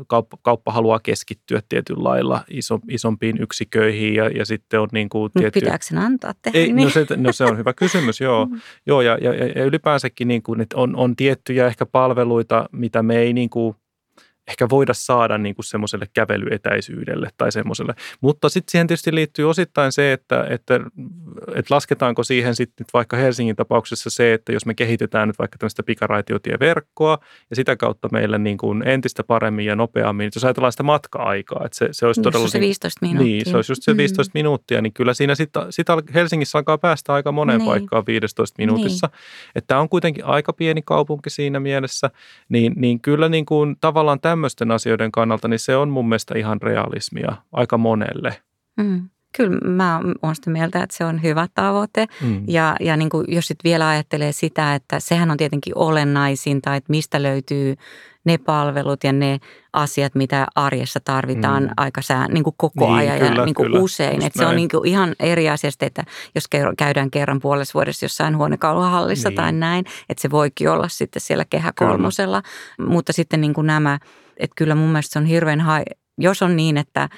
Kauppa, 0.06 0.36
kauppa 0.42 0.72
haluaa 0.72 1.00
keskittyä 1.02 1.62
tietyllä 1.68 2.04
lailla 2.04 2.44
iso, 2.50 2.80
isompiin 2.88 3.42
yksiköihin 3.42 4.14
ja, 4.14 4.28
ja 4.28 4.46
sitten 4.46 4.80
on 4.80 4.88
niin 4.92 5.08
kuin 5.08 5.32
tietty... 5.32 5.60
Pitääkö 5.60 5.84
sen 5.84 5.98
antaa 5.98 6.32
tehdä 6.42 6.58
Ei, 6.58 6.72
niin? 6.72 6.84
no, 6.84 6.90
se, 6.90 7.06
no 7.16 7.32
se 7.32 7.44
on 7.44 7.58
hyvä 7.58 7.72
kysymys, 7.72 8.20
joo. 8.20 8.46
Mm. 8.46 8.60
joo 8.86 9.00
ja, 9.00 9.18
ja, 9.20 9.34
ja 9.34 9.64
ylipäänsäkin 9.64 10.28
niin 10.28 10.42
kuin, 10.42 10.60
että 10.60 10.76
on, 10.76 10.96
on 10.96 11.16
tiettyjä 11.16 11.66
ehkä 11.66 11.86
palveluita, 11.86 12.68
mitä 12.72 13.02
me 13.02 13.18
ei 13.18 13.32
niin 13.32 13.50
kuin 13.50 13.76
ehkä 14.48 14.68
voida 14.70 14.94
saada 14.94 15.38
niin 15.38 15.54
kuin 15.54 15.64
semmoiselle 15.64 16.06
kävelyetäisyydelle 16.14 17.28
tai 17.36 17.52
semmoiselle. 17.52 17.94
Mutta 18.20 18.48
sitten 18.48 18.70
siihen 18.70 18.86
tietysti 18.86 19.14
liittyy 19.14 19.50
osittain 19.50 19.92
se, 19.92 20.12
että, 20.12 20.46
että, 20.50 20.80
että 21.54 21.74
lasketaanko 21.74 22.24
siihen 22.24 22.54
sitten 22.54 22.86
vaikka 22.94 23.16
Helsingin 23.16 23.56
tapauksessa 23.56 24.10
se, 24.10 24.34
että 24.34 24.52
jos 24.52 24.66
me 24.66 24.74
kehitetään 24.74 25.28
nyt 25.28 25.38
vaikka 25.38 25.58
tämmöistä 25.58 25.82
pikaraitiotieverkkoa 25.82 27.18
ja 27.50 27.56
sitä 27.56 27.76
kautta 27.76 28.08
meille 28.12 28.38
niin 28.38 28.58
kuin 28.58 28.88
entistä 28.88 29.24
paremmin 29.24 29.66
ja 29.66 29.76
nopeammin, 29.76 30.30
jos 30.34 30.44
ajatellaan 30.44 30.72
sitä 30.72 30.82
matka-aikaa, 30.82 31.62
että 31.64 31.78
se, 31.78 31.88
se 31.92 32.06
olisi 32.06 32.22
todella... 32.22 32.48
Se 32.48 32.60
15 32.60 32.98
niin- 33.02 33.16
minuuttia. 33.16 33.34
Niin, 33.34 33.50
se 33.50 33.56
olisi 33.56 33.72
just 33.72 33.82
se 33.82 33.96
15 33.96 34.30
mm. 34.30 34.38
minuuttia, 34.38 34.82
niin 34.82 34.92
kyllä 34.92 35.14
siinä 35.14 35.34
sitä, 35.34 35.66
sitä 35.70 35.96
Helsingissä 36.14 36.58
alkaa 36.58 36.78
päästä 36.78 37.12
aika 37.12 37.32
moneen 37.32 37.58
niin. 37.58 37.68
paikkaan 37.68 38.06
15 38.06 38.54
minuutissa. 38.58 39.06
Niin. 39.06 39.50
Että 39.54 39.68
tämä 39.68 39.80
on 39.80 39.88
kuitenkin 39.88 40.24
aika 40.24 40.52
pieni 40.52 40.82
kaupunki 40.82 41.30
siinä 41.30 41.60
mielessä, 41.60 42.10
niin, 42.48 42.72
niin 42.76 43.00
kyllä 43.00 43.28
niin 43.28 43.46
kuin 43.46 43.76
tavallaan 43.80 44.20
tämä 44.20 44.33
tämmöisten 44.34 44.70
asioiden 44.70 45.12
kannalta, 45.12 45.48
niin 45.48 45.58
se 45.58 45.76
on 45.76 45.88
mun 45.88 46.08
mielestä 46.08 46.38
ihan 46.38 46.62
realismia 46.62 47.36
aika 47.52 47.78
monelle. 47.78 48.36
Mm. 48.76 49.08
Kyllä 49.36 49.70
mä 49.70 50.00
oon 50.22 50.36
sitä 50.36 50.50
mieltä, 50.50 50.82
että 50.82 50.96
se 50.96 51.04
on 51.04 51.22
hyvä 51.22 51.48
tavoite. 51.54 52.06
Mm. 52.20 52.44
Ja, 52.48 52.76
ja 52.80 52.96
niin 52.96 53.08
kuin, 53.10 53.24
jos 53.28 53.46
sitten 53.46 53.70
vielä 53.70 53.88
ajattelee 53.88 54.32
sitä, 54.32 54.74
että 54.74 55.00
sehän 55.00 55.30
on 55.30 55.36
tietenkin 55.36 55.78
olennaisinta, 55.78 56.74
että 56.74 56.90
mistä 56.90 57.22
löytyy 57.22 57.74
ne 58.24 58.38
palvelut 58.38 59.04
ja 59.04 59.12
ne 59.12 59.38
asiat, 59.72 60.14
mitä 60.14 60.46
arjessa 60.54 61.00
tarvitaan 61.04 61.62
mm. 61.62 61.70
aika 61.76 62.02
sää, 62.02 62.28
niin 62.28 62.44
kuin 62.44 62.54
koko 62.56 62.86
niin, 62.86 62.98
ajan 62.98 63.18
kyllä, 63.18 63.40
ja 63.40 63.44
niin 63.44 63.54
kuin 63.54 63.66
kyllä, 63.66 63.80
usein. 63.80 64.22
Että 64.22 64.38
se 64.38 64.46
on 64.46 64.56
niin 64.56 64.68
kuin 64.68 64.88
ihan 64.88 65.14
eri 65.20 65.50
asia, 65.50 65.70
että 65.80 66.04
jos 66.34 66.44
käydään 66.78 67.10
kerran 67.10 67.40
puolessa 67.40 67.74
vuodessa 67.74 68.04
jossain 68.04 68.36
huonekauluhallissa 68.36 69.28
niin. 69.28 69.36
tai 69.36 69.52
näin, 69.52 69.84
että 70.08 70.22
se 70.22 70.30
voikin 70.30 70.70
olla 70.70 70.88
sitten 70.88 71.22
siellä 71.22 71.44
kehä 71.44 71.72
kolmosella. 71.76 72.42
Mutta 72.86 73.12
sitten 73.12 73.40
niin 73.40 73.54
kuin 73.54 73.66
nämä 73.66 73.98
että 74.36 74.54
kyllä 74.56 74.74
mun 74.74 74.88
mielestä 74.88 75.12
se 75.12 75.18
on 75.18 75.26
hirveän 75.26 75.60
hai, 75.60 75.82
jos 76.18 76.42
on 76.42 76.56
niin, 76.56 76.76
että 76.76 77.08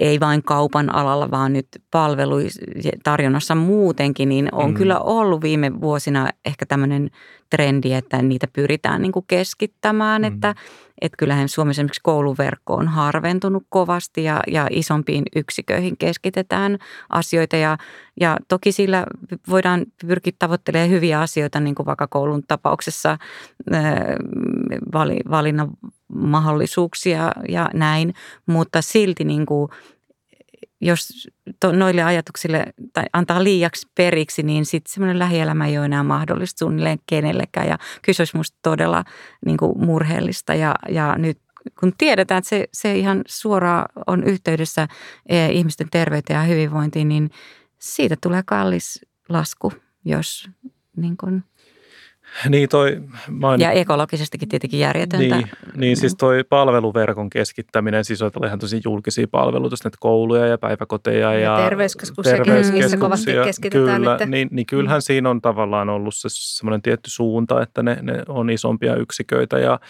ei 0.00 0.20
vain 0.20 0.42
kaupan 0.42 0.94
alalla, 0.94 1.30
vaan 1.30 1.52
nyt 1.52 1.66
palvelutarjonnassa 1.90 3.54
muutenkin, 3.54 4.28
niin 4.28 4.48
on 4.52 4.70
mm. 4.70 4.74
kyllä 4.74 5.00
ollut 5.00 5.42
viime 5.42 5.80
vuosina 5.80 6.28
ehkä 6.44 6.66
tämmöinen 6.66 7.10
trendi, 7.52 7.92
että 7.92 8.22
niitä 8.22 8.46
pyritään 8.52 9.02
niin 9.02 9.12
kuin 9.12 9.24
keskittämään, 9.28 10.22
mm. 10.22 10.28
että, 10.28 10.54
että 11.00 11.16
kyllähän 11.16 11.48
Suomessa 11.48 11.80
esimerkiksi 11.80 12.00
kouluverkko 12.02 12.74
on 12.74 12.88
harventunut 12.88 13.62
kovasti 13.68 14.24
ja, 14.24 14.40
ja 14.46 14.66
isompiin 14.70 15.22
yksiköihin 15.36 15.96
keskitetään 15.96 16.78
asioita 17.08 17.56
ja, 17.56 17.78
ja 18.20 18.36
toki 18.48 18.72
sillä 18.72 19.06
voidaan 19.48 19.86
pyrkiä 20.06 20.32
tavoittelemaan 20.38 20.90
hyviä 20.90 21.20
asioita, 21.20 21.60
niin 21.60 21.74
kuin 21.74 21.86
vaikka 21.86 22.06
koulun 22.06 22.42
tapauksessa 22.48 23.18
valinnan 25.30 25.70
mahdollisuuksia 26.14 27.32
ja 27.48 27.70
näin, 27.74 28.14
mutta 28.46 28.82
silti 28.82 29.24
niin 29.24 29.46
kuin, 29.46 29.68
jos 30.82 31.28
to, 31.60 31.72
noille 31.72 32.02
ajatuksille 32.02 32.64
tai 32.92 33.04
antaa 33.12 33.44
liiaksi 33.44 33.86
periksi, 33.94 34.42
niin 34.42 34.66
sitten 34.66 34.92
semmoinen 34.92 35.18
lähielämä 35.18 35.66
ei 35.66 35.78
ole 35.78 35.86
enää 35.86 36.02
mahdollista 36.02 36.58
suunnilleen 36.58 36.98
kenellekään. 37.06 37.68
Ja 37.68 37.78
kyllä 38.02 38.16
se 38.16 38.20
olisi 38.20 38.36
musta 38.36 38.58
todella 38.62 39.04
niin 39.46 39.56
kuin 39.56 39.84
murheellista 39.84 40.54
ja, 40.54 40.74
ja 40.88 41.18
nyt 41.18 41.38
kun 41.80 41.92
tiedetään, 41.98 42.38
että 42.38 42.48
se, 42.48 42.68
se 42.72 42.94
ihan 42.94 43.22
suoraan 43.26 43.84
on 44.06 44.24
yhteydessä 44.24 44.88
e, 45.28 45.46
ihmisten 45.46 45.88
terveyteen 45.90 46.36
ja 46.36 46.42
hyvinvointiin, 46.42 47.08
niin 47.08 47.30
siitä 47.78 48.16
tulee 48.22 48.42
kallis 48.46 49.00
lasku, 49.28 49.72
jos 50.04 50.50
niin 50.96 51.16
kuin 51.16 51.44
niin 52.48 52.68
toi, 52.68 53.02
main... 53.30 53.60
Ja 53.60 53.70
ekologisestikin 53.70 54.48
tietenkin 54.48 54.80
järjetöntä. 54.80 55.36
Niin, 55.36 55.50
niin 55.76 55.96
siis 55.96 56.14
toi 56.14 56.44
palveluverkon 56.44 57.30
keskittäminen, 57.30 58.04
siis 58.04 58.22
on 58.22 58.30
ihan 58.46 58.58
tosi 58.58 58.80
julkisia 58.84 59.26
palveluita, 59.30 59.76
näitä 59.84 59.96
kouluja 60.00 60.46
ja 60.46 60.58
päiväkoteja 60.58 61.34
ja, 61.34 61.40
ja 61.40 61.56
terveyskeskuksia, 61.56 62.36
terveyskeskuksia 62.36 62.98
kovasti 62.98 63.32
keskitetään 63.44 64.00
kyllä, 64.00 64.16
nyt. 64.20 64.28
Niin, 64.28 64.48
niin 64.50 64.66
kyllähän 64.66 64.98
mm. 64.98 65.02
siinä 65.02 65.30
on 65.30 65.40
tavallaan 65.40 65.88
ollut 65.88 66.14
se 66.14 66.28
semmoinen 66.30 66.82
tietty 66.82 67.10
suunta, 67.10 67.62
että 67.62 67.82
ne, 67.82 67.98
ne 68.02 68.22
on 68.28 68.50
isompia 68.50 68.96
yksiköitä 68.96 69.58
ja, 69.58 69.80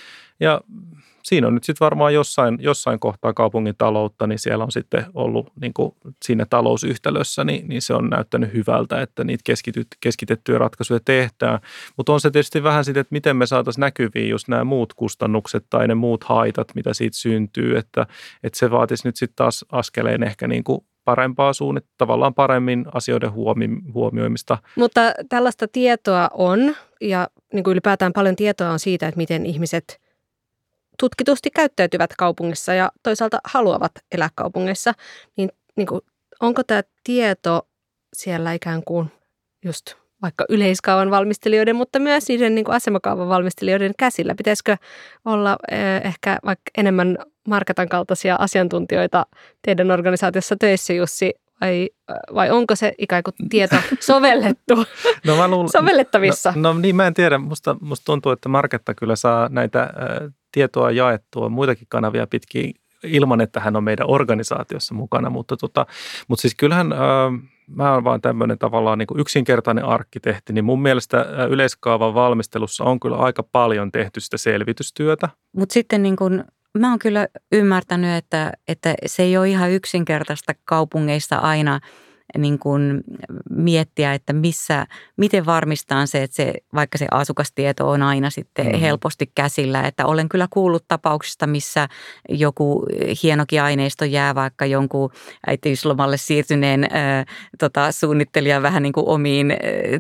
ja 0.41 0.61
siinä 1.23 1.47
on 1.47 1.55
nyt 1.55 1.65
sitten 1.65 1.85
varmaan 1.85 2.15
jossain, 2.15 2.59
jossain 2.61 2.99
kohtaa 3.01 3.33
kaupungin 3.33 3.75
taloutta, 3.79 4.27
niin 4.27 4.39
siellä 4.39 4.65
on 4.65 4.73
sitten 4.73 5.07
ollut 5.15 5.53
niin 5.61 5.75
kuin 5.75 5.95
siinä 6.25 6.47
talousyhtälössä, 6.51 7.45
niin, 7.45 7.69
niin 7.69 7.83
se 7.83 7.95
on 7.95 8.11
näyttänyt 8.11 8.53
hyvältä, 8.53 9.03
että 9.03 9.25
niitä 9.25 9.43
keskityt, 9.45 9.87
keskitettyjä 10.01 10.59
ratkaisuja 10.59 11.01
tehdään. 11.05 11.59
Mutta 11.97 12.13
on 12.13 12.21
se 12.21 12.31
tietysti 12.31 12.63
vähän 12.63 12.85
sitten, 12.85 13.01
että 13.01 13.13
miten 13.13 13.37
me 13.37 13.47
saataisiin 13.47 13.81
näkyviin 13.81 14.29
just 14.29 14.49
nämä 14.49 14.65
muut 14.65 14.95
kustannukset 14.95 15.67
tai 15.71 15.89
ne 15.89 15.95
muut 15.95 16.25
haitat, 16.25 16.75
mitä 16.75 16.95
siitä 16.95 17.17
syntyy, 17.17 17.77
että, 17.77 18.07
että 18.43 18.59
se 18.59 18.71
vaatisi 18.71 19.09
nyt 19.09 19.17
sitten 19.17 19.37
taas 19.37 19.65
askeleen 19.73 20.23
ehkä 20.23 20.49
niin 20.49 20.65
kuin 20.65 20.81
parempaa 21.05 21.53
suunnit, 21.53 21.85
tavallaan 21.99 22.35
paremmin 22.35 22.85
asioiden 22.95 23.33
huomi, 23.33 23.69
huomioimista. 23.95 24.59
Mutta 24.77 25.01
tällaista 25.29 25.69
tietoa 25.69 26.29
on 26.33 26.77
ja 27.01 27.29
niin 27.53 27.65
kuin 27.65 27.73
ylipäätään 27.73 28.13
paljon 28.13 28.37
tietoa 28.37 28.71
on 28.71 28.79
siitä, 28.79 29.09
että 29.09 29.17
miten 29.17 29.47
ihmiset– 29.47 29.85
tutkitusti 30.99 31.51
käyttäytyvät 31.51 32.11
kaupungissa 32.19 32.75
ja 32.75 32.93
toisaalta 33.03 33.39
haluavat 33.45 33.93
elää 34.13 34.31
kaupungissa, 34.35 34.93
niin, 35.37 35.49
niin 35.77 35.87
kuin, 35.87 36.01
onko 36.41 36.63
tämä 36.65 36.83
tieto 37.05 37.69
siellä 38.17 38.53
ikään 38.53 38.83
kuin 38.85 39.13
just 39.65 39.95
vaikka 40.23 40.45
yleiskaavan 40.49 41.11
valmistelijoiden, 41.11 41.77
mutta 41.77 41.99
myös 41.99 42.29
niiden 42.29 42.55
niin 42.55 42.65
kuin 42.65 42.75
asemakaavan 42.75 43.29
valmistelijoiden 43.29 43.93
käsillä? 43.99 44.35
Pitäisikö 44.35 44.77
olla 45.25 45.57
eh, 45.71 46.01
ehkä 46.05 46.39
vaikka 46.45 46.71
enemmän 46.79 47.19
Marketan 47.49 47.89
kaltaisia 47.89 48.37
asiantuntijoita 48.39 49.27
teidän 49.63 49.91
organisaatiossa 49.91 50.57
töissä, 50.57 50.93
Jussi, 50.93 51.35
vai, 51.61 51.91
vai 52.35 52.51
onko 52.51 52.77
se 52.77 52.93
ikään 52.99 53.23
kuin 53.23 53.49
tieto 53.49 53.77
sovellettu, 54.01 54.75
no 55.27 55.37
mä 55.37 55.49
luulen, 55.49 55.69
sovellettavissa? 55.69 56.53
No, 56.57 56.73
no 56.73 56.79
niin, 56.79 56.97
mä 56.97 57.07
en 57.07 57.15
tiedä. 57.15 57.39
Musta, 57.39 57.77
musta 57.81 58.05
tuntuu, 58.05 58.33
että 58.33 58.49
Marketta 58.49 58.95
kyllä 58.95 59.17
saa 59.17 59.49
näitä 59.49 59.91
tietoa 60.53 60.91
jaettua 60.91 61.49
muitakin 61.49 61.87
kanavia 61.89 62.27
pitkin 62.27 62.75
ilman, 63.05 63.41
että 63.41 63.61
hän 63.61 63.77
on 63.77 63.85
meidän 63.85 64.11
organisaatiossa 64.11 64.95
mukana. 64.95 65.31
Mutta, 65.31 65.57
tota, 65.57 65.87
mutta 66.29 66.43
siis 66.43 66.55
kyllähän... 66.55 66.93
Äh, 66.93 66.99
mä 67.67 67.93
olen 67.93 68.05
vaan 68.05 68.21
tämmöinen 68.21 68.59
tavallaan 68.59 68.99
niin 68.99 69.07
kuin 69.07 69.21
yksinkertainen 69.21 69.85
arkkitehti, 69.85 70.53
niin 70.53 70.65
mun 70.65 70.83
mielestä 70.83 71.27
yleiskaavan 71.51 72.15
valmistelussa 72.15 72.85
on 72.85 73.01
kyllä 73.01 73.17
aika 73.17 73.43
paljon 73.43 73.93
tehty 73.93 74.21
sitä 74.21 74.37
selvitystyötä. 74.37 75.29
Mutta 75.57 75.73
sitten 75.73 76.03
niin 76.03 76.17
kuin 76.17 76.45
mä 76.79 76.91
oon 76.91 76.99
kyllä 76.99 77.29
ymmärtänyt, 77.53 78.11
että, 78.11 78.53
että 78.69 78.95
se 79.07 79.23
ei 79.23 79.37
ole 79.37 79.49
ihan 79.49 79.71
yksinkertaista 79.71 80.53
kaupungeissa 80.65 81.37
aina– 81.37 81.81
niin 82.39 82.59
kuin 82.59 83.01
miettiä, 83.51 84.15
että 84.15 84.33
missä, 84.33 84.87
miten 85.17 85.47
varmistaa 85.47 86.07
se, 86.07 86.23
että 86.23 86.37
se, 86.37 86.55
vaikka 86.75 86.99
se 86.99 87.07
asukastieto 87.11 87.91
on 87.91 88.03
aina 88.03 88.31
sitten 88.31 88.67
mm. 88.67 88.79
helposti 88.79 89.31
käsillä. 89.35 89.83
Että 89.87 90.07
olen 90.07 90.29
kyllä 90.29 90.47
kuullut 90.51 90.85
tapauksista, 90.89 91.47
missä 91.47 91.89
joku 92.29 92.87
hienokin 93.23 93.63
aineisto 93.63 94.05
jää 94.05 94.35
vaikka 94.35 94.67
jonkun 94.67 95.11
äitiyslomalle 95.47 96.17
siirtyneen 96.17 96.87
ää, 96.91 97.25
tota, 97.59 97.93
suunnittelijan 97.93 98.63
vähän 98.63 98.83
niin 98.83 98.93
kuin 98.93 99.09
omiin 99.09 99.51
ää, 99.51 99.59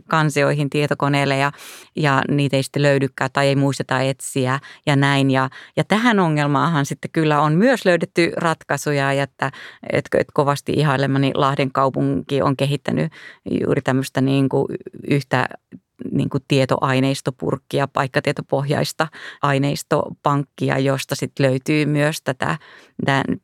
kansioihin 0.08 0.70
tietokoneelle 0.70 1.36
ja, 1.36 1.52
ja 1.96 2.22
niitä 2.28 2.56
ei 2.56 2.62
sitten 2.62 2.82
löydykään 2.82 3.30
tai 3.32 3.48
ei 3.48 3.56
muisteta 3.56 4.00
etsiä 4.00 4.58
ja 4.86 4.96
näin. 4.96 5.30
Ja, 5.30 5.50
ja 5.76 5.84
tähän 5.84 6.18
ongelmaahan 6.18 6.86
sitten 6.86 7.10
kyllä 7.10 7.40
on 7.40 7.52
myös 7.52 7.84
löydetty 7.84 8.32
ratkaisuja, 8.36 9.12
että, 9.12 9.50
että, 9.92 10.18
että 10.18 10.32
kovasti 10.34 10.72
ihailemani 10.72 11.30
Lahden 11.34 11.72
kaupungin 11.72 12.21
kaupunki 12.22 12.42
on 12.42 12.56
kehittänyt 12.56 13.12
juuri 13.50 13.82
tämmöistä 13.82 14.20
niin 14.20 14.48
kuin 14.48 14.66
yhtä 15.10 15.48
niin 16.10 16.28
kuin 16.28 16.42
tietoaineistopurkkia, 16.48 17.88
paikkatietopohjaista 17.88 19.08
aineistopankkia, 19.42 20.78
josta 20.78 21.14
sitten 21.14 21.46
löytyy 21.46 21.86
myös 21.86 22.22
tätä 22.24 22.58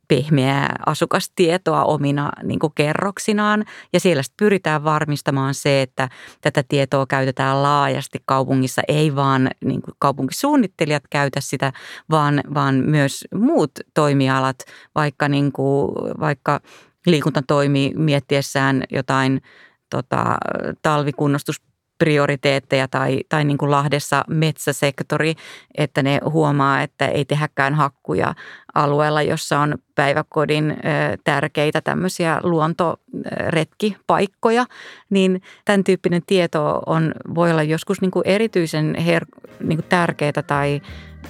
pehmeää 0.08 0.76
asukastietoa 0.86 1.84
omina 1.84 2.32
niin 2.42 2.58
kuin 2.58 2.72
kerroksinaan. 2.74 3.64
Ja 3.92 4.00
siellä 4.00 4.22
pyritään 4.36 4.84
varmistamaan 4.84 5.54
se, 5.54 5.82
että 5.82 6.08
tätä 6.40 6.64
tietoa 6.68 7.06
käytetään 7.06 7.62
laajasti 7.62 8.18
kaupungissa, 8.24 8.82
ei 8.88 9.14
vaan 9.14 9.50
niin 9.64 9.82
kuin 9.82 9.94
kaupunkisuunnittelijat 9.98 11.04
käytä 11.10 11.40
sitä, 11.40 11.72
vaan, 12.10 12.40
vaan 12.54 12.74
myös 12.74 13.24
muut 13.34 13.70
toimialat, 13.94 14.58
vaikka, 14.94 15.28
niin 15.28 15.52
kuin, 15.52 15.92
vaikka 16.20 16.60
liikunta 17.06 17.42
toimii 17.46 17.92
miettiessään 17.94 18.82
jotain 18.90 19.42
tota, 19.90 20.36
talvikunnostus 20.82 21.60
prioriteetteja 21.98 22.88
tai, 22.88 23.20
tai 23.28 23.44
niin 23.44 23.58
kuin 23.58 23.70
Lahdessa 23.70 24.24
metsäsektori, 24.28 25.34
että 25.78 26.02
ne 26.02 26.20
huomaa, 26.24 26.82
että 26.82 27.06
ei 27.06 27.24
tehäkään 27.24 27.74
hakkuja 27.74 28.34
alueella, 28.74 29.22
jossa 29.22 29.60
on 29.60 29.74
päiväkodin 29.94 30.76
tärkeitä 31.24 31.80
tämmöisiä 31.80 32.40
luontoretkipaikkoja, 32.42 34.66
niin 35.10 35.42
tämän 35.64 35.84
tyyppinen 35.84 36.22
tieto 36.26 36.82
on, 36.86 37.12
voi 37.34 37.50
olla 37.50 37.62
joskus 37.62 38.00
niin 38.00 38.10
kuin 38.10 38.22
erityisen 38.26 38.94
her, 38.94 39.24
niin 39.62 39.78
kuin 39.78 39.88
tärkeää 39.88 40.42
tai 40.46 40.80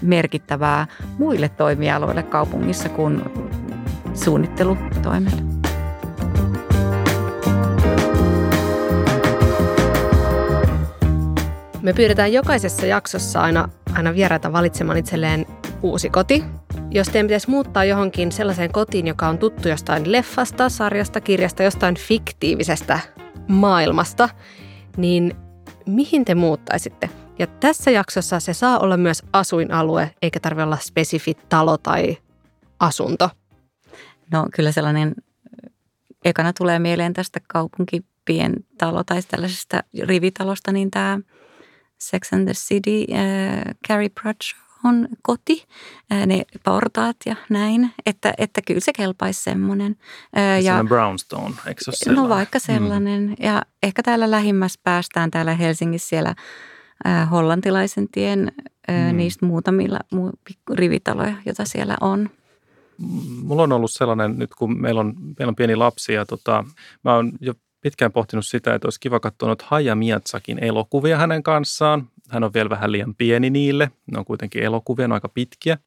merkittävää 0.02 0.86
muille 1.18 1.48
toimialoille 1.48 2.22
kaupungissa 2.22 2.88
kuin 2.88 3.22
suunnittelutoimelle. 4.14 5.57
Me 11.82 11.92
pyydetään 11.92 12.32
jokaisessa 12.32 12.86
jaksossa 12.86 13.40
aina, 13.40 13.68
aina 13.94 14.14
vieraita 14.14 14.52
valitsemaan 14.52 14.98
itselleen 14.98 15.46
uusi 15.82 16.10
koti. 16.10 16.44
Jos 16.90 17.08
teidän 17.08 17.26
pitäisi 17.26 17.50
muuttaa 17.50 17.84
johonkin 17.84 18.32
sellaiseen 18.32 18.72
kotiin, 18.72 19.06
joka 19.06 19.28
on 19.28 19.38
tuttu 19.38 19.68
jostain 19.68 20.12
leffasta, 20.12 20.68
sarjasta, 20.68 21.20
kirjasta, 21.20 21.62
jostain 21.62 21.94
fiktiivisestä 21.94 23.00
maailmasta, 23.48 24.28
niin 24.96 25.34
mihin 25.86 26.24
te 26.24 26.34
muuttaisitte? 26.34 27.10
Ja 27.38 27.46
tässä 27.46 27.90
jaksossa 27.90 28.40
se 28.40 28.54
saa 28.54 28.78
olla 28.78 28.96
myös 28.96 29.22
asuinalue, 29.32 30.10
eikä 30.22 30.40
tarvitse 30.40 30.64
olla 30.64 30.78
spesifi 30.80 31.36
talo 31.48 31.78
tai 31.78 32.16
asunto. 32.80 33.30
No 34.32 34.46
kyllä 34.54 34.72
sellainen 34.72 35.14
ekana 36.24 36.52
tulee 36.52 36.78
mieleen 36.78 37.12
tästä 37.12 37.40
kaupunkipientalo 37.48 39.04
tai 39.04 39.22
tällaisesta 39.22 39.82
rivitalosta, 40.02 40.72
niin 40.72 40.90
tämä 40.90 41.18
Sex 41.99 42.32
and 42.32 42.44
the 42.44 42.55
City, 42.55 43.07
äh, 43.12 43.74
Carrie 43.88 44.11
Bradshaw 44.11 44.68
on 44.84 45.09
koti, 45.22 45.64
äh, 46.12 46.26
ne 46.26 46.42
portaat 46.64 47.16
ja 47.26 47.36
näin, 47.49 47.90
että, 48.07 48.34
että 48.38 48.61
kyllä 48.66 48.80
se 48.80 48.92
kelpaisi 48.92 49.42
semmoinen. 49.42 49.96
Äh, 50.38 50.62
ja 50.62 50.84
brownstone, 50.88 51.55
eikö 51.66 51.84
se 51.84 51.90
ole 51.90 51.96
sellainen? 51.96 52.22
No 52.22 52.28
vaikka 52.28 52.59
sellainen. 52.59 53.22
Mm. 53.22 53.36
Ja 53.38 53.62
ehkä 53.82 54.03
täällä 54.03 54.30
lähimmässä 54.30 54.80
päästään 54.82 55.30
täällä 55.30 55.55
Helsingissä 55.55 56.09
siellä 56.09 56.34
äh, 57.07 57.30
hollantilaisen 57.30 58.09
tien 58.09 58.53
äh, 58.90 59.12
mm. 59.12 59.16
niistä 59.16 59.46
muutamilla 59.46 59.99
mu, 60.12 60.30
rivitaloja, 60.74 61.34
joita 61.46 61.64
siellä 61.64 61.96
on. 62.01 62.30
Mulla 63.42 63.62
on 63.62 63.72
ollut 63.72 63.90
sellainen, 63.90 64.38
nyt 64.38 64.55
kun 64.55 64.80
meillä 64.80 65.01
on, 65.01 65.14
meillä 65.38 65.51
on 65.51 65.57
pieni 65.57 65.76
lapsi 65.76 66.12
ja 66.12 66.26
tota, 66.26 66.64
mä 67.05 67.14
oon 67.14 67.32
jo 67.40 67.55
pitkään 67.80 68.12
pohtinut 68.12 68.46
sitä, 68.46 68.74
että 68.74 68.86
olisi 68.86 69.00
kiva 69.00 69.20
katsoa 69.20 69.46
noita 69.46 69.64
Haja 69.68 69.94
Miatsakin 69.94 70.64
elokuvia 70.64 71.16
hänen 71.16 71.42
kanssaan. 71.42 72.08
Hän 72.30 72.44
on 72.44 72.54
vielä 72.54 72.70
vähän 72.70 72.92
liian 72.92 73.14
pieni 73.14 73.50
niille. 73.50 73.90
Ne 74.06 74.18
on 74.18 74.24
kuitenkin 74.24 74.62
elokuvia, 74.62 75.08
ne 75.08 75.12
on 75.12 75.16
aika 75.16 75.28
pitkiä. 75.28 75.78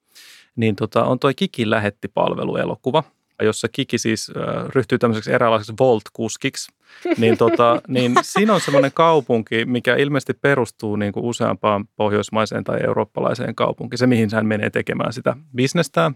Niin 0.56 0.76
tota, 0.76 1.04
on 1.04 1.20
toi 1.20 1.34
Kiki 1.34 1.70
lähetti-palveluelokuva, 1.70 3.04
jossa 3.42 3.68
Kiki 3.72 3.98
siis 3.98 4.32
äh, 4.38 4.66
ryhtyy 4.68 4.98
tämmöiseksi 4.98 5.32
eräänlaiseksi 5.32 5.74
Volt-kuskiksi. 5.80 6.72
Niin, 7.18 7.38
tota, 7.38 7.82
niin 7.88 8.16
siinä 8.22 8.54
on 8.54 8.62
semmoinen 8.62 8.92
kaupunki, 8.94 9.66
mikä 9.66 9.96
ilmeisesti 9.96 10.34
perustuu 10.34 10.96
niin 10.96 11.14
kuin 11.14 11.26
useampaan 11.26 11.88
pohjoismaiseen 11.96 12.64
tai 12.64 12.80
eurooppalaiseen 12.84 13.56
kaupunkiin. 13.56 13.98
Se, 13.98 14.08
mihin 14.08 14.30
hän 14.34 14.46
menee 14.46 14.70
tekemään 14.70 15.14
sitä 15.14 15.36
bisnestään. 15.56 16.16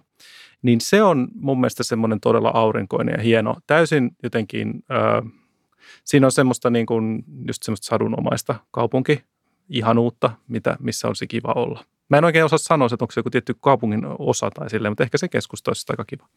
Niin 0.61 0.81
se 0.81 1.03
on 1.03 1.27
mun 1.35 1.59
mielestä 1.59 1.83
semmoinen 1.83 2.19
todella 2.19 2.51
aurinkoinen 2.53 3.15
ja 3.17 3.23
hieno, 3.23 3.55
täysin 3.67 4.11
jotenkin... 4.23 4.83
Äh, 4.91 5.31
siinä 6.03 6.27
on 6.27 6.31
semmoista 6.31 6.69
niin 6.69 6.85
kuin, 6.85 7.23
just 7.47 7.63
semmoista 7.63 7.87
sadunomaista 7.87 8.55
kaupunki 8.71 9.23
ihanuutta, 9.69 10.31
mitä, 10.47 10.77
missä 10.79 11.07
olisi 11.07 11.27
kiva 11.27 11.53
olla. 11.55 11.83
Mä 12.09 12.17
en 12.17 12.25
oikein 12.25 12.45
osaa 12.45 12.57
sanoa, 12.57 12.85
että 12.85 13.03
onko 13.03 13.11
se 13.11 13.19
joku 13.19 13.29
tietty 13.29 13.55
kaupungin 13.61 14.01
osa 14.19 14.49
tai 14.49 14.69
silleen, 14.69 14.91
mutta 14.91 15.03
ehkä 15.03 15.17
se 15.17 15.27
keskusta 15.27 15.69
olisi 15.69 15.85
aika 15.89 16.05
kiva. 16.05 16.27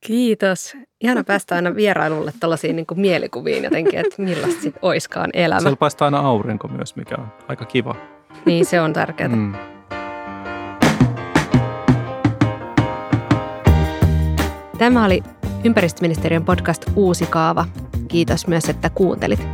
Kiitos. 0.00 0.76
Ihana 1.00 1.24
päästä 1.24 1.54
aina 1.54 1.74
vierailulle 1.74 2.32
tällaisiin 2.40 2.76
niin 2.76 2.86
mielikuviin 2.94 3.64
jotenkin, 3.64 3.98
että 3.98 4.22
millaista 4.22 4.62
sitten 4.62 4.80
oiskaan 4.82 5.30
elämä. 5.32 5.60
Siellä 5.60 5.76
paistaa 5.76 6.06
aina 6.06 6.18
aurinko 6.18 6.68
myös, 6.68 6.96
mikä 6.96 7.14
on 7.14 7.28
aika 7.48 7.64
kiva. 7.64 7.96
Niin, 8.46 8.64
se 8.64 8.80
on 8.80 8.92
tärkeää. 8.92 9.28
Mm. 9.28 9.54
Tämä 14.78 15.04
oli 15.04 15.22
ympäristöministeriön 15.64 16.44
podcast 16.44 16.84
Uusi 16.96 17.26
kaava. 17.26 17.66
Kiitos 18.12 18.46
myös, 18.46 18.68
että 18.68 18.90
kuuntelit. 18.90 19.48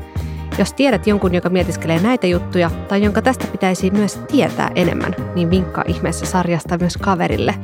Jos 0.59 0.73
tiedät 0.73 1.07
jonkun, 1.07 1.35
joka 1.35 1.49
mietiskelee 1.49 2.01
näitä 2.01 2.27
juttuja 2.27 2.71
tai 2.89 3.03
jonka 3.03 3.23
tästä 3.23 3.47
pitäisi 3.47 3.91
myös 3.91 4.17
tietää 4.17 4.71
enemmän, 4.75 5.17
niin 5.35 5.51
vinkkaa 5.51 5.85
ihmeessä 5.87 6.27
sarjasta 6.27 6.79
myös 6.79 6.97
kaverille. 6.97 7.55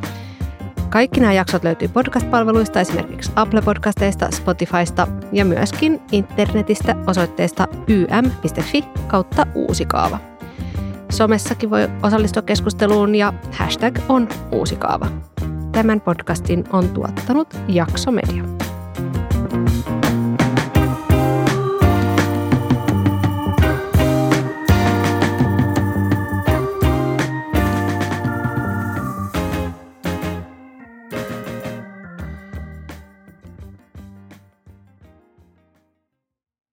Kaikki 0.90 1.20
nämä 1.20 1.32
jaksot 1.32 1.64
löytyy 1.64 1.88
podcast-palveluista, 1.88 2.80
esimerkiksi 2.80 3.32
Apple-podcasteista, 3.36 4.30
Spotifysta 4.30 5.06
ja 5.32 5.44
myöskin 5.44 6.00
internetistä 6.12 6.96
osoitteesta 7.06 7.68
ym.fi 7.88 8.84
kautta 9.06 9.46
uusikaava. 9.54 10.18
Somessakin 11.10 11.70
voi 11.70 11.88
osallistua 12.02 12.42
keskusteluun 12.42 13.14
ja 13.14 13.32
hashtag 13.50 13.98
on 14.08 14.28
uusikaava. 14.52 15.06
Tämän 15.72 16.00
podcastin 16.00 16.64
on 16.72 16.88
tuottanut 16.88 17.56
Jakso 17.68 18.10
Media. 18.10 18.44